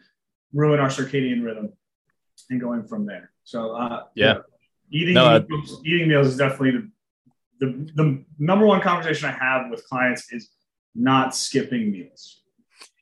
ruin 0.52 0.80
our 0.80 0.88
circadian 0.88 1.44
rhythm, 1.44 1.72
and 2.50 2.60
going 2.60 2.84
from 2.84 3.06
there. 3.06 3.30
So 3.44 3.72
uh, 3.72 4.04
yeah, 4.14 4.38
eating 4.90 5.14
no, 5.14 5.44
meals, 5.48 5.82
eating 5.84 6.08
meals 6.08 6.28
is 6.28 6.36
definitely 6.36 6.90
the, 7.60 7.66
the 7.66 7.92
the 7.94 8.24
number 8.38 8.66
one 8.66 8.80
conversation 8.80 9.28
I 9.28 9.32
have 9.32 9.70
with 9.70 9.86
clients 9.86 10.32
is 10.32 10.50
not 10.94 11.34
skipping 11.34 11.92
meals 11.92 12.42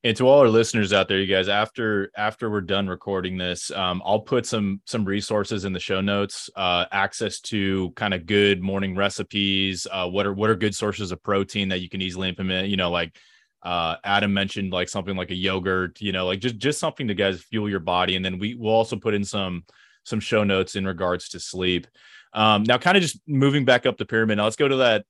and 0.06 0.16
to 0.16 0.28
all 0.28 0.38
our 0.38 0.48
listeners 0.48 0.92
out 0.92 1.08
there 1.08 1.18
you 1.18 1.26
guys 1.26 1.48
after 1.48 2.10
after 2.16 2.48
we're 2.48 2.60
done 2.60 2.86
recording 2.86 3.36
this 3.36 3.70
um, 3.72 4.00
i'll 4.04 4.20
put 4.20 4.46
some 4.46 4.80
some 4.86 5.04
resources 5.04 5.64
in 5.64 5.72
the 5.72 5.80
show 5.80 6.00
notes 6.00 6.48
uh, 6.56 6.84
access 6.92 7.40
to 7.40 7.90
kind 7.96 8.14
of 8.14 8.24
good 8.24 8.62
morning 8.62 8.94
recipes 8.94 9.86
uh, 9.90 10.08
what 10.08 10.24
are 10.24 10.32
what 10.32 10.48
are 10.48 10.54
good 10.54 10.74
sources 10.74 11.10
of 11.10 11.22
protein 11.22 11.68
that 11.68 11.80
you 11.80 11.88
can 11.88 12.00
easily 12.00 12.28
implement 12.28 12.68
you 12.68 12.76
know 12.76 12.90
like 12.90 13.16
uh, 13.62 13.96
adam 14.04 14.32
mentioned 14.32 14.72
like 14.72 14.88
something 14.88 15.16
like 15.16 15.32
a 15.32 15.34
yogurt 15.34 16.00
you 16.00 16.12
know 16.12 16.24
like 16.26 16.38
just 16.38 16.56
just 16.56 16.78
something 16.78 17.08
to 17.08 17.14
guys 17.14 17.42
fuel 17.42 17.68
your 17.68 17.80
body. 17.80 18.16
And 18.16 18.24
then 18.24 18.38
we 18.38 18.54
will 18.54 18.70
also 18.70 18.96
put 18.96 19.14
in 19.14 19.24
some 19.24 19.64
some 20.04 20.20
show 20.20 20.44
notes 20.44 20.76
in 20.76 20.86
regards 20.86 21.30
to 21.30 21.40
sleep. 21.40 21.86
Um, 22.32 22.62
now 22.62 22.78
kind 22.78 22.96
of 22.96 23.02
just 23.02 23.18
moving 23.26 23.64
back 23.64 23.86
up 23.86 23.96
the 23.96 24.04
pyramid 24.04 24.36
now 24.36 24.44
let's 24.44 24.56
go 24.56 24.68
to 24.68 24.76
that 24.76 25.06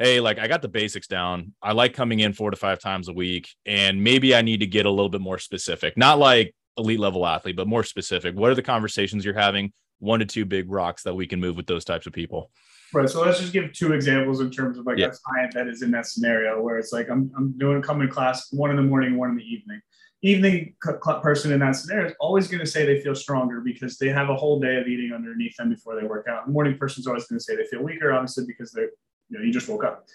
hey, 0.00 0.18
like 0.18 0.38
I 0.38 0.48
got 0.48 0.62
the 0.62 0.68
basics 0.68 1.06
down. 1.06 1.52
I 1.62 1.72
like 1.72 1.94
coming 1.94 2.20
in 2.20 2.32
four 2.32 2.50
to 2.50 2.56
five 2.56 2.80
times 2.80 3.08
a 3.08 3.12
week, 3.12 3.50
and 3.66 4.02
maybe 4.02 4.34
I 4.34 4.42
need 4.42 4.60
to 4.60 4.66
get 4.66 4.86
a 4.86 4.90
little 4.90 5.10
bit 5.10 5.20
more 5.20 5.38
specific. 5.38 5.96
Not 5.96 6.18
like 6.18 6.54
elite 6.76 6.98
level 6.98 7.26
athlete, 7.26 7.56
but 7.56 7.68
more 7.68 7.84
specific. 7.84 8.34
What 8.34 8.50
are 8.50 8.54
the 8.54 8.62
conversations 8.62 9.24
you're 9.24 9.34
having? 9.34 9.72
One 9.98 10.20
to 10.20 10.26
two 10.26 10.46
big 10.46 10.70
rocks 10.70 11.02
that 11.02 11.14
we 11.14 11.26
can 11.26 11.38
move 11.38 11.56
with 11.56 11.66
those 11.66 11.84
types 11.84 12.06
of 12.06 12.14
people. 12.14 12.50
Right. 12.92 13.08
So 13.08 13.22
let's 13.22 13.38
just 13.38 13.52
give 13.52 13.72
two 13.72 13.92
examples 13.92 14.40
in 14.40 14.50
terms 14.50 14.78
of 14.78 14.86
like 14.86 14.98
yeah. 14.98 15.08
a 15.08 15.10
client 15.10 15.52
that 15.54 15.68
is 15.68 15.82
in 15.82 15.90
that 15.92 16.06
scenario 16.06 16.60
where 16.60 16.78
it's 16.78 16.92
like 16.92 17.08
I'm, 17.08 17.30
I'm 17.36 17.56
doing 17.56 17.82
coming 17.82 18.08
to 18.08 18.12
class 18.12 18.50
one 18.52 18.70
in 18.70 18.76
the 18.76 18.82
morning, 18.82 19.16
one 19.16 19.30
in 19.30 19.36
the 19.36 19.44
evening. 19.44 19.80
Evening 20.22 20.74
person 21.22 21.52
in 21.52 21.60
that 21.60 21.76
scenario 21.76 22.08
is 22.08 22.14
always 22.20 22.48
going 22.48 22.60
to 22.60 22.66
say 22.66 22.84
they 22.84 23.00
feel 23.00 23.14
stronger 23.14 23.60
because 23.60 23.96
they 23.96 24.08
have 24.08 24.28
a 24.28 24.34
whole 24.34 24.60
day 24.60 24.76
of 24.76 24.86
eating 24.86 25.12
underneath 25.14 25.56
them 25.56 25.70
before 25.70 25.98
they 25.98 26.06
work 26.06 26.26
out. 26.28 26.50
Morning 26.50 26.76
person 26.76 27.00
is 27.00 27.06
always 27.06 27.26
going 27.26 27.38
to 27.38 27.44
say 27.44 27.56
they 27.56 27.64
feel 27.64 27.82
weaker, 27.82 28.12
obviously, 28.12 28.44
because 28.46 28.72
they're 28.72 28.90
you 29.30 29.38
know, 29.38 29.44
you 29.44 29.52
just 29.52 29.68
woke 29.68 29.84
up. 29.84 30.06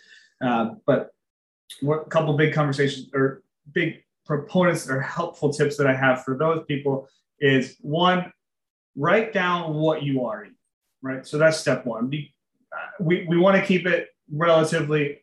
Uh, 0.41 0.75
but 0.86 1.12
what 1.81 2.01
a 2.05 2.10
couple 2.10 2.34
big 2.36 2.53
conversations 2.53 3.10
or 3.13 3.43
big 3.74 4.03
proponents 4.25 4.89
or 4.89 5.01
helpful 5.01 5.51
tips 5.51 5.77
that 5.77 5.88
I 5.88 5.95
have 5.95 6.24
for 6.24 6.38
those 6.38 6.63
people 6.67 7.07
is 7.39 7.77
one, 7.81 8.31
write 8.95 9.34
down 9.34 9.74
what 9.74 10.03
you 10.03 10.25
are 10.25 10.43
eating, 10.43 10.55
right? 11.01 11.25
So 11.25 11.38
that's 11.38 11.57
step 11.57 11.86
one. 11.86 12.07
Be, 12.07 12.34
uh, 12.72 13.03
we, 13.03 13.25
we 13.27 13.38
want 13.38 13.57
to 13.57 13.65
keep 13.65 13.86
it 13.86 14.10
relatively 14.31 15.22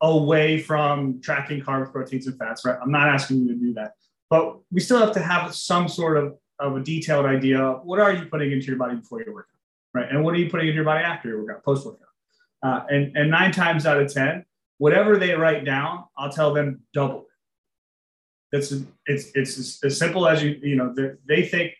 away 0.00 0.58
from 0.60 1.20
tracking 1.20 1.60
carbs, 1.60 1.92
proteins, 1.92 2.26
and 2.26 2.38
fats, 2.38 2.64
right? 2.64 2.78
I'm 2.80 2.90
not 2.90 3.08
asking 3.08 3.38
you 3.38 3.48
to 3.48 3.54
do 3.54 3.74
that, 3.74 3.92
but 4.30 4.58
we 4.70 4.80
still 4.80 4.98
have 4.98 5.12
to 5.12 5.20
have 5.20 5.54
some 5.54 5.88
sort 5.88 6.16
of, 6.16 6.36
of 6.58 6.76
a 6.76 6.80
detailed 6.80 7.26
idea 7.26 7.60
of 7.60 7.84
what 7.84 8.00
are 8.00 8.12
you 8.12 8.26
putting 8.26 8.52
into 8.52 8.66
your 8.66 8.76
body 8.76 8.96
before 8.96 9.22
your 9.22 9.34
workout, 9.34 9.56
right? 9.92 10.08
And 10.10 10.24
what 10.24 10.34
are 10.34 10.38
you 10.38 10.50
putting 10.50 10.68
into 10.68 10.76
your 10.76 10.84
body 10.84 11.04
after 11.04 11.28
your 11.28 11.42
workout, 11.42 11.64
post 11.64 11.86
workout? 11.86 12.08
Uh, 12.64 12.82
and, 12.88 13.14
and 13.14 13.30
nine 13.30 13.52
times 13.52 13.84
out 13.84 14.00
of 14.00 14.10
10, 14.10 14.42
whatever 14.78 15.18
they 15.18 15.34
write 15.34 15.66
down, 15.66 16.04
I'll 16.16 16.32
tell 16.32 16.54
them 16.54 16.80
double 16.94 17.26
it. 18.52 18.56
It's, 18.56 18.72
it's, 19.06 19.30
it's 19.34 19.84
as 19.84 19.98
simple 19.98 20.26
as 20.26 20.42
you, 20.42 20.58
you 20.62 20.76
know, 20.76 20.94
they 21.26 21.46
think 21.46 21.74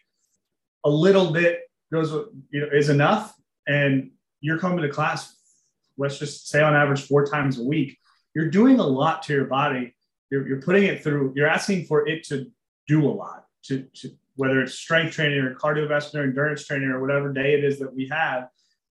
a 0.85 0.91
little 0.91 1.33
bit 1.33 1.61
goes, 1.91 2.13
you 2.51 2.61
know, 2.61 2.69
is 2.71 2.91
enough. 2.91 3.35
And 3.67 4.11
you're 4.41 4.59
coming 4.59 4.83
to 4.83 4.89
class, 4.91 5.35
let's 5.97 6.19
just 6.19 6.49
say 6.49 6.61
on 6.61 6.75
average 6.75 7.07
four 7.07 7.25
times 7.25 7.59
a 7.59 7.65
week. 7.65 7.97
You're 8.35 8.51
doing 8.51 8.79
a 8.79 8.87
lot 8.87 9.23
to 9.23 9.33
your 9.33 9.47
body. 9.47 9.95
You're, 10.31 10.47
you're 10.47 10.61
putting 10.61 10.85
it 10.85 11.03
through, 11.03 11.33
you're 11.35 11.47
asking 11.47 11.87
for 11.87 12.07
it 12.07 12.25
to 12.25 12.51
do 12.89 13.07
a 13.07 13.09
lot, 13.09 13.47
to, 13.67 13.87
to 13.95 14.11
whether 14.37 14.61
it's 14.61 14.75
strength 14.75 15.15
training 15.15 15.39
or 15.39 15.55
cardiovascular 15.55 16.25
endurance 16.25 16.67
training 16.67 16.89
or 16.89 17.01
whatever 17.01 17.33
day 17.33 17.55
it 17.55 17.65
is 17.65 17.79
that 17.79 17.95
we 17.95 18.09
have 18.09 18.49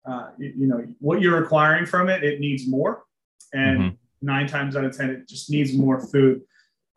uh, 0.06 0.30
you, 0.38 0.52
you, 0.58 0.66
know 0.66 0.84
what 0.98 1.20
you're 1.20 1.40
requiring 1.40 1.86
from 1.86 2.08
it 2.08 2.24
it 2.24 2.40
needs 2.40 2.68
more. 2.68 3.04
And 3.52 3.78
mm-hmm. 3.78 3.96
nine 4.22 4.46
times 4.46 4.76
out 4.76 4.84
of 4.84 4.96
ten 4.96 5.10
it 5.10 5.28
just 5.28 5.50
needs 5.50 5.74
more 5.74 6.00
food. 6.00 6.42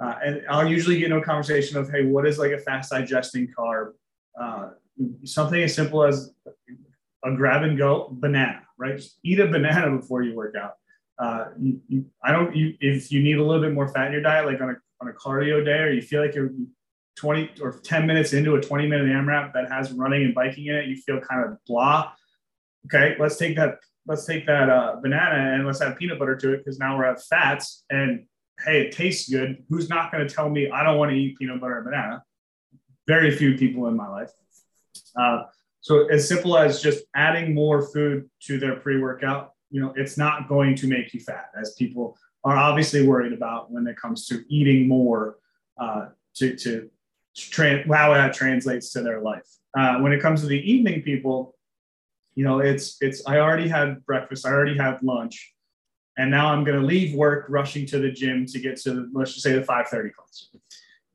Uh, 0.03 0.15
and 0.25 0.41
i'll 0.49 0.67
usually 0.67 0.97
get 0.97 1.05
into 1.05 1.17
a 1.17 1.23
conversation 1.23 1.77
of 1.77 1.89
hey 1.89 2.03
what 2.03 2.27
is 2.27 2.39
like 2.39 2.51
a 2.51 2.57
fast 2.57 2.91
digesting 2.91 3.47
carb? 3.57 3.91
Uh, 4.39 4.69
something 5.23 5.61
as 5.61 5.73
simple 5.75 6.03
as 6.03 6.33
a 7.23 7.31
grab 7.35 7.63
and 7.63 7.77
go 7.77 8.09
banana 8.11 8.63
right? 8.77 8.97
Just 8.97 9.17
eat 9.23 9.39
a 9.39 9.47
banana 9.47 9.95
before 9.97 10.23
you 10.23 10.35
work 10.35 10.55
out. 10.55 10.73
Uh, 11.19 11.45
you, 11.59 11.79
you, 11.87 12.05
i 12.23 12.31
don't 12.31 12.55
you, 12.55 12.73
if 12.79 13.11
you 13.11 13.21
need 13.21 13.37
a 13.37 13.43
little 13.43 13.61
bit 13.61 13.71
more 13.71 13.87
fat 13.87 14.07
in 14.07 14.13
your 14.13 14.21
diet 14.21 14.47
like 14.47 14.59
on 14.59 14.71
a, 14.71 14.75
on 14.99 15.07
a 15.07 15.13
cardio 15.13 15.63
day 15.63 15.77
or 15.77 15.91
you 15.91 16.01
feel 16.01 16.23
like 16.23 16.33
you're 16.33 16.49
20 17.17 17.51
or 17.61 17.79
10 17.83 18.07
minutes 18.07 18.33
into 18.33 18.55
a 18.55 18.61
20 18.61 18.87
minute 18.87 19.05
AMRAP 19.05 19.53
that 19.53 19.71
has 19.71 19.91
running 19.91 20.23
and 20.23 20.33
biking 20.33 20.65
in 20.65 20.75
it, 20.75 20.87
you 20.87 20.95
feel 20.95 21.19
kind 21.19 21.45
of 21.45 21.57
blah 21.67 22.11
okay, 22.85 23.15
let's 23.19 23.37
take 23.37 23.55
that 23.55 23.79
let's 24.05 24.25
take 24.25 24.45
that 24.45 24.69
uh, 24.69 24.97
banana 25.01 25.53
and 25.55 25.65
let's 25.65 25.81
add 25.81 25.97
peanut 25.97 26.19
butter 26.19 26.35
to 26.35 26.53
it 26.53 26.57
because 26.57 26.77
now 26.77 26.97
we're 26.97 27.05
at 27.05 27.23
fats 27.23 27.85
and 27.89 28.25
hey, 28.65 28.81
it 28.81 28.91
tastes 28.91 29.29
good. 29.29 29.63
Who's 29.69 29.89
not 29.89 30.11
going 30.11 30.27
to 30.27 30.33
tell 30.33 30.49
me 30.49 30.69
I 30.69 30.83
don't 30.83 30.97
want 30.97 31.11
to 31.11 31.17
eat 31.17 31.37
peanut 31.37 31.61
butter 31.61 31.77
and 31.77 31.85
banana? 31.85 32.23
Very 33.07 33.31
few 33.31 33.57
people 33.57 33.87
in 33.87 33.95
my 33.95 34.07
life. 34.07 34.29
Uh, 35.15 35.43
so 35.81 36.07
as 36.07 36.27
simple 36.27 36.57
as 36.57 36.81
just 36.81 37.03
adding 37.15 37.53
more 37.53 37.81
food 37.81 38.29
to 38.43 38.57
their 38.57 38.77
pre-workout, 38.77 39.51
you 39.69 39.81
know, 39.81 39.93
it's 39.95 40.17
not 40.17 40.47
going 40.47 40.75
to 40.75 40.87
make 40.87 41.13
you 41.13 41.19
fat, 41.19 41.47
as 41.59 41.73
people 41.73 42.17
are 42.43 42.55
obviously 42.55 43.05
worried 43.05 43.33
about 43.33 43.71
when 43.71 43.87
it 43.87 43.97
comes 43.97 44.27
to 44.27 44.43
eating 44.47 44.87
more 44.87 45.37
uh, 45.77 46.07
to 46.35 46.55
to 46.55 46.89
tra- 47.35 47.83
how 47.93 48.13
that 48.13 48.33
translates 48.33 48.91
to 48.93 49.01
their 49.01 49.21
life. 49.21 49.47
Uh, 49.77 49.97
when 49.99 50.13
it 50.13 50.21
comes 50.21 50.41
to 50.41 50.47
the 50.47 50.71
evening 50.71 51.01
people, 51.01 51.55
you 52.35 52.43
know 52.43 52.59
it's 52.59 52.97
it's 53.01 53.25
i 53.27 53.39
already 53.39 53.67
had 53.67 54.05
breakfast 54.05 54.45
i 54.45 54.49
already 54.49 54.77
had 54.77 54.97
lunch 55.01 55.53
and 56.17 56.29
now 56.29 56.51
i'm 56.51 56.63
going 56.63 56.79
to 56.79 56.85
leave 56.85 57.15
work 57.15 57.45
rushing 57.49 57.85
to 57.85 57.99
the 57.99 58.11
gym 58.11 58.45
to 58.45 58.59
get 58.59 58.77
to 58.77 59.09
let's 59.13 59.33
just 59.33 59.43
say 59.43 59.53
the 59.53 59.61
5.30 59.61 60.11
class 60.13 60.49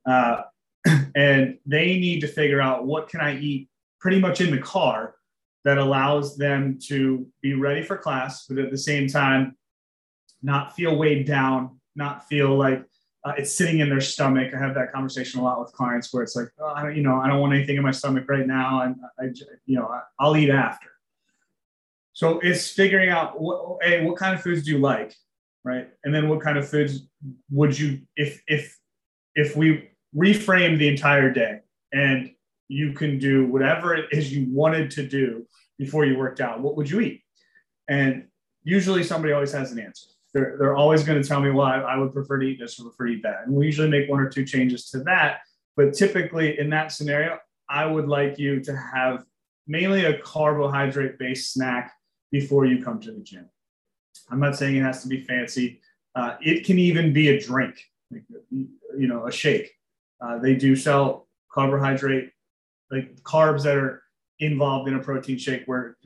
uh, 0.07 0.43
and 1.15 1.59
they 1.67 1.99
need 1.99 2.21
to 2.21 2.29
figure 2.29 2.61
out 2.61 2.87
what 2.87 3.09
can 3.09 3.21
i 3.21 3.39
eat 3.39 3.69
pretty 4.01 4.19
much 4.19 4.41
in 4.41 4.51
the 4.51 4.59
car 4.59 5.15
that 5.65 5.79
allows 5.79 6.37
them 6.37 6.79
to 6.81 7.27
be 7.43 7.55
ready 7.55 7.83
for 7.83 7.97
class 7.97 8.47
but 8.47 8.59
at 8.59 8.71
the 8.71 8.79
same 8.79 9.09
time 9.09 9.57
not 10.43 10.75
feel 10.75 10.97
weighed 10.97 11.27
down 11.27 11.79
not 11.97 12.27
feel 12.29 12.57
like 12.57 12.85
uh, 13.25 13.33
it's 13.37 13.53
sitting 13.53 13.81
in 13.81 13.89
their 13.89 14.01
stomach. 14.01 14.55
I 14.55 14.59
have 14.59 14.75
that 14.75 14.93
conversation 14.93 15.41
a 15.41 15.43
lot 15.43 15.61
with 15.61 15.73
clients 15.73 16.15
where 16.15 16.23
it's 16.23 16.37
like, 16.37 16.49
oh, 16.61 16.69
I 16.69 16.83
don't, 16.83 16.97
you 16.97 17.03
know, 17.03 17.17
I 17.17 17.27
don't 17.27 17.41
want 17.41 17.53
anything 17.53 17.77
in 17.77 17.83
my 17.83 17.91
stomach 17.91 18.25
right 18.29 18.47
now, 18.47 18.83
and 18.83 18.97
I, 19.21 19.25
you 19.67 19.77
know, 19.77 19.93
I'll 20.19 20.37
eat 20.37 20.51
after. 20.51 20.89
So 22.19 22.41
it's 22.41 22.69
figuring 22.69 23.11
out 23.11 23.41
what, 23.41 23.79
a 23.85 24.05
what 24.05 24.17
kind 24.17 24.35
of 24.35 24.43
foods 24.43 24.65
do 24.65 24.73
you 24.73 24.79
like, 24.79 25.15
right? 25.63 25.89
And 26.03 26.13
then 26.13 26.29
what 26.29 26.41
kind 26.41 26.59
of 26.59 26.69
foods 26.69 27.07
would 27.49 27.79
you, 27.79 28.01
if 28.17 28.43
if 28.49 28.77
if 29.37 29.55
we 29.55 29.91
reframe 30.17 30.81
the 30.81 30.89
entire 30.89 31.31
day 31.31 31.61
and 31.93 32.33
you 32.67 32.93
can 32.93 33.21
do 33.21 33.47
whatever 33.47 33.95
it 33.95 34.07
is 34.11 34.33
you 34.33 34.49
wanted 34.51 34.91
to 34.91 35.07
do 35.07 35.47
before 35.79 36.07
you 36.07 36.19
worked 36.19 36.41
out, 36.41 36.61
what 36.61 36.77
would 36.77 36.91
you 36.91 36.99
eat? 36.99 37.23
And 37.87 38.27
usually 38.65 39.05
somebody 39.05 39.33
always 39.33 39.53
has 39.53 39.71
an 39.71 39.79
answer. 39.79 40.09
They're, 40.35 40.57
they're 40.59 40.77
always 40.77 41.05
going 41.05 41.23
to 41.23 41.29
tell 41.29 41.41
me, 41.41 41.53
well, 41.53 41.69
I, 41.69 41.77
I 41.77 41.99
would 41.99 42.13
prefer 42.13 42.41
to 42.41 42.47
eat 42.47 42.59
this 42.59 42.81
or 42.81 42.89
prefer 42.89 43.07
to 43.07 43.13
eat 43.13 43.23
that. 43.23 43.43
And 43.47 43.55
we 43.55 43.67
usually 43.67 43.89
make 43.89 44.11
one 44.11 44.19
or 44.19 44.29
two 44.29 44.45
changes 44.45 44.91
to 44.91 45.05
that. 45.05 45.43
But 45.77 45.95
typically 45.95 46.59
in 46.59 46.69
that 46.71 46.91
scenario, 46.91 47.39
I 47.71 47.87
would 47.87 48.09
like 48.09 48.41
you 48.41 48.59
to 48.65 48.77
have 48.77 49.25
mainly 49.69 50.05
a 50.07 50.19
carbohydrate 50.19 51.17
based 51.21 51.53
snack 51.53 51.93
before 52.31 52.67
you 52.67 52.83
come 52.83 53.01
to 53.01 53.13
the 53.13 53.21
gym. 53.21 53.49
I'm 54.31 54.41
not 54.41 54.57
saying 54.57 54.77
it 54.77 54.83
has 54.83 55.03
to 55.03 55.09
be 55.09 55.23
fancy. 55.23 55.81
Uh, 56.15 56.37
it 56.41 56.65
can 56.65 56.79
even 56.79 57.13
be 57.13 57.29
a 57.29 57.41
drink, 57.41 57.81
you 58.11 58.69
know, 58.91 59.27
a 59.27 59.33
shake. 59.33 59.71
Uh, 60.21 60.39
they 60.39 60.55
do 60.55 60.75
sell 60.75 61.29
carbohydrate, 61.53 62.33
like 62.91 63.15
carbs 63.23 63.63
that 63.63 63.77
are 63.77 64.03
involved 64.41 64.89
in 64.89 64.95
a 64.95 64.99
protein 64.99 65.39
shake 65.39 65.65
where, 65.67 65.97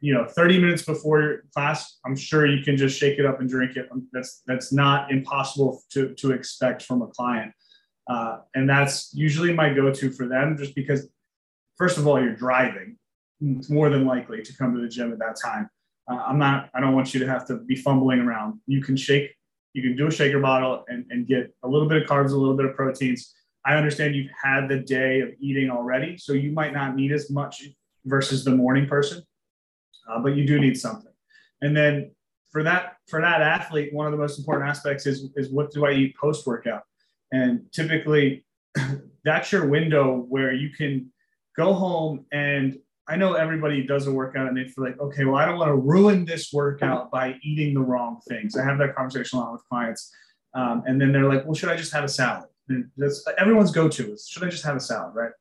you 0.00 0.14
know, 0.14 0.26
30 0.26 0.58
minutes 0.58 0.82
before 0.82 1.22
your 1.22 1.42
class, 1.54 1.98
I'm 2.04 2.16
sure 2.16 2.46
you 2.46 2.64
can 2.64 2.76
just 2.76 2.98
shake 2.98 3.18
it 3.18 3.26
up 3.26 3.40
and 3.40 3.48
drink 3.48 3.76
it. 3.76 3.88
That's, 4.12 4.42
that's 4.46 4.72
not 4.72 5.10
impossible 5.10 5.82
to, 5.90 6.14
to 6.14 6.32
expect 6.32 6.82
from 6.82 7.02
a 7.02 7.06
client. 7.06 7.52
Uh, 8.08 8.38
and 8.54 8.68
that's 8.68 9.12
usually 9.14 9.52
my 9.52 9.72
go-to 9.72 10.10
for 10.10 10.26
them 10.26 10.56
just 10.56 10.74
because 10.74 11.08
first 11.76 11.98
of 11.98 12.06
all, 12.06 12.20
you're 12.20 12.34
driving 12.34 12.97
more 13.40 13.90
than 13.90 14.04
likely 14.04 14.42
to 14.42 14.56
come 14.56 14.74
to 14.74 14.80
the 14.80 14.88
gym 14.88 15.12
at 15.12 15.18
that 15.18 15.36
time. 15.42 15.68
Uh, 16.10 16.22
I'm 16.26 16.38
not, 16.38 16.70
I 16.74 16.80
don't 16.80 16.94
want 16.94 17.14
you 17.14 17.20
to 17.20 17.26
have 17.26 17.46
to 17.48 17.58
be 17.58 17.76
fumbling 17.76 18.20
around. 18.20 18.60
You 18.66 18.82
can 18.82 18.96
shake, 18.96 19.34
you 19.74 19.82
can 19.82 19.96
do 19.96 20.06
a 20.06 20.10
shaker 20.10 20.40
bottle 20.40 20.84
and, 20.88 21.04
and 21.10 21.26
get 21.26 21.54
a 21.62 21.68
little 21.68 21.88
bit 21.88 22.02
of 22.02 22.08
carbs, 22.08 22.32
a 22.32 22.36
little 22.36 22.56
bit 22.56 22.66
of 22.66 22.74
proteins. 22.74 23.34
I 23.64 23.74
understand 23.74 24.16
you've 24.16 24.30
had 24.42 24.68
the 24.68 24.78
day 24.78 25.20
of 25.20 25.30
eating 25.40 25.70
already, 25.70 26.16
so 26.16 26.32
you 26.32 26.52
might 26.52 26.72
not 26.72 26.96
need 26.96 27.12
as 27.12 27.30
much 27.30 27.62
versus 28.06 28.44
the 28.44 28.50
morning 28.50 28.86
person, 28.86 29.22
uh, 30.08 30.20
but 30.20 30.34
you 30.34 30.46
do 30.46 30.58
need 30.58 30.78
something. 30.78 31.12
And 31.60 31.76
then 31.76 32.12
for 32.50 32.62
that 32.62 32.96
for 33.08 33.20
that 33.20 33.42
athlete, 33.42 33.92
one 33.92 34.06
of 34.06 34.12
the 34.12 34.18
most 34.18 34.38
important 34.38 34.68
aspects 34.68 35.06
is 35.06 35.28
is 35.36 35.50
what 35.50 35.70
do 35.70 35.84
I 35.84 35.92
eat 35.92 36.16
post 36.16 36.46
workout, 36.46 36.82
and 37.32 37.70
typically 37.72 38.46
that's 39.24 39.52
your 39.52 39.66
window 39.66 40.24
where 40.28 40.52
you 40.52 40.70
can 40.70 41.12
go 41.56 41.74
home 41.74 42.24
and 42.32 42.78
I 43.08 43.16
know 43.16 43.34
everybody 43.34 43.86
does 43.86 44.06
a 44.06 44.12
workout 44.12 44.48
and 44.48 44.56
they 44.56 44.64
feel 44.64 44.84
like, 44.84 45.00
okay, 45.00 45.24
well, 45.24 45.36
I 45.36 45.46
don't 45.46 45.58
want 45.58 45.70
to 45.70 45.76
ruin 45.76 46.24
this 46.24 46.52
workout 46.52 47.10
by 47.10 47.38
eating 47.42 47.74
the 47.74 47.80
wrong 47.80 48.20
things. 48.28 48.56
I 48.56 48.64
have 48.64 48.78
that 48.78 48.94
conversation 48.94 49.38
a 49.38 49.42
lot 49.42 49.52
with 49.52 49.64
clients. 49.68 50.12
Um, 50.54 50.82
and 50.86 51.00
then 51.00 51.12
they're 51.12 51.28
like, 51.28 51.44
well, 51.44 51.54
should 51.54 51.70
I 51.70 51.76
just 51.76 51.92
have 51.92 52.04
a 52.04 52.08
salad? 52.08 52.48
And 52.68 52.90
that's 52.96 53.24
everyone's 53.38 53.70
go-to 53.70 54.12
is 54.12 54.28
should 54.28 54.44
I 54.44 54.48
just 54.48 54.64
have 54.64 54.76
a 54.76 54.80
salad, 54.80 55.14
right? 55.14 55.32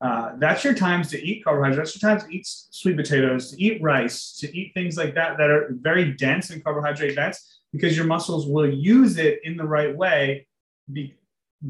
Uh, 0.00 0.32
that's 0.38 0.64
your 0.64 0.74
times 0.74 1.10
to 1.10 1.24
eat 1.24 1.44
carbohydrates. 1.44 1.92
That's 1.92 2.02
your 2.02 2.10
times 2.10 2.24
to 2.24 2.34
eat 2.34 2.44
sweet 2.44 2.96
potatoes, 2.96 3.52
to 3.52 3.62
eat 3.62 3.80
rice, 3.80 4.36
to 4.38 4.56
eat 4.56 4.74
things 4.74 4.96
like 4.96 5.14
that 5.14 5.38
that 5.38 5.48
are 5.48 5.68
very 5.80 6.12
dense 6.12 6.50
in 6.50 6.60
carbohydrate 6.60 7.14
dense 7.14 7.60
because 7.72 7.96
your 7.96 8.06
muscles 8.06 8.48
will 8.48 8.68
use 8.68 9.16
it 9.16 9.38
in 9.44 9.56
the 9.56 9.64
right 9.64 9.96
way 9.96 10.46
be, 10.92 11.14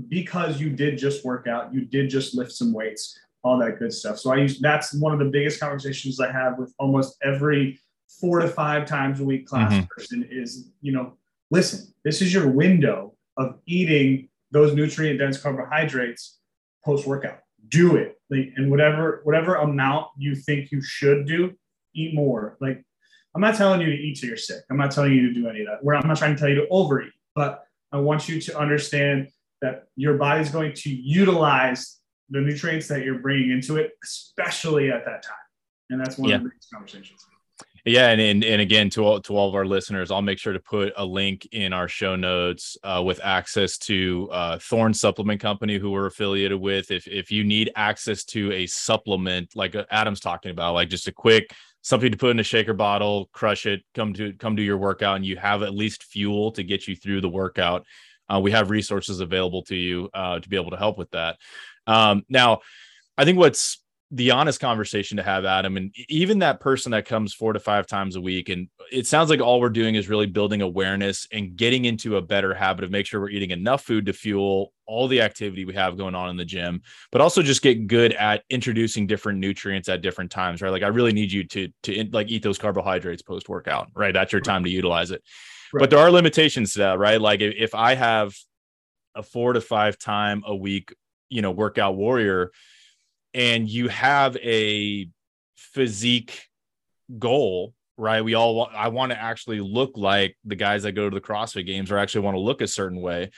because 0.09 0.59
you 0.59 0.71
did 0.71 0.97
just 0.97 1.25
work 1.25 1.47
out, 1.47 1.75
you 1.75 1.85
did 1.85 2.09
just 2.09 2.35
lift 2.35 2.53
some 2.53 2.73
weights, 2.73 3.19
all 3.43 3.59
that 3.59 3.79
good 3.79 3.93
stuff. 3.93 4.19
So 4.19 4.33
I 4.33 4.37
use 4.37 4.61
that's 4.61 4.95
one 4.95 5.13
of 5.13 5.19
the 5.19 5.27
biggest 5.27 5.61
conversations 5.61 6.21
I 6.21 6.31
have 6.31 6.59
with 6.59 6.73
almost 6.79 7.17
every 7.23 7.81
four 8.21 8.39
to 8.39 8.49
five 8.49 8.87
times 8.87 9.21
a 9.21 9.25
week 9.25 9.47
class 9.47 9.73
mm-hmm. 9.73 9.87
person 9.87 10.27
is, 10.31 10.71
you 10.81 10.93
know, 10.93 11.15
listen, 11.51 11.93
this 12.05 12.23
is 12.23 12.33
your 12.33 12.49
window 12.49 13.15
of 13.37 13.59
eating 13.67 14.29
those 14.51 14.75
nutrient 14.75 15.19
dense 15.19 15.39
carbohydrates 15.39 16.39
post 16.85 17.07
workout. 17.07 17.41
Do 17.69 17.97
it. 17.97 18.19
Like, 18.31 18.53
and 18.57 18.71
whatever 18.71 19.21
whatever 19.25 19.57
amount 19.57 20.09
you 20.17 20.35
think 20.35 20.71
you 20.71 20.83
should 20.83 21.27
do, 21.27 21.53
eat 21.95 22.15
more. 22.15 22.57
Like, 22.61 22.85
I'm 23.35 23.41
not 23.41 23.57
telling 23.57 23.81
you 23.81 23.87
to 23.87 23.97
eat 23.97 24.19
till 24.19 24.29
you're 24.29 24.37
sick. 24.37 24.63
I'm 24.71 24.77
not 24.77 24.91
telling 24.91 25.13
you 25.13 25.29
to 25.29 25.35
do 25.35 25.49
any 25.49 25.61
of 25.61 25.67
that. 25.67 25.83
Where 25.83 25.97
I'm 25.97 26.07
not 26.07 26.19
trying 26.19 26.35
to 26.35 26.41
tell 26.41 26.49
you 26.49 26.57
to 26.57 26.69
overeat, 26.69 27.13
but 27.35 27.65
I 27.91 27.99
want 27.99 28.29
you 28.29 28.41
to 28.41 28.59
understand 28.59 29.29
that 29.63 29.87
your 29.97 30.15
body's 30.15 30.51
going 30.51 30.75
to 30.75 30.91
utilize 30.91 31.99
the 32.31 32.41
nutrients 32.41 32.89
that 32.89 33.05
you're 33.05 33.19
bringing 33.19 33.51
into 33.51 33.77
it, 33.77 33.93
especially 34.03 34.91
at 34.91 35.05
that 35.05 35.23
time. 35.23 35.37
And 35.91 36.01
that's 36.01 36.19
one 36.19 36.31
yeah. 36.31 36.37
of 36.37 36.43
the 36.45 36.49
biggest 36.49 36.71
conversations. 36.73 37.27
Yeah, 37.85 38.11
and, 38.11 38.21
and 38.21 38.45
and 38.45 38.61
again 38.61 38.91
to 38.91 39.05
all 39.05 39.21
to 39.23 39.37
all 39.37 39.49
of 39.49 39.57
our 39.57 39.67
listeners, 39.67 40.13
I'll 40.13 40.23
make 40.23 40.39
sure 40.39 40.53
to 40.53 40.61
put 40.61 40.93
a 40.97 41.05
link 41.05 41.49
in 41.51 41.73
our 41.73 41.89
show 41.89 42.15
notes 42.15 42.77
uh, 42.85 43.03
with 43.05 43.21
access 43.25 43.77
to 43.79 44.29
uh, 44.31 44.59
Thorne 44.61 44.95
Supplement 44.95 45.41
Company, 45.41 45.79
who 45.79 45.91
we're 45.91 46.07
affiliated 46.07 46.61
with. 46.61 46.93
If 46.93 47.09
if 47.09 47.33
you 47.33 47.43
need 47.43 47.73
access 47.75 48.23
to 48.27 48.53
a 48.53 48.67
supplement 48.67 49.57
like 49.57 49.75
uh, 49.75 49.85
Adam's 49.91 50.21
talking 50.21 50.53
about, 50.53 50.75
like 50.75 50.91
just 50.91 51.09
a 51.09 51.13
quick 51.13 51.53
something 51.83 52.13
to 52.13 52.17
put 52.17 52.31
in 52.31 52.39
a 52.39 52.45
shaker 52.45 52.75
bottle, 52.75 53.29
crush 53.33 53.67
it, 53.67 53.83
come 53.95 54.15
to 54.15 54.33
come 54.35 54.57
to 54.57 54.63
your 54.63 54.79
workout, 54.79 55.17
and 55.17 55.27
you 55.27 55.37
have 55.37 55.63
at 55.63 55.75
least 55.75 56.05
fuel 56.05 56.53
to 56.53 56.63
get 56.63 56.87
you 56.87 56.95
through 56.95 57.21
the 57.21 57.29
workout. 57.29 57.85
Uh, 58.33 58.39
we 58.39 58.53
have 58.53 58.71
resources 58.71 59.21
available 59.21 59.63
to 59.65 59.77
you 59.77 60.09
uh, 60.15 60.39
to 60.39 60.49
be 60.49 60.57
able 60.57 60.71
to 60.71 60.77
help 60.77 60.97
with 60.97 61.11
that. 61.11 61.37
Um, 61.87 62.25
now, 62.29 62.61
I 63.17 63.25
think 63.25 63.39
what's 63.39 63.83
the 64.15 64.31
honest 64.31 64.61
conversation 64.61 65.17
to 65.17 65.23
have, 65.23 65.47
Adam, 65.47 65.79
and 65.79 65.95
even 66.11 66.41
that 66.41 66.61
person 66.61 66.93
that 66.93 67.07
comes 67.07 67.33
four 67.33 67.55
to 67.55 67.59
five 67.59 67.87
times 67.87 68.15
a 68.15 68.21
week, 68.21 68.51
and 68.51 68.69
it 68.91 69.07
sounds 69.07 69.31
like 69.31 69.41
all 69.41 69.59
we're 69.59 69.71
doing 69.71 69.95
is 69.95 70.07
really 70.07 70.27
building 70.27 70.61
awareness 70.61 71.27
and 71.33 71.57
getting 71.57 71.87
into 71.87 72.19
a 72.19 72.23
better 72.23 72.53
habit 72.53 72.85
of 72.85 72.91
make 72.91 73.07
sure 73.07 73.23
we're 73.23 73.31
eating 73.31 73.53
enough 73.53 73.83
food 73.83 74.05
to 74.05 74.13
fuel 74.13 74.75
all 74.85 75.09
the 75.09 75.23
activity 75.23 75.65
we 75.65 75.73
have 75.73 75.97
going 75.97 76.15
on 76.15 76.29
in 76.29 76.37
the 76.37 76.45
gym, 76.45 76.83
but 77.11 77.23
also 77.23 77.41
just 77.41 77.63
get 77.63 77.87
good 77.87 78.13
at 78.13 78.43
introducing 78.51 79.07
different 79.07 79.39
nutrients 79.39 79.89
at 79.89 80.03
different 80.03 80.31
times, 80.31 80.61
right? 80.61 80.71
Like 80.71 80.83
I 80.83 80.89
really 80.89 81.15
need 81.15 81.33
you 81.33 81.45
to 81.45 81.69
to 81.85 82.05
like 82.13 82.29
eat 82.29 82.43
those 82.43 82.59
carbohydrates 82.59 83.23
post 83.23 83.49
workout, 83.49 83.89
right? 83.95 84.13
That's 84.13 84.33
your 84.33 84.43
time 84.43 84.63
to 84.65 84.71
utilize 84.71 85.11
it. 85.11 85.23
Right. 85.73 85.81
But 85.81 85.91
there 85.91 86.01
are 86.01 86.11
limitations 86.11 86.75
to 86.75 86.81
that, 86.81 86.99
right? 86.99 87.19
Like 87.19 87.41
if, 87.41 87.55
if 87.57 87.75
I 87.75 87.95
have 87.95 88.35
a 89.15 89.23
four 89.23 89.55
to 89.55 89.63
five 89.63 89.99
time 89.99 90.43
a 90.47 90.55
week 90.55 90.95
you 91.33 91.43
know 91.43 91.51
workout 91.51 91.97
warrior 91.97 92.51
and 93.35 93.69
you 93.69 93.89
have 93.89 94.37
a 94.37 95.09
physique 95.57 96.49
goal 97.19 97.75
right? 97.99 98.25
We 98.25 98.35
all 98.35 98.55
want 98.55 98.75
i 98.75 98.89
want 98.89 99.13
to 99.13 99.21
actually 99.21 99.61
look 99.61 99.93
like 99.97 100.37
the 100.45 100.57
guys 100.57 100.83
that 100.83 100.93
go 100.93 101.09
to 101.09 101.15
the 101.15 101.21
crossfit 101.21 101.67
games 101.67 101.91
or 101.91 101.99
actually 101.99 102.23
want 102.23 102.37
to 102.37 102.41
look 102.41 102.61
a 102.61 102.67
certain 102.67 103.01
way. 103.01 103.31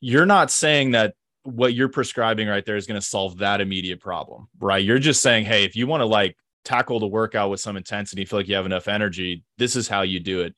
You're 0.00 0.26
not 0.26 0.50
saying 0.50 0.92
that 0.92 1.14
what 1.44 1.74
you're 1.74 1.88
prescribing 1.88 2.48
right 2.48 2.64
there 2.64 2.76
is 2.76 2.86
going 2.86 3.00
to 3.00 3.06
solve 3.06 3.38
that 3.38 3.60
immediate 3.60 4.00
problem 4.00 4.48
right? 4.58 4.84
You're 4.84 4.98
just 4.98 5.22
saying 5.22 5.44
hey 5.44 5.64
if 5.64 5.76
you 5.76 5.86
want 5.86 6.00
to 6.00 6.06
like 6.06 6.36
tackle 6.64 7.00
the 7.00 7.06
workout 7.06 7.50
with 7.50 7.60
some 7.60 7.76
intensity 7.76 8.24
feel 8.24 8.38
like 8.38 8.48
you 8.48 8.54
have 8.54 8.66
enough 8.66 8.86
energy 8.86 9.42
this 9.56 9.76
is 9.76 9.88
how 9.88 10.02
you 10.02 10.20
do 10.20 10.40
it 10.40 10.54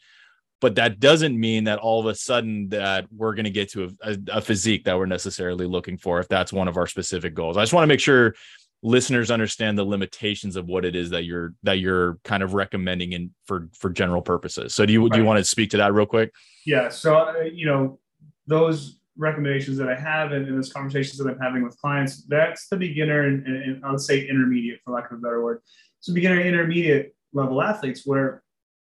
but 0.62 0.76
that 0.76 1.00
doesn't 1.00 1.38
mean 1.38 1.64
that 1.64 1.80
all 1.80 1.98
of 1.98 2.06
a 2.06 2.14
sudden 2.14 2.68
that 2.68 3.06
we're 3.12 3.34
going 3.34 3.44
to 3.44 3.50
get 3.50 3.68
to 3.72 3.84
a, 3.84 4.12
a, 4.12 4.18
a, 4.34 4.40
physique 4.40 4.84
that 4.84 4.96
we're 4.96 5.06
necessarily 5.06 5.66
looking 5.66 5.98
for 5.98 6.20
if 6.20 6.28
that's 6.28 6.52
one 6.52 6.68
of 6.68 6.76
our 6.76 6.86
specific 6.86 7.34
goals. 7.34 7.56
I 7.56 7.62
just 7.62 7.72
want 7.72 7.82
to 7.82 7.88
make 7.88 7.98
sure 7.98 8.36
listeners 8.80 9.32
understand 9.32 9.76
the 9.76 9.84
limitations 9.84 10.54
of 10.54 10.66
what 10.66 10.84
it 10.84 10.94
is 10.94 11.10
that 11.10 11.24
you're 11.24 11.52
that 11.64 11.80
you're 11.80 12.18
kind 12.22 12.44
of 12.44 12.54
recommending 12.54 13.12
in 13.12 13.32
for 13.44 13.68
for 13.76 13.90
general 13.90 14.22
purposes. 14.22 14.72
So 14.72 14.86
do 14.86 14.92
you 14.92 15.02
right. 15.02 15.12
do 15.12 15.18
you 15.18 15.24
want 15.24 15.38
to 15.38 15.44
speak 15.44 15.70
to 15.70 15.76
that 15.78 15.92
real 15.92 16.06
quick? 16.06 16.32
Yeah 16.64 16.88
so 16.88 17.16
uh, 17.16 17.42
you 17.52 17.66
know 17.66 17.98
those 18.46 18.98
recommendations 19.18 19.76
that 19.76 19.90
i 19.90 19.94
have 19.94 20.32
and, 20.32 20.48
and 20.48 20.56
those 20.56 20.72
conversations 20.72 21.18
that 21.18 21.28
i'm 21.28 21.38
having 21.38 21.62
with 21.62 21.76
clients 21.76 22.24
that's 22.28 22.68
the 22.68 22.76
beginner 22.76 23.26
and, 23.26 23.46
and, 23.46 23.56
and 23.62 23.84
i 23.84 23.90
would 23.90 24.00
say 24.00 24.26
intermediate 24.26 24.80
for 24.82 24.94
lack 24.94 25.10
of 25.10 25.18
a 25.18 25.20
better 25.20 25.42
word. 25.42 25.60
So 26.00 26.14
beginner 26.14 26.40
intermediate 26.40 27.14
level 27.34 27.60
athletes 27.60 28.06
where 28.06 28.42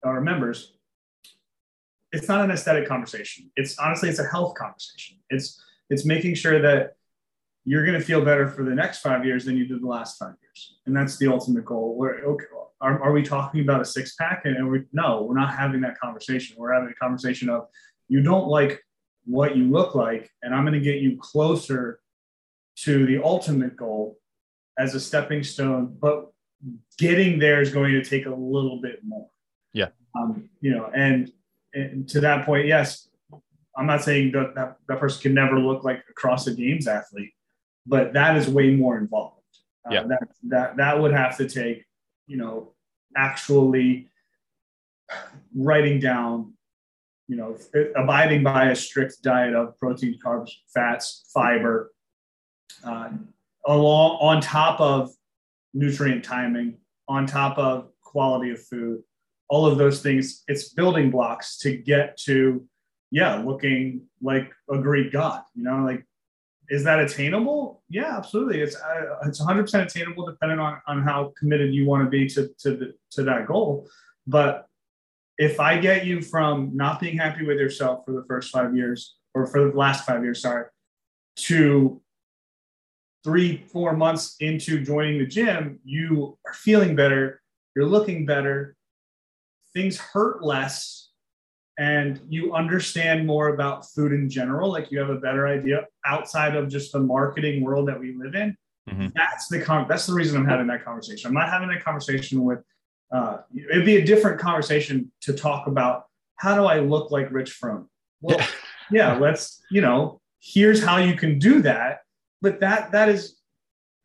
our 0.05 0.21
members 0.21 0.75
it's 2.12 2.29
not 2.29 2.44
an 2.44 2.51
aesthetic 2.51 2.88
conversation. 2.88 3.51
It's 3.57 3.79
honestly, 3.79 4.09
it's 4.09 4.18
a 4.18 4.27
health 4.27 4.55
conversation. 4.55 5.18
It's 5.31 5.62
it's 5.88 6.05
making 6.05 6.35
sure 6.35 6.61
that 6.61 6.94
you're 7.64 7.85
going 7.85 7.99
to 7.99 8.05
feel 8.05 8.25
better 8.25 8.49
for 8.49 8.64
the 8.64 8.75
next 8.75 8.99
five 9.01 9.25
years 9.25 9.44
than 9.44 9.57
you 9.57 9.66
did 9.66 9.83
the 9.83 9.87
last 9.87 10.18
five 10.18 10.35
years, 10.42 10.79
and 10.87 10.96
that's 10.96 11.18
the 11.18 11.29
ultimate 11.29 11.64
goal. 11.64 11.96
Where 11.96 12.20
okay, 12.25 12.46
are, 12.81 13.03
are 13.03 13.12
we 13.12 13.23
talking 13.23 13.61
about 13.61 13.81
a 13.81 13.85
six 13.85 14.14
pack? 14.16 14.42
And 14.44 14.70
we 14.70 14.85
no, 14.92 15.23
we're 15.23 15.38
not 15.38 15.55
having 15.55 15.81
that 15.83 15.99
conversation. 15.99 16.57
We're 16.59 16.73
having 16.73 16.90
a 16.90 16.94
conversation 16.94 17.49
of 17.49 17.66
you 18.09 18.23
don't 18.23 18.49
like 18.49 18.83
what 19.25 19.57
you 19.57 19.70
look 19.70 19.94
like, 19.94 20.31
and 20.42 20.55
I'm 20.55 20.64
going 20.64 20.75
to 20.75 20.81
get 20.81 21.01
you 21.01 21.18
closer 21.20 22.01
to 22.79 23.07
the 23.07 23.23
ultimate 23.23 23.77
goal 23.77 24.18
as 24.79 24.94
a 24.94 25.01
stepping 25.01 25.42
stone, 25.42 25.94
but 26.01 26.33
getting 26.99 27.38
there 27.38 27.61
is 27.61 27.70
going 27.70 27.92
to 27.92 28.03
take 28.03 28.27
a 28.27 28.35
little 28.35 28.81
bit 28.81 29.01
more. 29.05 29.29
Yeah. 29.73 29.88
Um, 30.18 30.49
you 30.61 30.75
know, 30.75 30.90
and 30.94 31.31
and 31.73 32.09
to 32.09 32.21
that 32.21 32.47
point, 32.47 32.67
yes, 32.67 33.09
I'm 33.77 33.87
not 33.87 34.03
saying 34.03 34.33
that, 34.33 34.55
that 34.55 34.77
that 34.89 34.99
person 34.99 35.23
can 35.23 35.35
never 35.35 35.59
look 35.59 35.85
like 35.85 36.03
a 36.11 36.21
CrossFit 36.21 36.57
Games 36.57 36.89
athlete, 36.89 37.33
but 37.87 38.13
that 38.13 38.37
is 38.37 38.49
way 38.49 38.75
more 38.75 38.99
involved. 38.99 39.37
Uh, 39.87 39.95
yeah. 39.95 40.03
That 40.05 40.29
that 40.49 40.77
that 40.77 41.01
would 41.01 41.13
have 41.13 41.37
to 41.39 41.49
take, 41.49 41.85
you 42.27 42.37
know, 42.37 42.73
actually 43.17 44.09
writing 45.55 46.01
down, 46.01 46.53
you 47.29 47.37
know, 47.37 47.57
abiding 47.97 48.43
by 48.43 48.71
a 48.71 48.77
strict 48.77 49.23
diet 49.23 49.55
of 49.55 49.79
protein, 49.79 50.19
carbs, 50.25 50.51
fats, 50.73 51.31
fiber, 51.33 51.93
uh, 52.85 53.11
along 53.67 54.19
on 54.21 54.41
top 54.41 54.81
of 54.81 55.11
nutrient 55.75 56.25
timing, 56.25 56.77
on 57.09 57.27
top 57.27 57.57
of 57.59 57.91
quality 58.03 58.51
of 58.51 58.63
food, 58.63 59.03
all 59.51 59.67
of 59.67 59.77
those 59.77 60.01
things 60.01 60.43
it's 60.49 60.71
building 60.71 61.11
blocks 61.11 61.59
to 61.59 61.77
get 61.77 62.17
to 62.17 62.65
yeah 63.11 63.37
looking 63.37 64.03
like 64.23 64.51
a 64.71 64.79
greek 64.79 65.13
god 65.13 65.43
you 65.55 65.63
know 65.63 65.85
like 65.85 66.05
is 66.73 66.85
that 66.85 67.01
attainable? 67.01 67.83
Yeah 67.89 68.17
absolutely. 68.17 68.61
It's 68.61 68.77
uh, 68.77 69.17
it's 69.27 69.43
100% 69.43 69.87
attainable 69.87 70.25
depending 70.25 70.61
on 70.61 70.81
on 70.87 71.03
how 71.03 71.33
committed 71.37 71.75
you 71.75 71.85
want 71.85 72.05
to 72.05 72.09
be 72.09 72.29
to 72.29 72.49
to 72.61 72.77
the, 72.77 72.95
to 73.11 73.25
that 73.25 73.49
goal. 73.49 73.89
But 74.25 74.69
if 75.41 75.59
i 75.59 75.77
get 75.79 76.05
you 76.05 76.21
from 76.21 76.71
not 76.75 77.01
being 77.01 77.17
happy 77.17 77.45
with 77.45 77.59
yourself 77.59 78.05
for 78.05 78.13
the 78.13 78.25
first 78.29 78.53
five 78.53 78.77
years 78.77 79.17
or 79.35 79.47
for 79.47 79.71
the 79.71 79.77
last 79.77 80.07
five 80.07 80.23
years 80.23 80.43
sorry 80.43 80.67
to 81.35 82.01
three 83.25 83.65
four 83.73 83.97
months 83.97 84.37
into 84.41 84.85
joining 84.85 85.19
the 85.19 85.27
gym 85.27 85.81
you 85.83 86.39
are 86.47 86.53
feeling 86.53 86.95
better 86.95 87.41
you're 87.75 87.87
looking 87.87 88.27
better 88.27 88.77
things 89.75 89.99
hurt 89.99 90.43
less 90.43 91.11
and 91.79 92.21
you 92.29 92.53
understand 92.55 93.27
more 93.27 93.55
about 93.55 93.87
food 93.87 94.13
in 94.13 94.29
general 94.29 94.71
like 94.71 94.91
you 94.91 94.99
have 94.99 95.11
a 95.11 95.17
better 95.17 95.49
idea 95.49 95.87
outside 96.05 96.55
of 96.55 96.69
just 96.69 96.93
the 96.93 96.99
marketing 96.99 97.65
world 97.65 97.89
that 97.89 97.99
we 97.99 98.15
live 98.15 98.35
in 98.35 98.57
mm-hmm. 98.89 99.07
that's 99.15 99.49
the 99.49 99.61
con- 99.61 99.87
that's 99.89 100.07
the 100.07 100.13
reason 100.13 100.37
i'm 100.37 100.47
having 100.47 100.67
that 100.67 100.85
conversation 100.85 101.29
i'm 101.29 101.35
not 101.35 101.49
having 101.49 101.69
that 101.69 101.85
conversation 101.85 102.45
with 102.45 102.61
uh, 103.13 103.39
it'd 103.73 103.85
be 103.85 103.97
a 103.97 104.05
different 104.05 104.39
conversation 104.39 105.11
to 105.21 105.33
talk 105.33 105.67
about 105.67 106.05
how 106.37 106.55
do 106.55 106.65
i 106.65 106.79
look 106.79 107.11
like 107.11 107.31
Rich 107.33 107.59
Froning 107.61 107.87
well 108.21 108.39
yeah. 108.39 108.47
yeah 108.91 109.17
let's 109.17 109.63
you 109.71 109.81
know 109.81 110.21
here's 110.41 110.83
how 110.83 110.99
you 110.99 111.15
can 111.15 111.39
do 111.39 111.63
that 111.63 112.01
but 112.43 112.61
that 112.61 112.93
that 112.93 113.09
is 113.09 113.37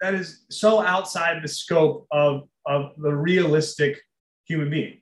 that 0.01 0.13
is 0.13 0.45
so 0.49 0.81
outside 0.81 1.43
the 1.43 1.47
scope 1.47 2.07
of 2.11 2.47
of 2.65 2.91
the 2.97 3.13
realistic 3.13 4.01
human 4.45 4.69
being 4.69 5.01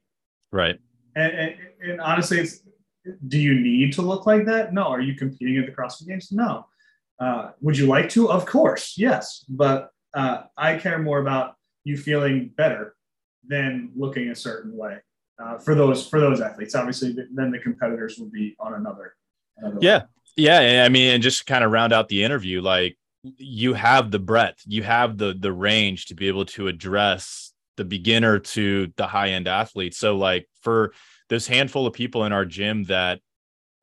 Right. 0.53 0.79
And, 1.15 1.33
and, 1.33 1.55
and 1.81 2.01
honestly, 2.01 2.39
it's 2.39 2.61
do 3.27 3.37
you 3.37 3.59
need 3.59 3.91
to 3.93 4.01
look 4.01 4.25
like 4.25 4.45
that? 4.45 4.73
No. 4.73 4.83
Are 4.83 5.01
you 5.01 5.15
competing 5.15 5.57
at 5.57 5.65
the 5.65 5.71
CrossFit 5.73 6.07
Games? 6.07 6.31
No. 6.31 6.67
Uh, 7.19 7.51
would 7.59 7.77
you 7.77 7.87
like 7.87 8.09
to? 8.09 8.29
Of 8.29 8.45
course, 8.45 8.93
yes. 8.97 9.43
But 9.49 9.89
uh, 10.13 10.43
I 10.55 10.77
care 10.77 10.99
more 10.99 11.19
about 11.19 11.55
you 11.83 11.97
feeling 11.97 12.51
better 12.55 12.95
than 13.45 13.91
looking 13.95 14.29
a 14.29 14.35
certain 14.35 14.77
way 14.77 14.97
uh, 15.43 15.57
for 15.57 15.75
those 15.75 16.07
for 16.07 16.19
those 16.19 16.39
athletes. 16.39 16.75
Obviously, 16.75 17.15
then 17.33 17.51
the 17.51 17.59
competitors 17.59 18.17
would 18.19 18.31
be 18.31 18.55
on 18.59 18.75
another. 18.75 19.15
another 19.57 19.79
yeah, 19.81 19.99
way. 19.99 20.05
yeah. 20.37 20.83
I 20.85 20.89
mean, 20.89 21.13
and 21.13 21.23
just 21.23 21.45
kind 21.45 21.63
of 21.63 21.71
round 21.71 21.93
out 21.93 22.07
the 22.07 22.23
interview, 22.23 22.61
like 22.61 22.97
you 23.37 23.73
have 23.73 24.11
the 24.11 24.19
breadth, 24.19 24.61
you 24.65 24.83
have 24.83 25.17
the 25.17 25.33
the 25.37 25.51
range 25.51 26.05
to 26.07 26.15
be 26.15 26.27
able 26.27 26.45
to 26.45 26.67
address 26.67 27.52
the 27.77 27.85
beginner 27.85 28.39
to 28.39 28.91
the 28.97 29.07
high 29.07 29.29
end 29.29 29.47
athlete. 29.47 29.95
So, 29.95 30.15
like 30.15 30.47
for 30.61 30.93
this 31.29 31.47
handful 31.47 31.87
of 31.87 31.93
people 31.93 32.25
in 32.25 32.33
our 32.33 32.45
gym 32.45 32.83
that 32.85 33.19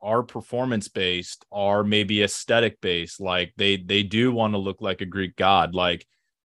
are 0.03 0.23
performance 0.23 0.89
based, 0.89 1.45
are 1.53 1.85
maybe 1.85 2.23
aesthetic 2.23 2.81
based, 2.81 3.21
like 3.21 3.53
they 3.57 3.77
they 3.77 4.03
do 4.03 4.33
want 4.33 4.55
to 4.55 4.59
look 4.59 4.81
like 4.81 5.01
a 5.01 5.07
Greek 5.07 5.37
god, 5.37 5.75
like 5.75 6.07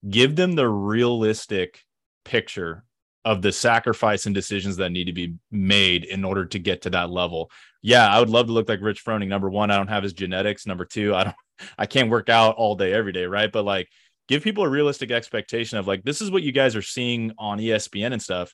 give 0.08 0.36
them 0.36 0.54
the 0.54 0.68
realistic 0.68 1.82
picture 2.24 2.84
of 3.24 3.42
the 3.42 3.52
sacrifice 3.52 4.28
and 4.28 4.36
decisions 4.36 4.78
that 4.78 4.92
need 4.92 5.06
to 5.06 5.14
be 5.14 5.36
made 5.52 6.06
in 6.06 6.24
order 6.24 6.46
to 6.46 6.60
get 6.60 6.84
to 6.84 6.92
that 6.92 7.10
level. 7.10 7.50
Yeah, 7.82 8.08
I 8.08 8.20
would 8.20 8.30
love 8.30 8.48
to 8.48 8.54
look 8.54 8.70
like 8.70 8.82
Rich 8.82 9.04
Froning. 9.04 9.28
Number 9.28 9.50
one, 9.50 9.72
I 9.72 9.78
don't 9.78 9.88
have 9.88 10.04
his 10.04 10.14
genetics. 10.14 10.68
Number 10.68 10.86
two, 10.86 11.14
I 11.16 11.26
don't 11.26 11.36
I 11.78 11.86
can't 11.86 12.10
work 12.10 12.30
out 12.30 12.56
all 12.56 12.76
day 12.76 12.94
every 12.94 13.12
day, 13.12 13.26
right? 13.26 13.52
But 13.52 13.66
like 13.66 13.90
give 14.28 14.44
people 14.44 14.64
a 14.64 14.70
realistic 14.70 15.12
expectation 15.12 15.78
of 15.78 15.88
like 15.88 16.04
this 16.04 16.22
is 16.22 16.32
what 16.32 16.44
you 16.44 16.52
guys 16.52 16.76
are 16.76 16.82
seeing 16.82 17.32
on 17.38 17.60
ESPN 17.60 18.14
and 18.14 18.22
stuff. 18.22 18.54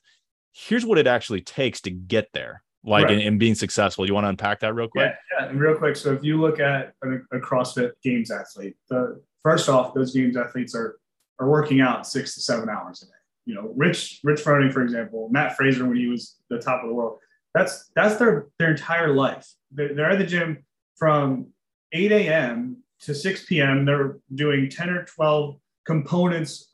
Here's 0.52 0.84
what 0.84 0.98
it 0.98 1.06
actually 1.06 1.40
takes 1.40 1.80
to 1.82 1.90
get 1.90 2.28
there, 2.34 2.62
like 2.84 3.04
right. 3.04 3.14
in, 3.14 3.20
in, 3.20 3.38
being 3.38 3.54
successful. 3.54 4.06
You 4.06 4.12
want 4.12 4.24
to 4.24 4.28
unpack 4.28 4.60
that 4.60 4.74
real 4.74 4.88
quick? 4.88 5.14
Yeah, 5.38 5.46
yeah, 5.46 5.52
real 5.54 5.76
quick. 5.76 5.96
So 5.96 6.12
if 6.12 6.22
you 6.22 6.38
look 6.38 6.60
at 6.60 6.92
a, 7.02 7.36
a 7.36 7.40
CrossFit 7.40 7.92
Games 8.02 8.30
athlete, 8.30 8.76
the 8.90 9.22
first 9.42 9.68
off, 9.68 9.94
those 9.94 10.12
Games 10.12 10.36
athletes 10.36 10.74
are 10.74 10.98
are 11.38 11.48
working 11.48 11.80
out 11.80 12.06
six 12.06 12.34
to 12.34 12.40
seven 12.40 12.68
hours 12.68 13.02
a 13.02 13.06
day. 13.06 13.12
You 13.46 13.54
know, 13.54 13.72
Rich 13.74 14.20
Rich 14.22 14.40
Froning, 14.40 14.72
for 14.72 14.82
example, 14.82 15.28
Mat 15.30 15.56
Fraser 15.56 15.86
when 15.86 15.96
he 15.96 16.06
was 16.06 16.36
the 16.50 16.58
top 16.58 16.82
of 16.82 16.88
the 16.88 16.94
world. 16.94 17.18
That's 17.54 17.90
that's 17.96 18.16
their 18.16 18.48
their 18.58 18.70
entire 18.70 19.14
life. 19.14 19.48
They're, 19.70 19.94
they're 19.94 20.10
at 20.10 20.18
the 20.18 20.26
gym 20.26 20.64
from 20.96 21.48
8 21.92 22.12
a.m. 22.12 22.76
to 23.00 23.14
6 23.14 23.46
p.m. 23.46 23.84
They're 23.84 24.18
doing 24.34 24.68
10 24.68 24.90
or 24.90 25.04
12 25.04 25.56
components 25.86 26.72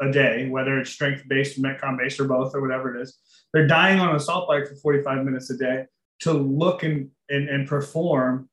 a 0.00 0.10
day, 0.10 0.48
whether 0.48 0.78
it's 0.78 0.90
strength 0.90 1.24
based, 1.28 1.60
metcon 1.60 1.98
based, 1.98 2.20
or 2.20 2.24
both, 2.24 2.54
or 2.54 2.60
whatever 2.60 2.96
it 2.96 3.02
is. 3.02 3.18
They're 3.52 3.66
dying 3.66 4.00
on 4.00 4.10
an 4.10 4.16
assault 4.16 4.48
bike 4.48 4.66
for 4.68 4.76
45 4.76 5.24
minutes 5.24 5.50
a 5.50 5.56
day 5.56 5.86
to 6.20 6.32
look 6.32 6.82
and, 6.82 7.10
and, 7.28 7.48
and 7.48 7.68
perform 7.68 8.48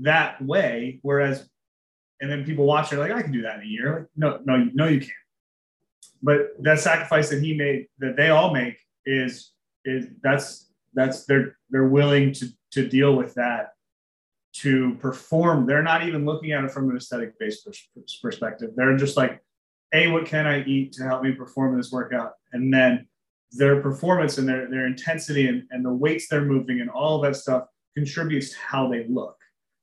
that 0.00 0.40
way. 0.42 1.00
Whereas 1.02 1.48
and 2.22 2.30
then 2.30 2.44
people 2.44 2.64
watch 2.64 2.92
it 2.92 2.98
like 2.98 3.10
I 3.10 3.20
can 3.20 3.32
do 3.32 3.42
that 3.42 3.56
in 3.56 3.62
a 3.62 3.66
year. 3.66 3.98
Like, 3.98 4.06
no, 4.16 4.40
no, 4.44 4.70
no, 4.72 4.86
you 4.86 5.00
can't. 5.00 5.12
But 6.22 6.52
that 6.60 6.78
sacrifice 6.78 7.28
that 7.30 7.42
he 7.42 7.54
made, 7.54 7.88
that 7.98 8.16
they 8.16 8.30
all 8.30 8.54
make, 8.54 8.78
is 9.04 9.50
is 9.84 10.06
that's 10.22 10.70
that's 10.94 11.24
they're 11.26 11.56
they're 11.70 11.88
willing 11.88 12.32
to 12.34 12.46
to 12.72 12.88
deal 12.88 13.16
with 13.16 13.34
that 13.34 13.70
to 14.54 14.94
perform. 14.96 15.66
They're 15.66 15.82
not 15.82 16.06
even 16.06 16.24
looking 16.24 16.52
at 16.52 16.64
it 16.64 16.70
from 16.70 16.90
an 16.90 16.96
aesthetic 16.96 17.38
based 17.38 17.68
perspective. 18.22 18.70
They're 18.76 18.96
just 18.96 19.16
like, 19.16 19.42
a, 19.94 20.08
what 20.08 20.26
can 20.26 20.46
I 20.46 20.64
eat 20.64 20.92
to 20.94 21.04
help 21.04 21.22
me 21.22 21.32
perform 21.32 21.76
this 21.76 21.92
workout, 21.92 22.32
and 22.52 22.72
then 22.72 23.06
their 23.52 23.82
performance 23.82 24.38
and 24.38 24.48
their 24.48 24.70
their 24.70 24.86
intensity 24.86 25.48
and, 25.48 25.64
and 25.70 25.84
the 25.84 25.92
weights 25.92 26.28
they're 26.28 26.44
moving 26.44 26.80
and 26.80 26.88
all 26.88 27.20
that 27.20 27.36
stuff 27.36 27.64
contributes 27.94 28.50
to 28.50 28.56
how 28.58 28.88
they 28.88 29.06
look. 29.08 29.36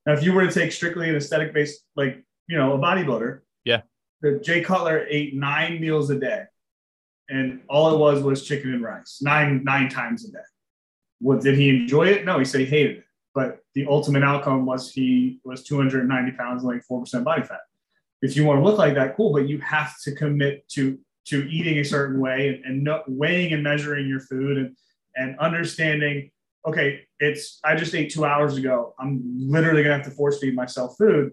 Now, 0.06 0.14
if 0.14 0.24
you 0.24 0.32
were 0.32 0.44
to 0.44 0.52
take 0.52 0.72
strictly 0.72 1.08
an 1.08 1.14
aesthetic 1.14 1.54
based 1.54 1.84
like 1.94 2.24
you 2.50 2.58
know, 2.58 2.74
a 2.74 2.78
bodybuilder. 2.78 3.40
Yeah. 3.64 3.82
the 4.20 4.40
Jay 4.42 4.60
Cutler 4.60 5.06
ate 5.08 5.34
nine 5.34 5.80
meals 5.80 6.10
a 6.10 6.18
day, 6.18 6.42
and 7.28 7.60
all 7.68 7.94
it 7.94 7.98
was 7.98 8.22
was 8.22 8.46
chicken 8.46 8.74
and 8.74 8.82
rice 8.82 9.20
nine 9.22 9.62
nine 9.62 9.88
times 9.88 10.28
a 10.28 10.32
day. 10.32 10.38
What 11.20 11.40
did 11.40 11.56
he 11.56 11.68
enjoy 11.68 12.08
it? 12.08 12.24
No, 12.24 12.38
he 12.38 12.44
said 12.44 12.60
he 12.60 12.66
hated 12.66 12.98
it. 12.98 13.04
But 13.34 13.60
the 13.74 13.86
ultimate 13.86 14.24
outcome 14.24 14.66
was 14.66 14.90
he 14.90 15.38
was 15.44 15.62
290 15.64 16.32
pounds 16.32 16.62
and 16.62 16.72
like 16.72 16.82
four 16.84 17.00
percent 17.00 17.24
body 17.24 17.42
fat. 17.42 17.60
If 18.22 18.36
you 18.36 18.44
want 18.44 18.60
to 18.60 18.64
look 18.64 18.78
like 18.78 18.94
that, 18.94 19.16
cool. 19.16 19.32
But 19.32 19.48
you 19.48 19.58
have 19.58 19.94
to 20.02 20.14
commit 20.14 20.68
to 20.70 20.98
to 21.26 21.48
eating 21.48 21.78
a 21.78 21.84
certain 21.84 22.18
way 22.18 22.48
and, 22.48 22.64
and 22.64 22.84
no, 22.84 23.02
weighing 23.06 23.52
and 23.52 23.62
measuring 23.62 24.08
your 24.08 24.20
food 24.20 24.58
and 24.58 24.76
and 25.16 25.38
understanding. 25.38 26.30
Okay, 26.66 27.02
it's 27.20 27.60
I 27.64 27.76
just 27.76 27.94
ate 27.94 28.12
two 28.12 28.24
hours 28.24 28.56
ago. 28.56 28.94
I'm 28.98 29.22
literally 29.24 29.82
gonna 29.82 29.96
have 29.96 30.04
to 30.06 30.10
force 30.10 30.40
feed 30.40 30.54
myself 30.54 30.96
food 30.98 31.32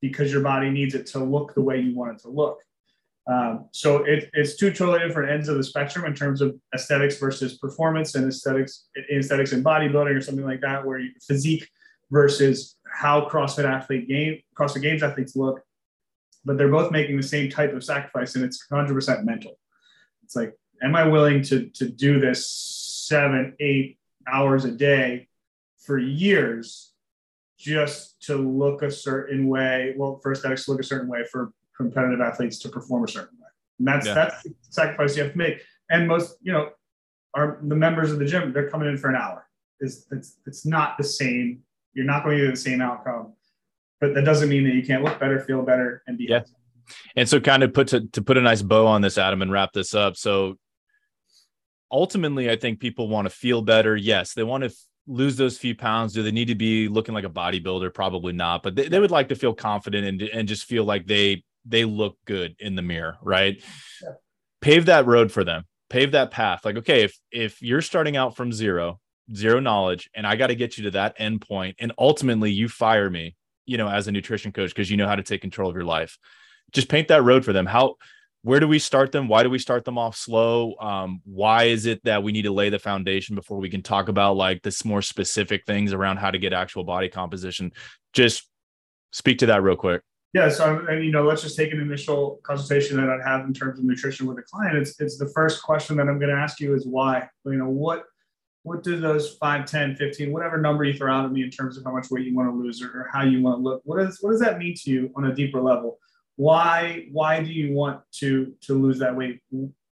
because 0.00 0.32
your 0.32 0.42
body 0.42 0.68
needs 0.68 0.94
it 0.94 1.06
to 1.06 1.20
look 1.20 1.54
the 1.54 1.62
way 1.62 1.80
you 1.80 1.94
want 1.94 2.16
it 2.16 2.22
to 2.22 2.28
look. 2.28 2.58
Um, 3.26 3.68
so 3.70 4.04
it, 4.04 4.30
it's 4.32 4.56
two 4.56 4.72
totally 4.72 4.98
different 5.06 5.30
ends 5.30 5.48
of 5.48 5.56
the 5.56 5.62
spectrum 5.62 6.04
in 6.06 6.14
terms 6.14 6.40
of 6.40 6.56
aesthetics 6.74 7.18
versus 7.18 7.58
performance 7.58 8.14
and 8.14 8.26
aesthetics, 8.26 8.88
aesthetics 9.12 9.52
in 9.52 9.62
bodybuilding 9.62 10.16
or 10.16 10.20
something 10.20 10.44
like 10.44 10.60
that, 10.60 10.84
where 10.84 10.98
you, 10.98 11.10
physique 11.26 11.68
versus 12.10 12.76
how 12.92 13.28
CrossFit 13.28 13.64
athlete 13.64 14.08
game, 14.08 14.40
CrossFit 14.58 14.82
Games 14.82 15.02
athletes 15.02 15.36
look. 15.36 15.60
But 16.44 16.58
they're 16.58 16.68
both 16.68 16.90
making 16.90 17.16
the 17.16 17.22
same 17.22 17.48
type 17.48 17.72
of 17.72 17.84
sacrifice, 17.84 18.34
and 18.34 18.44
it's 18.44 18.66
100% 18.70 19.22
mental. 19.22 19.56
It's 20.24 20.34
like, 20.34 20.54
am 20.82 20.96
I 20.96 21.06
willing 21.06 21.42
to 21.44 21.68
to 21.68 21.88
do 21.88 22.18
this 22.18 22.48
seven, 23.08 23.54
eight 23.60 23.98
hours 24.26 24.64
a 24.64 24.72
day 24.72 25.28
for 25.78 25.98
years 25.98 26.92
just 27.58 28.20
to 28.22 28.36
look 28.36 28.82
a 28.82 28.90
certain 28.90 29.46
way. 29.46 29.94
Well, 29.96 30.18
for 30.22 30.32
aesthetics 30.32 30.64
to 30.64 30.72
look 30.72 30.80
a 30.80 30.84
certain 30.84 31.08
way, 31.08 31.24
for 31.30 31.52
competitive 31.76 32.20
athletes 32.20 32.58
to 32.60 32.68
perform 32.68 33.04
a 33.04 33.08
certain 33.08 33.38
way. 33.38 33.48
And 33.78 33.88
that's 33.88 34.06
yeah. 34.06 34.14
that's 34.14 34.42
the 34.42 34.54
sacrifice 34.70 35.16
you 35.16 35.22
have 35.24 35.32
to 35.32 35.38
make. 35.38 35.60
And 35.90 36.08
most, 36.08 36.36
you 36.42 36.52
know, 36.52 36.70
are 37.34 37.58
the 37.62 37.74
members 37.74 38.12
of 38.12 38.18
the 38.18 38.24
gym, 38.24 38.52
they're 38.52 38.70
coming 38.70 38.88
in 38.88 38.96
for 38.96 39.08
an 39.08 39.16
hour. 39.16 39.48
It's 39.80 40.06
it's 40.10 40.36
it's 40.46 40.66
not 40.66 40.96
the 40.98 41.04
same. 41.04 41.60
You're 41.94 42.04
not 42.04 42.24
going 42.24 42.38
to 42.38 42.44
get 42.44 42.50
the 42.50 42.56
same 42.56 42.80
outcome. 42.80 43.34
But 44.00 44.14
that 44.14 44.24
doesn't 44.24 44.48
mean 44.48 44.64
that 44.64 44.74
you 44.74 44.82
can't 44.82 45.04
look 45.04 45.20
better, 45.20 45.38
feel 45.40 45.62
better, 45.62 46.02
and 46.06 46.18
be 46.18 46.24
yeah. 46.24 46.38
Healthy. 46.38 46.52
And 47.14 47.28
so 47.28 47.38
kind 47.38 47.62
of 47.62 47.72
put 47.72 47.88
to, 47.88 48.00
to 48.08 48.22
put 48.22 48.36
a 48.36 48.40
nice 48.40 48.60
bow 48.60 48.86
on 48.86 49.02
this, 49.02 49.16
Adam, 49.16 49.42
and 49.42 49.52
wrap 49.52 49.72
this 49.72 49.94
up. 49.94 50.16
So 50.16 50.56
ultimately, 51.90 52.50
I 52.50 52.56
think 52.56 52.80
people 52.80 53.08
want 53.08 53.26
to 53.26 53.30
feel 53.30 53.62
better. 53.62 53.96
Yes, 53.96 54.34
they 54.34 54.42
want 54.42 54.64
to 54.64 54.74
lose 55.06 55.36
those 55.36 55.58
few 55.58 55.74
pounds? 55.74 56.12
Do 56.12 56.22
they 56.22 56.30
need 56.30 56.48
to 56.48 56.54
be 56.54 56.88
looking 56.88 57.14
like 57.14 57.24
a 57.24 57.30
bodybuilder? 57.30 57.92
Probably 57.94 58.32
not, 58.32 58.62
but 58.62 58.74
they, 58.74 58.88
they 58.88 59.00
would 59.00 59.10
like 59.10 59.28
to 59.28 59.34
feel 59.34 59.54
confident 59.54 60.06
and, 60.06 60.22
and 60.22 60.48
just 60.48 60.64
feel 60.64 60.84
like 60.84 61.06
they 61.06 61.44
they 61.64 61.84
look 61.84 62.16
good 62.24 62.56
in 62.58 62.74
the 62.74 62.82
mirror, 62.82 63.16
right? 63.22 63.62
Yeah. 64.02 64.08
Pave 64.60 64.86
that 64.86 65.06
road 65.06 65.32
for 65.32 65.44
them. 65.44 65.64
Pave 65.90 66.12
that 66.12 66.30
path. 66.30 66.64
Like, 66.64 66.76
okay, 66.78 67.02
if 67.02 67.18
if 67.30 67.60
you're 67.60 67.82
starting 67.82 68.16
out 68.16 68.36
from 68.36 68.52
zero, 68.52 69.00
zero 69.34 69.60
knowledge, 69.60 70.08
and 70.14 70.26
I 70.26 70.36
got 70.36 70.48
to 70.48 70.54
get 70.54 70.78
you 70.78 70.84
to 70.84 70.90
that 70.92 71.14
end 71.18 71.40
point, 71.42 71.76
and 71.78 71.92
ultimately 71.98 72.50
you 72.50 72.68
fire 72.68 73.10
me, 73.10 73.36
you 73.66 73.76
know, 73.76 73.88
as 73.88 74.08
a 74.08 74.12
nutrition 74.12 74.52
coach 74.52 74.70
because 74.70 74.90
you 74.90 74.96
know 74.96 75.06
how 75.06 75.16
to 75.16 75.22
take 75.22 75.40
control 75.40 75.68
of 75.68 75.76
your 75.76 75.84
life. 75.84 76.18
Just 76.72 76.88
paint 76.88 77.08
that 77.08 77.22
road 77.22 77.44
for 77.44 77.52
them. 77.52 77.66
How 77.66 77.96
where 78.42 78.58
do 78.58 78.66
we 78.66 78.78
start 78.78 79.12
them? 79.12 79.28
Why 79.28 79.44
do 79.44 79.50
we 79.50 79.58
start 79.58 79.84
them 79.84 79.98
off 79.98 80.16
slow? 80.16 80.74
Um, 80.80 81.20
why 81.24 81.64
is 81.64 81.86
it 81.86 82.02
that 82.04 82.22
we 82.22 82.32
need 82.32 82.42
to 82.42 82.52
lay 82.52 82.70
the 82.70 82.78
foundation 82.78 83.36
before 83.36 83.58
we 83.58 83.70
can 83.70 83.82
talk 83.82 84.08
about 84.08 84.36
like 84.36 84.62
this 84.62 84.84
more 84.84 85.00
specific 85.02 85.64
things 85.64 85.92
around 85.92 86.16
how 86.16 86.30
to 86.30 86.38
get 86.38 86.52
actual 86.52 86.82
body 86.82 87.08
composition? 87.08 87.72
Just 88.12 88.48
speak 89.12 89.38
to 89.38 89.46
that 89.46 89.62
real 89.62 89.76
quick. 89.76 90.02
Yeah. 90.32 90.48
So, 90.48 90.86
and 90.88 91.04
you 91.04 91.10
know, 91.10 91.24
let's 91.24 91.42
just 91.42 91.56
take 91.56 91.72
an 91.72 91.80
initial 91.80 92.40
consultation 92.42 92.96
that 92.96 93.10
I'd 93.10 93.22
have 93.22 93.46
in 93.46 93.52
terms 93.52 93.78
of 93.78 93.84
nutrition 93.84 94.26
with 94.26 94.38
a 94.38 94.42
client. 94.42 94.76
It's, 94.76 94.98
it's 95.00 95.18
the 95.18 95.28
first 95.34 95.62
question 95.62 95.96
that 95.98 96.08
I'm 96.08 96.18
going 96.18 96.34
to 96.34 96.40
ask 96.40 96.58
you 96.58 96.74
is 96.74 96.86
why, 96.86 97.28
you 97.44 97.56
know, 97.56 97.68
what, 97.68 98.04
what 98.62 98.82
do 98.82 98.98
those 98.98 99.36
5, 99.36 99.66
10, 99.66 99.96
15, 99.96 100.32
whatever 100.32 100.56
number 100.56 100.84
you 100.84 100.94
throw 100.94 101.12
out 101.12 101.24
at 101.24 101.32
me 101.32 101.42
in 101.42 101.50
terms 101.50 101.76
of 101.76 101.84
how 101.84 101.92
much 101.92 102.06
weight 102.10 102.26
you 102.26 102.34
want 102.34 102.48
to 102.48 102.56
lose 102.56 102.80
or, 102.80 102.86
or 102.88 103.10
how 103.12 103.24
you 103.24 103.42
want 103.42 103.58
to 103.58 103.62
look, 103.62 103.82
what 103.84 104.00
is, 104.00 104.18
what 104.20 104.30
does 104.30 104.40
that 104.40 104.58
mean 104.58 104.74
to 104.76 104.90
you 104.90 105.12
on 105.16 105.26
a 105.26 105.34
deeper 105.34 105.60
level? 105.60 105.98
why 106.36 107.06
why 107.12 107.42
do 107.42 107.52
you 107.52 107.72
want 107.72 108.00
to 108.10 108.54
to 108.60 108.74
lose 108.74 108.98
that 108.98 109.14
weight 109.14 109.40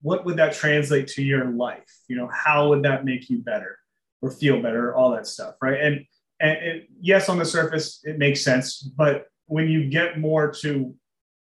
what 0.02 0.24
would 0.24 0.36
that 0.36 0.52
translate 0.52 1.06
to 1.06 1.22
your 1.22 1.46
life 1.46 2.00
you 2.08 2.16
know 2.16 2.28
how 2.32 2.68
would 2.68 2.82
that 2.82 3.04
make 3.04 3.30
you 3.30 3.38
better 3.38 3.78
or 4.22 4.30
feel 4.30 4.60
better 4.60 4.94
all 4.94 5.10
that 5.10 5.26
stuff 5.26 5.54
right 5.62 5.80
and 5.80 6.04
and 6.40 6.50
it, 6.58 6.88
yes 7.00 7.28
on 7.28 7.38
the 7.38 7.44
surface 7.44 8.00
it 8.04 8.18
makes 8.18 8.42
sense 8.42 8.82
but 8.82 9.26
when 9.46 9.68
you 9.68 9.88
get 9.88 10.18
more 10.18 10.52
to 10.52 10.94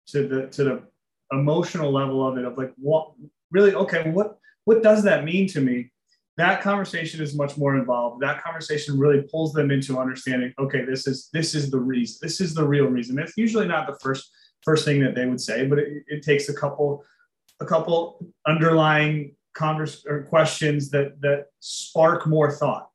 to 0.07 0.27
the 0.27 0.47
to 0.47 0.63
the 0.63 0.83
emotional 1.31 1.91
level 1.91 2.25
of 2.27 2.37
it 2.37 2.45
of 2.45 2.57
like 2.57 2.73
what 2.77 3.11
really 3.51 3.73
okay 3.73 4.09
what 4.11 4.37
what 4.65 4.81
does 4.81 5.03
that 5.03 5.25
mean 5.25 5.47
to 5.49 5.59
me? 5.59 5.91
That 6.37 6.61
conversation 6.61 7.21
is 7.21 7.35
much 7.35 7.57
more 7.57 7.75
involved. 7.75 8.23
That 8.23 8.41
conversation 8.41 8.97
really 8.97 9.23
pulls 9.23 9.53
them 9.53 9.71
into 9.71 9.99
understanding 9.99 10.53
okay 10.59 10.83
this 10.85 11.07
is 11.07 11.29
this 11.33 11.55
is 11.55 11.71
the 11.71 11.79
reason 11.79 12.19
this 12.21 12.41
is 12.41 12.53
the 12.53 12.67
real 12.67 12.85
reason. 12.85 13.19
It's 13.19 13.37
usually 13.37 13.67
not 13.67 13.87
the 13.87 13.97
first 13.99 14.31
first 14.63 14.85
thing 14.85 15.01
that 15.01 15.15
they 15.15 15.25
would 15.25 15.41
say, 15.41 15.67
but 15.67 15.79
it, 15.79 16.03
it 16.07 16.23
takes 16.23 16.49
a 16.49 16.53
couple 16.53 17.03
a 17.59 17.65
couple 17.65 18.25
underlying 18.47 19.35
converse 19.53 20.03
or 20.07 20.23
questions 20.23 20.89
that 20.89 21.21
that 21.21 21.47
spark 21.59 22.25
more 22.27 22.51
thought. 22.51 22.89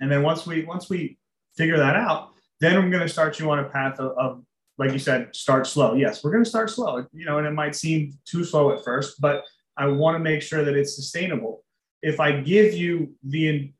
And 0.00 0.10
then 0.10 0.22
once 0.22 0.46
we 0.46 0.64
once 0.64 0.88
we 0.88 1.18
figure 1.56 1.78
that 1.78 1.96
out, 1.96 2.31
then 2.62 2.76
I'm 2.76 2.90
going 2.90 3.02
to 3.02 3.08
start 3.08 3.40
you 3.40 3.50
on 3.50 3.58
a 3.58 3.68
path 3.68 3.98
of, 3.98 4.16
of 4.16 4.44
like 4.78 4.92
you 4.92 4.98
said, 4.98 5.34
start 5.34 5.66
slow. 5.66 5.94
Yes, 5.94 6.22
we're 6.22 6.30
going 6.30 6.44
to 6.44 6.48
start 6.48 6.70
slow, 6.70 7.04
you 7.12 7.24
know, 7.24 7.38
and 7.38 7.46
it 7.46 7.50
might 7.50 7.74
seem 7.74 8.16
too 8.24 8.44
slow 8.44 8.70
at 8.72 8.84
first, 8.84 9.20
but 9.20 9.42
I 9.76 9.88
want 9.88 10.14
to 10.14 10.20
make 10.20 10.42
sure 10.42 10.64
that 10.64 10.76
it's 10.76 10.94
sustainable. 10.94 11.64
If 12.02 12.20
I 12.20 12.40
give 12.40 12.72
you 12.74 13.14
the 13.24 13.72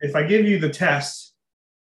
if 0.00 0.14
I 0.14 0.22
give 0.22 0.46
you 0.46 0.58
the 0.58 0.68
test 0.68 1.34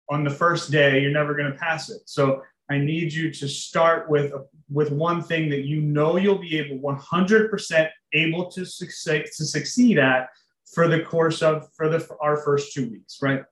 on 0.10 0.24
the 0.24 0.30
first 0.30 0.72
day, 0.72 1.02
you're 1.02 1.12
never 1.12 1.34
going 1.36 1.52
to 1.52 1.58
pass 1.58 1.90
it. 1.90 2.02
So 2.06 2.44
I 2.70 2.78
need 2.78 3.12
you 3.12 3.32
to 3.34 3.48
start 3.48 4.10
with 4.10 4.32
with 4.70 4.92
one 4.92 5.22
thing 5.22 5.50
that 5.50 5.66
you 5.66 5.82
know 5.82 6.16
you'll 6.18 6.38
be 6.38 6.58
able 6.60 6.78
100% 6.80 7.90
able 8.14 8.52
to 8.52 8.66
succeed 8.66 9.26
to 9.36 9.46
succeed 9.46 9.98
at 9.98 10.30
for 10.74 10.88
the 10.88 11.02
course 11.02 11.42
of 11.42 11.68
for 11.76 11.90
the 11.90 12.00
for 12.00 12.22
our 12.24 12.38
first 12.38 12.74
two 12.74 12.90
weeks, 12.90 13.20
right? 13.22 13.44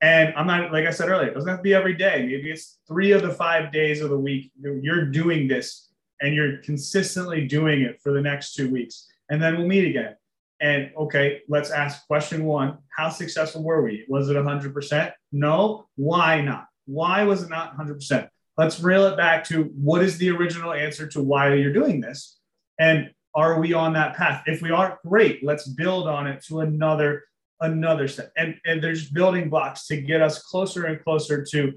And 0.00 0.34
I'm 0.36 0.46
not 0.46 0.72
like 0.72 0.86
I 0.86 0.90
said 0.90 1.08
earlier, 1.08 1.28
it 1.28 1.34
doesn't 1.34 1.48
have 1.48 1.58
to 1.58 1.62
be 1.62 1.74
every 1.74 1.94
day. 1.94 2.26
Maybe 2.26 2.50
it's 2.50 2.78
three 2.86 3.12
of 3.12 3.22
the 3.22 3.32
five 3.32 3.72
days 3.72 4.00
of 4.00 4.10
the 4.10 4.18
week 4.18 4.52
you're 4.60 5.06
doing 5.06 5.48
this 5.48 5.88
and 6.20 6.34
you're 6.34 6.58
consistently 6.58 7.46
doing 7.46 7.82
it 7.82 8.00
for 8.02 8.12
the 8.12 8.20
next 8.20 8.54
two 8.54 8.70
weeks, 8.70 9.06
and 9.30 9.42
then 9.42 9.56
we'll 9.56 9.66
meet 9.66 9.86
again. 9.86 10.16
And 10.60 10.90
okay, 10.96 11.42
let's 11.48 11.70
ask 11.70 12.06
question 12.06 12.44
one: 12.44 12.78
How 12.96 13.08
successful 13.08 13.62
were 13.62 13.82
we? 13.82 14.04
Was 14.08 14.28
it 14.28 14.36
100%? 14.36 15.12
No. 15.32 15.88
Why 15.96 16.40
not? 16.40 16.66
Why 16.86 17.24
was 17.24 17.42
it 17.42 17.50
not 17.50 17.76
100%? 17.76 18.28
let's 18.56 18.80
reel 18.80 19.06
it 19.06 19.16
back 19.16 19.44
to 19.44 19.64
what 19.76 20.02
is 20.02 20.18
the 20.18 20.30
original 20.30 20.72
answer 20.72 21.06
to 21.06 21.22
why 21.22 21.54
you're 21.54 21.72
doing 21.72 22.00
this 22.00 22.38
and 22.78 23.10
are 23.34 23.60
we 23.60 23.72
on 23.72 23.92
that 23.92 24.16
path 24.16 24.42
if 24.46 24.62
we 24.62 24.70
aren't 24.70 25.00
great 25.06 25.44
let's 25.44 25.68
build 25.68 26.08
on 26.08 26.26
it 26.26 26.42
to 26.42 26.60
another 26.60 27.24
another 27.60 28.06
step 28.06 28.30
and 28.36 28.54
and 28.66 28.82
there's 28.82 29.08
building 29.10 29.48
blocks 29.48 29.86
to 29.86 29.96
get 29.96 30.20
us 30.20 30.42
closer 30.42 30.84
and 30.84 31.02
closer 31.02 31.44
to, 31.44 31.72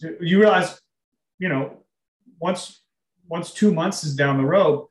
to 0.00 0.16
you 0.20 0.38
realize 0.38 0.80
you 1.38 1.48
know 1.48 1.84
once 2.38 2.82
once 3.26 3.52
two 3.52 3.72
months 3.72 4.04
is 4.04 4.14
down 4.14 4.38
the 4.38 4.44
road 4.44 4.86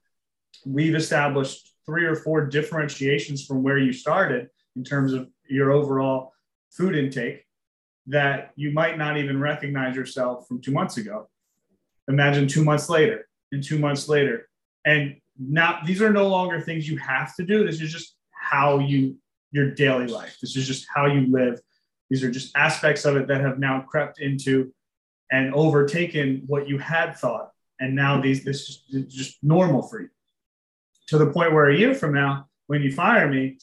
we've 0.66 0.96
established 0.96 1.74
three 1.86 2.06
or 2.06 2.16
four 2.16 2.46
differentiations 2.46 3.46
from 3.46 3.64
where 3.64 3.78
you 3.78 3.94
started 3.94 4.50
in 4.76 4.84
terms 4.84 5.14
of 5.14 5.30
your 5.48 5.72
overall 5.72 6.34
food 6.72 6.96
intake 6.96 7.46
that 8.08 8.52
you 8.56 8.72
might 8.72 8.98
not 8.98 9.18
even 9.18 9.40
recognize 9.40 9.96
yourself 9.96 10.46
from 10.48 10.60
two 10.60 10.72
months 10.72 10.98
ago 10.98 11.28
Imagine 12.08 12.48
two 12.48 12.64
months 12.64 12.90
later 12.90 13.28
and 13.52 13.64
two 13.64 13.80
months 13.80 14.10
later. 14.10 14.50
And 14.86 15.18
now 15.40 15.80
these 15.86 16.02
are 16.02 16.12
no 16.12 16.28
longer 16.28 16.60
things 16.60 16.88
you 16.88 16.98
have 16.98 17.36
to 17.36 17.46
do. 17.46 17.66
This 17.66 17.82
is 17.82 17.92
just 17.92 18.16
how 18.32 18.80
you, 18.80 19.18
your 19.54 19.72
daily 19.72 20.08
life. 20.08 20.38
This 20.42 20.58
is 20.58 20.68
just 20.68 20.86
how 20.94 21.06
you 21.06 21.32
live. 21.32 21.62
These 22.10 22.24
are 22.26 22.30
just 22.32 22.56
aspects 22.58 23.06
of 23.06 23.16
it 23.16 23.28
that 23.28 23.40
have 23.40 23.58
now 23.60 23.86
crept 23.88 24.20
into 24.20 24.74
and 25.32 25.54
overtaken 25.56 26.44
what 26.48 26.68
you 26.68 26.78
had 26.78 27.16
thought. 27.18 27.52
And 27.80 27.96
now 27.96 28.20
these, 28.20 28.44
this 28.44 28.84
is 28.92 29.14
just 29.14 29.38
normal 29.42 29.84
for 29.84 30.02
you 30.02 30.10
to 31.08 31.18
the 31.18 31.32
point 31.32 31.54
where 31.54 31.70
a 31.70 31.78
year 31.78 31.96
from 31.96 32.14
now, 32.14 32.50
when 32.68 32.82
you 32.82 32.92
fire 32.92 33.30
me, 33.30 33.58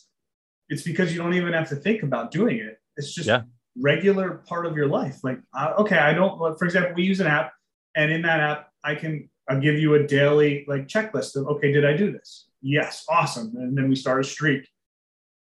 it's 0.71 0.83
because 0.83 1.13
you 1.13 1.19
don't 1.19 1.35
even 1.35 1.53
have 1.53 1.69
to 1.69 1.77
think 1.77 2.03
about 2.03 2.31
doing 2.31 2.57
it. 2.57 2.79
It's 2.97 3.13
just 3.13 3.29
yeah. 3.29 3.43
regular 3.77 4.43
part 4.47 4.65
of 4.65 4.77
your 4.77 4.87
life. 4.87 5.19
Like, 5.23 5.41
uh, 5.55 5.75
okay, 5.79 5.99
I 5.99 6.15
don't, 6.15 6.39
for 6.59 6.65
example, 6.65 6.95
we 6.97 7.03
use 7.03 7.21
an 7.21 7.27
app 7.27 7.53
and 7.95 8.11
in 8.11 8.23
that 8.23 8.41
app, 8.41 8.69
I 8.85 8.95
can 8.95 9.29
I'll 9.49 9.61
give 9.61 9.79
you 9.79 9.95
a 9.95 10.07
daily 10.07 10.65
like 10.69 10.87
checklist 10.87 11.37
of 11.37 11.47
okay, 11.49 11.73
did 11.73 11.85
I 11.85 11.97
do 11.97 12.13
this? 12.13 12.47
Yes, 12.63 13.05
awesome. 13.09 13.55
And 13.57 13.77
then 13.77 13.89
we 13.89 13.97
start 13.97 14.21
a 14.21 14.25
streak. 14.25 14.69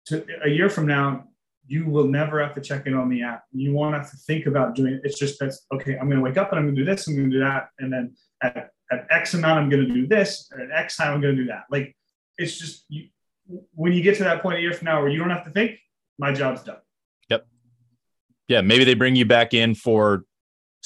To 0.08 0.26
a 0.44 0.50
year 0.50 0.70
from 0.70 0.88
now, 0.88 1.26
you 1.66 1.86
will 1.86 2.08
never 2.08 2.42
have 2.42 2.56
to 2.56 2.62
check 2.62 2.88
in 2.88 2.94
on 2.94 3.10
the 3.10 3.24
app. 3.24 3.44
You 3.52 3.74
won't 3.74 3.94
have 3.94 4.10
to 4.12 4.18
think 4.18 4.46
about 4.46 4.76
doing 4.76 4.94
it. 4.94 5.02
It's 5.04 5.20
just 5.20 5.40
that's 5.40 5.66
okay. 5.74 5.98
I'm 5.98 6.08
going 6.08 6.18
to 6.18 6.24
wake 6.24 6.38
up 6.38 6.52
and 6.52 6.60
I'm 6.60 6.66
going 6.66 6.76
to 6.76 6.82
do 6.82 6.86
this. 6.86 7.08
I'm 7.08 7.16
going 7.16 7.30
to 7.30 7.38
do 7.38 7.44
that, 7.44 7.70
and 7.80 7.92
then 7.92 8.16
at, 8.42 8.70
at 8.92 9.06
X 9.10 9.34
amount, 9.34 9.60
I'm 9.60 9.70
going 9.70 9.86
to 9.86 9.94
do 9.94 10.08
this. 10.08 10.50
At 10.54 10.72
X 10.72 10.98
time, 10.98 11.14
I'm 11.14 11.22
going 11.22 11.36
to 11.36 11.42
do 11.42 11.48
that. 11.50 11.64
Like 11.70 11.96
it's 12.38 12.58
just 12.58 12.86
you, 12.88 13.08
when 13.74 13.92
you 13.94 14.02
get 14.02 14.18
to 14.18 14.24
that 14.24 14.42
point 14.42 14.58
a 14.58 14.62
year 14.62 14.74
from 14.74 14.86
now 14.86 15.02
where 15.02 15.10
you 15.10 15.20
don't 15.20 15.30
have 15.30 15.46
to 15.46 15.52
think, 15.52 15.78
my 16.18 16.32
job's 16.32 16.64
done. 16.64 16.78
Yep. 17.30 17.48
Yeah, 18.48 18.62
maybe 18.62 18.84
they 18.84 18.94
bring 18.94 19.16
you 19.16 19.26
back 19.26 19.54
in 19.54 19.76
for 19.76 20.24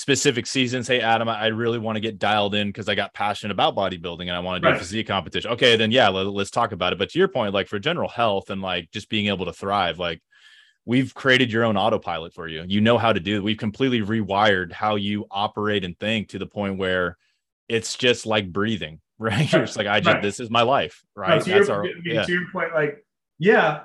specific 0.02 0.48
seasons. 0.48 0.88
Hey, 0.88 1.00
Adam, 1.00 1.30
I 1.30 1.48
really 1.48 1.78
want 1.78 1.96
to 1.96 2.00
get 2.00 2.18
dialed 2.18 2.56
in 2.56 2.68
because 2.70 2.90
I 2.90 2.96
got 2.96 3.14
passionate 3.14 3.52
about 3.52 3.76
bodybuilding 3.76 4.22
and 4.22 4.32
I 4.32 4.40
want 4.40 4.62
to 4.62 4.68
do 4.68 4.72
right. 4.72 4.80
physique 4.80 5.06
competition. 5.06 5.52
Okay, 5.52 5.76
then 5.76 5.92
yeah, 5.92 6.10
let, 6.10 6.26
us 6.42 6.50
talk 6.50 6.72
about 6.72 6.92
it. 6.92 6.98
But 6.98 7.12
to 7.12 7.20
your 7.20 7.28
point, 7.28 7.54
like 7.54 7.68
for 7.68 7.78
general 7.78 8.10
health 8.10 8.50
and 8.50 8.64
like 8.64 8.90
just 8.92 9.10
being 9.10 9.28
able 9.28 9.46
to 9.46 9.54
thrive, 9.54 10.00
like 10.00 10.20
we've 10.86 11.14
created 11.14 11.52
your 11.52 11.64
own 11.64 11.78
autopilot 11.78 12.34
for 12.34 12.48
you. 12.48 12.66
You 12.68 12.82
know 12.82 12.98
how 12.98 13.14
to 13.14 13.20
do 13.20 13.36
it. 13.36 13.44
We've 13.44 13.58
completely 13.58 14.02
rewired 14.02 14.72
how 14.72 14.96
you 14.96 15.28
operate 15.30 15.84
and 15.86 15.98
think 16.00 16.30
to 16.30 16.40
the 16.40 16.48
point 16.48 16.80
where 16.80 17.16
it's 17.70 17.96
just 17.96 18.26
like 18.26 18.52
breathing, 18.52 19.02
right? 19.20 19.34
right. 19.38 19.54
You're 19.54 19.66
just 19.66 19.78
like, 19.78 19.86
I 19.86 20.00
just, 20.00 20.16
right. 20.16 20.22
this 20.24 20.40
is 20.40 20.50
my 20.50 20.64
life, 20.64 21.04
right? 21.16 21.38
No, 21.38 21.44
to, 21.44 21.50
That's 21.52 21.68
your, 21.68 21.78
our, 21.78 21.86
yeah. 22.04 22.24
to 22.24 22.32
your 22.32 22.50
point, 22.52 22.74
like, 22.74 23.06
yeah, 23.38 23.82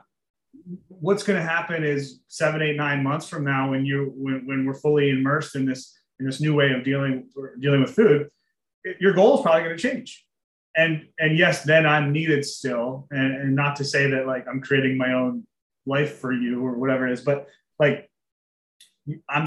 what's 0.88 1.22
going 1.22 1.38
to 1.38 1.46
happen 1.46 1.84
is 1.84 2.20
seven, 2.28 2.62
eight, 2.62 2.76
nine 2.76 3.02
months 3.02 3.28
from 3.28 3.44
now, 3.44 3.70
when 3.70 3.84
you 3.84 4.14
when, 4.16 4.46
when 4.46 4.64
we're 4.64 4.74
fully 4.74 5.10
immersed 5.10 5.56
in 5.56 5.66
this 5.66 5.92
in 6.20 6.26
this 6.26 6.40
new 6.40 6.54
way 6.54 6.72
of 6.72 6.84
dealing 6.84 7.28
dealing 7.60 7.80
with 7.80 7.90
food, 7.94 8.28
it, 8.84 8.96
your 9.00 9.12
goal 9.12 9.36
is 9.36 9.42
probably 9.42 9.62
going 9.62 9.76
to 9.76 9.82
change. 9.82 10.24
And 10.76 11.06
and 11.18 11.38
yes, 11.38 11.62
then 11.64 11.86
I'm 11.86 12.12
needed 12.12 12.44
still, 12.44 13.06
and, 13.10 13.34
and 13.34 13.56
not 13.56 13.76
to 13.76 13.84
say 13.84 14.10
that 14.10 14.26
like 14.26 14.46
I'm 14.48 14.60
creating 14.60 14.98
my 14.98 15.12
own 15.12 15.46
life 15.86 16.18
for 16.18 16.32
you 16.32 16.64
or 16.64 16.78
whatever 16.78 17.06
it 17.06 17.12
is, 17.12 17.22
but 17.22 17.48
like 17.78 18.10
I'm 19.28 19.46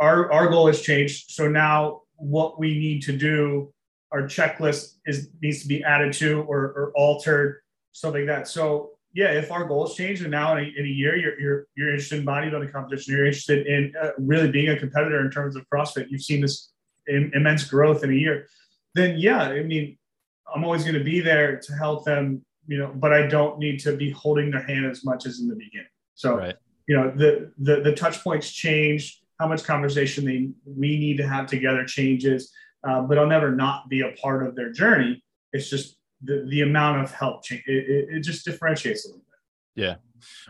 our 0.00 0.32
our 0.32 0.48
goal 0.48 0.66
has 0.66 0.80
changed. 0.80 1.30
So 1.30 1.48
now 1.48 2.02
what 2.16 2.58
we 2.58 2.78
need 2.78 3.02
to 3.02 3.16
do, 3.16 3.72
our 4.10 4.22
checklist 4.22 4.96
is 5.06 5.30
needs 5.40 5.62
to 5.62 5.68
be 5.68 5.84
added 5.84 6.12
to 6.14 6.42
or, 6.42 6.58
or 6.58 6.92
altered, 6.94 7.60
stuff 7.92 8.14
like 8.14 8.26
that. 8.26 8.48
So 8.48 8.90
yeah, 9.12 9.32
if 9.32 9.50
our 9.50 9.64
goals 9.64 9.96
change 9.96 10.20
and 10.20 10.30
now 10.30 10.56
in 10.56 10.64
a, 10.64 10.66
in 10.78 10.84
a 10.84 10.88
year 10.88 11.16
you're, 11.16 11.40
you're, 11.40 11.66
you're 11.76 11.90
interested 11.90 12.20
in 12.20 12.26
bodybuilding 12.26 12.72
competition, 12.72 13.14
you're 13.14 13.26
interested 13.26 13.66
in 13.66 13.92
uh, 14.00 14.10
really 14.18 14.50
being 14.50 14.68
a 14.68 14.78
competitor 14.78 15.20
in 15.20 15.30
terms 15.30 15.56
of 15.56 15.64
CrossFit, 15.72 16.06
you've 16.10 16.22
seen 16.22 16.40
this 16.40 16.70
Im- 17.08 17.32
immense 17.34 17.64
growth 17.64 18.04
in 18.04 18.10
a 18.10 18.14
year, 18.14 18.46
then 18.94 19.18
yeah, 19.18 19.42
I 19.42 19.62
mean, 19.62 19.98
I'm 20.54 20.64
always 20.64 20.82
going 20.82 20.94
to 20.94 21.04
be 21.04 21.20
there 21.20 21.58
to 21.58 21.72
help 21.72 22.04
them, 22.04 22.44
you 22.66 22.78
know, 22.78 22.92
but 22.94 23.12
I 23.12 23.26
don't 23.26 23.58
need 23.58 23.80
to 23.80 23.96
be 23.96 24.10
holding 24.10 24.50
their 24.50 24.62
hand 24.62 24.86
as 24.86 25.04
much 25.04 25.26
as 25.26 25.40
in 25.40 25.48
the 25.48 25.56
beginning. 25.56 25.88
So, 26.14 26.36
right. 26.36 26.56
you 26.86 26.96
know, 26.96 27.10
the, 27.10 27.52
the, 27.58 27.80
the 27.80 27.94
touch 27.94 28.22
points 28.22 28.52
change, 28.52 29.22
how 29.40 29.48
much 29.48 29.64
conversation 29.64 30.24
they, 30.24 30.50
we 30.66 30.98
need 30.98 31.16
to 31.16 31.26
have 31.26 31.46
together 31.46 31.84
changes, 31.84 32.52
uh, 32.86 33.00
but 33.02 33.18
I'll 33.18 33.26
never 33.26 33.50
not 33.54 33.88
be 33.88 34.02
a 34.02 34.12
part 34.20 34.46
of 34.46 34.54
their 34.54 34.70
journey. 34.70 35.24
It's 35.52 35.70
just 35.70 35.96
the, 36.22 36.46
the 36.48 36.62
amount 36.62 37.02
of 37.02 37.12
help 37.12 37.44
change 37.44 37.62
it, 37.66 38.08
it, 38.10 38.20
just 38.20 38.44
differentiates 38.44 39.04
a 39.04 39.08
little 39.08 39.20
bit. 39.20 39.82
Yeah. 39.82 39.96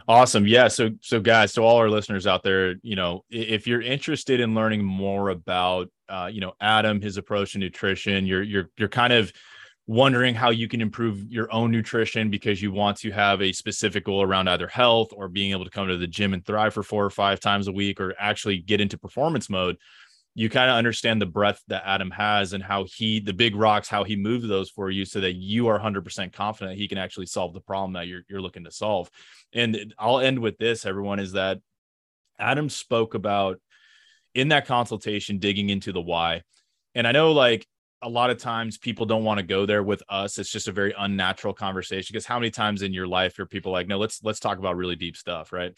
Awesome. 0.09 0.46
Yeah. 0.46 0.68
So 0.68 0.90
so 1.00 1.20
guys 1.20 1.52
so 1.52 1.64
all 1.64 1.76
our 1.76 1.88
listeners 1.88 2.26
out 2.26 2.42
there 2.42 2.74
you 2.83 2.96
know 2.96 3.24
if 3.30 3.66
you're 3.66 3.83
interested 3.83 4.40
in 4.40 4.54
learning 4.54 4.85
more 4.85 5.28
about 5.28 5.88
uh, 6.09 6.28
you 6.33 6.40
know 6.40 6.54
adam 6.61 7.00
his 7.00 7.16
approach 7.16 7.52
to 7.52 7.59
nutrition 7.59 8.26
you're 8.26 8.42
you're 8.42 8.68
you're 8.76 8.88
kind 8.88 9.12
of 9.12 9.33
wondering 9.90 10.37
how 10.37 10.50
you 10.50 10.68
can 10.68 10.80
improve 10.80 11.30
your 11.33 11.52
own 11.52 11.68
nutrition 11.70 12.30
because 12.30 12.62
you 12.62 12.70
want 12.70 12.96
to 12.96 13.11
have 13.11 13.42
a 13.42 13.52
specific 13.52 14.04
goal 14.04 14.22
around 14.22 14.46
either 14.46 14.68
health 14.68 15.09
or 15.12 15.26
being 15.26 15.51
able 15.51 15.64
to 15.64 15.70
come 15.70 15.88
to 15.88 15.97
the 15.97 16.07
gym 16.07 16.32
and 16.32 16.47
thrive 16.47 16.72
for 16.72 16.84
four 16.84 17.05
or 17.05 17.11
five 17.11 17.40
times 17.40 17.66
a 17.66 17.72
week 17.72 18.01
or 18.01 18.14
actually 18.16 18.59
get 18.59 18.80
into 18.80 18.97
performance 18.97 19.51
mode 19.51 19.76
you 20.35 20.49
kind 20.49 20.70
of 20.70 20.76
understand 20.76 21.20
the 21.20 21.26
breadth 21.26 21.62
that 21.68 21.83
Adam 21.85 22.11
has 22.11 22.53
and 22.53 22.62
how 22.62 22.85
he, 22.85 23.20
the 23.20 23.33
big 23.33 23.57
rocks, 23.57 23.89
how 23.89 24.05
he 24.05 24.16
moved 24.16 24.49
those 24.49 24.70
for 24.70 24.91
you 24.91 25.05
so 25.05 25.20
that 25.20 25.35
you 25.35 25.66
are 25.66 25.78
100% 25.78 26.33
confident 26.33 26.78
he 26.78 26.89
can 26.89 26.99
actually 26.99 27.26
solve 27.26 27.53
the 27.53 27.61
problem 27.61 27.95
that 27.95 28.07
you're, 28.07 28.22
you're 28.28 28.41
looking 28.41 28.64
to 28.64 28.70
solve. 28.70 29.11
And 29.53 29.93
I'll 29.99 30.20
end 30.20 30.39
with 30.39 30.57
this, 30.59 30.87
everyone, 30.87 31.18
is 31.18 31.33
that 31.33 31.59
Adam 32.39 32.68
spoke 32.68 33.14
about 33.14 33.61
in 34.35 34.49
that 34.49 34.66
consultation 34.66 35.39
digging 35.39 35.70
into 35.70 35.93
the 35.93 36.01
why. 36.01 36.43
And 36.95 37.07
I 37.07 37.12
know 37.12 37.33
like 37.33 37.66
a 38.03 38.09
lot 38.09 38.31
of 38.31 38.39
times 38.39 38.78
people 38.78 39.07
don't 39.07 39.24
want 39.24 39.39
to 39.39 39.47
go 39.47 39.66
there 39.66 39.83
with 39.83 40.03
us. 40.09 40.39
It's 40.39 40.51
just 40.51 40.68
a 40.68 40.72
very 40.72 40.95
unnatural 40.97 41.53
conversation 41.53 42.12
because 42.12 42.26
how 42.26 42.39
many 42.39 42.51
times 42.51 42.83
in 42.83 42.93
your 42.93 43.07
life 43.07 43.39
are 43.39 43.47
people 43.47 43.72
like, 43.72 43.89
no, 43.89 43.99
let's 43.99 44.22
let's 44.22 44.41
talk 44.41 44.59
about 44.59 44.76
really 44.76 44.97
deep 44.97 45.16
stuff, 45.16 45.53
right? 45.53 45.72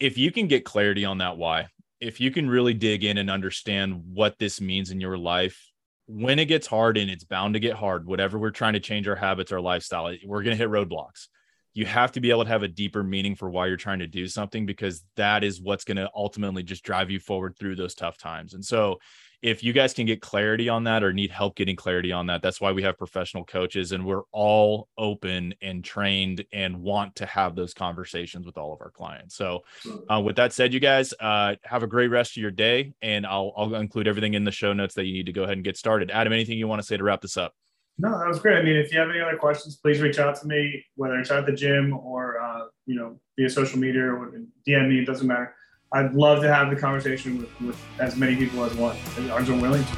If 0.00 0.18
you 0.18 0.32
can 0.32 0.48
get 0.48 0.64
clarity 0.64 1.04
on 1.04 1.18
that 1.18 1.36
why, 1.36 1.68
if 2.02 2.20
you 2.20 2.32
can 2.32 2.50
really 2.50 2.74
dig 2.74 3.04
in 3.04 3.16
and 3.16 3.30
understand 3.30 4.02
what 4.12 4.36
this 4.36 4.60
means 4.60 4.90
in 4.90 5.00
your 5.00 5.16
life, 5.16 5.70
when 6.06 6.40
it 6.40 6.46
gets 6.46 6.66
hard 6.66 6.98
and 6.98 7.08
it's 7.08 7.22
bound 7.22 7.54
to 7.54 7.60
get 7.60 7.74
hard, 7.74 8.06
whatever 8.06 8.40
we're 8.40 8.50
trying 8.50 8.72
to 8.72 8.80
change 8.80 9.06
our 9.06 9.14
habits, 9.14 9.52
our 9.52 9.60
lifestyle, 9.60 10.12
we're 10.26 10.42
going 10.42 10.56
to 10.56 10.60
hit 10.60 10.68
roadblocks. 10.68 11.28
You 11.74 11.86
have 11.86 12.10
to 12.12 12.20
be 12.20 12.30
able 12.30 12.42
to 12.42 12.50
have 12.50 12.64
a 12.64 12.68
deeper 12.68 13.04
meaning 13.04 13.36
for 13.36 13.48
why 13.48 13.68
you're 13.68 13.76
trying 13.76 14.00
to 14.00 14.08
do 14.08 14.26
something 14.26 14.66
because 14.66 15.04
that 15.14 15.44
is 15.44 15.62
what's 15.62 15.84
going 15.84 15.96
to 15.96 16.10
ultimately 16.14 16.64
just 16.64 16.82
drive 16.82 17.08
you 17.08 17.20
forward 17.20 17.56
through 17.56 17.76
those 17.76 17.94
tough 17.94 18.18
times. 18.18 18.52
And 18.54 18.64
so, 18.64 18.98
if 19.42 19.64
you 19.64 19.72
guys 19.72 19.92
can 19.92 20.06
get 20.06 20.22
clarity 20.22 20.68
on 20.68 20.84
that 20.84 21.02
or 21.02 21.12
need 21.12 21.32
help 21.32 21.56
getting 21.56 21.74
clarity 21.74 22.12
on 22.12 22.26
that, 22.26 22.42
that's 22.42 22.60
why 22.60 22.70
we 22.70 22.82
have 22.82 22.96
professional 22.96 23.44
coaches 23.44 23.90
and 23.90 24.06
we're 24.06 24.22
all 24.30 24.88
open 24.96 25.52
and 25.60 25.84
trained 25.84 26.44
and 26.52 26.80
want 26.80 27.16
to 27.16 27.26
have 27.26 27.56
those 27.56 27.74
conversations 27.74 28.46
with 28.46 28.56
all 28.56 28.72
of 28.72 28.80
our 28.80 28.90
clients. 28.90 29.34
So, 29.34 29.64
uh, 30.08 30.20
with 30.20 30.36
that 30.36 30.52
said, 30.52 30.72
you 30.72 30.78
guys 30.78 31.12
uh, 31.18 31.56
have 31.64 31.82
a 31.82 31.88
great 31.88 32.08
rest 32.08 32.36
of 32.36 32.40
your 32.40 32.52
day, 32.52 32.94
and 33.02 33.26
I'll, 33.26 33.52
I'll 33.56 33.74
include 33.74 34.06
everything 34.06 34.34
in 34.34 34.44
the 34.44 34.52
show 34.52 34.72
notes 34.72 34.94
that 34.94 35.06
you 35.06 35.12
need 35.12 35.26
to 35.26 35.32
go 35.32 35.42
ahead 35.42 35.54
and 35.54 35.64
get 35.64 35.76
started. 35.76 36.12
Adam, 36.12 36.32
anything 36.32 36.56
you 36.56 36.68
want 36.68 36.80
to 36.80 36.86
say 36.86 36.96
to 36.96 37.02
wrap 37.02 37.20
this 37.20 37.36
up? 37.36 37.52
No, 37.98 38.16
that 38.18 38.28
was 38.28 38.38
great. 38.38 38.58
I 38.58 38.62
mean, 38.62 38.76
if 38.76 38.92
you 38.92 38.98
have 39.00 39.10
any 39.10 39.20
other 39.20 39.36
questions, 39.36 39.76
please 39.76 40.00
reach 40.00 40.18
out 40.18 40.40
to 40.40 40.46
me, 40.46 40.84
whether 40.94 41.18
it's 41.18 41.30
at 41.30 41.46
the 41.46 41.52
gym 41.52 41.92
or 41.92 42.40
uh, 42.40 42.66
you 42.86 42.94
know 42.94 43.20
via 43.38 43.50
social 43.50 43.78
media 43.78 44.04
or 44.04 44.32
DM 44.66 44.88
me. 44.88 45.00
It 45.00 45.06
doesn't 45.06 45.26
matter. 45.26 45.54
I'd 45.94 46.14
love 46.14 46.40
to 46.42 46.52
have 46.52 46.70
the 46.70 46.76
conversation 46.76 47.38
with, 47.38 47.60
with 47.60 47.78
as 47.98 48.16
many 48.16 48.36
people 48.36 48.64
as 48.64 48.74
want 48.74 48.98
as 49.18 49.48
are 49.50 49.54
willing 49.54 49.84
to. 49.84 49.96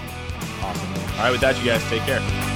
Awesome. 0.61 0.89
All 0.93 1.19
right, 1.19 1.31
with 1.31 1.41
that, 1.41 1.57
you 1.59 1.65
guys 1.65 1.83
take 1.89 2.03
care. 2.03 2.54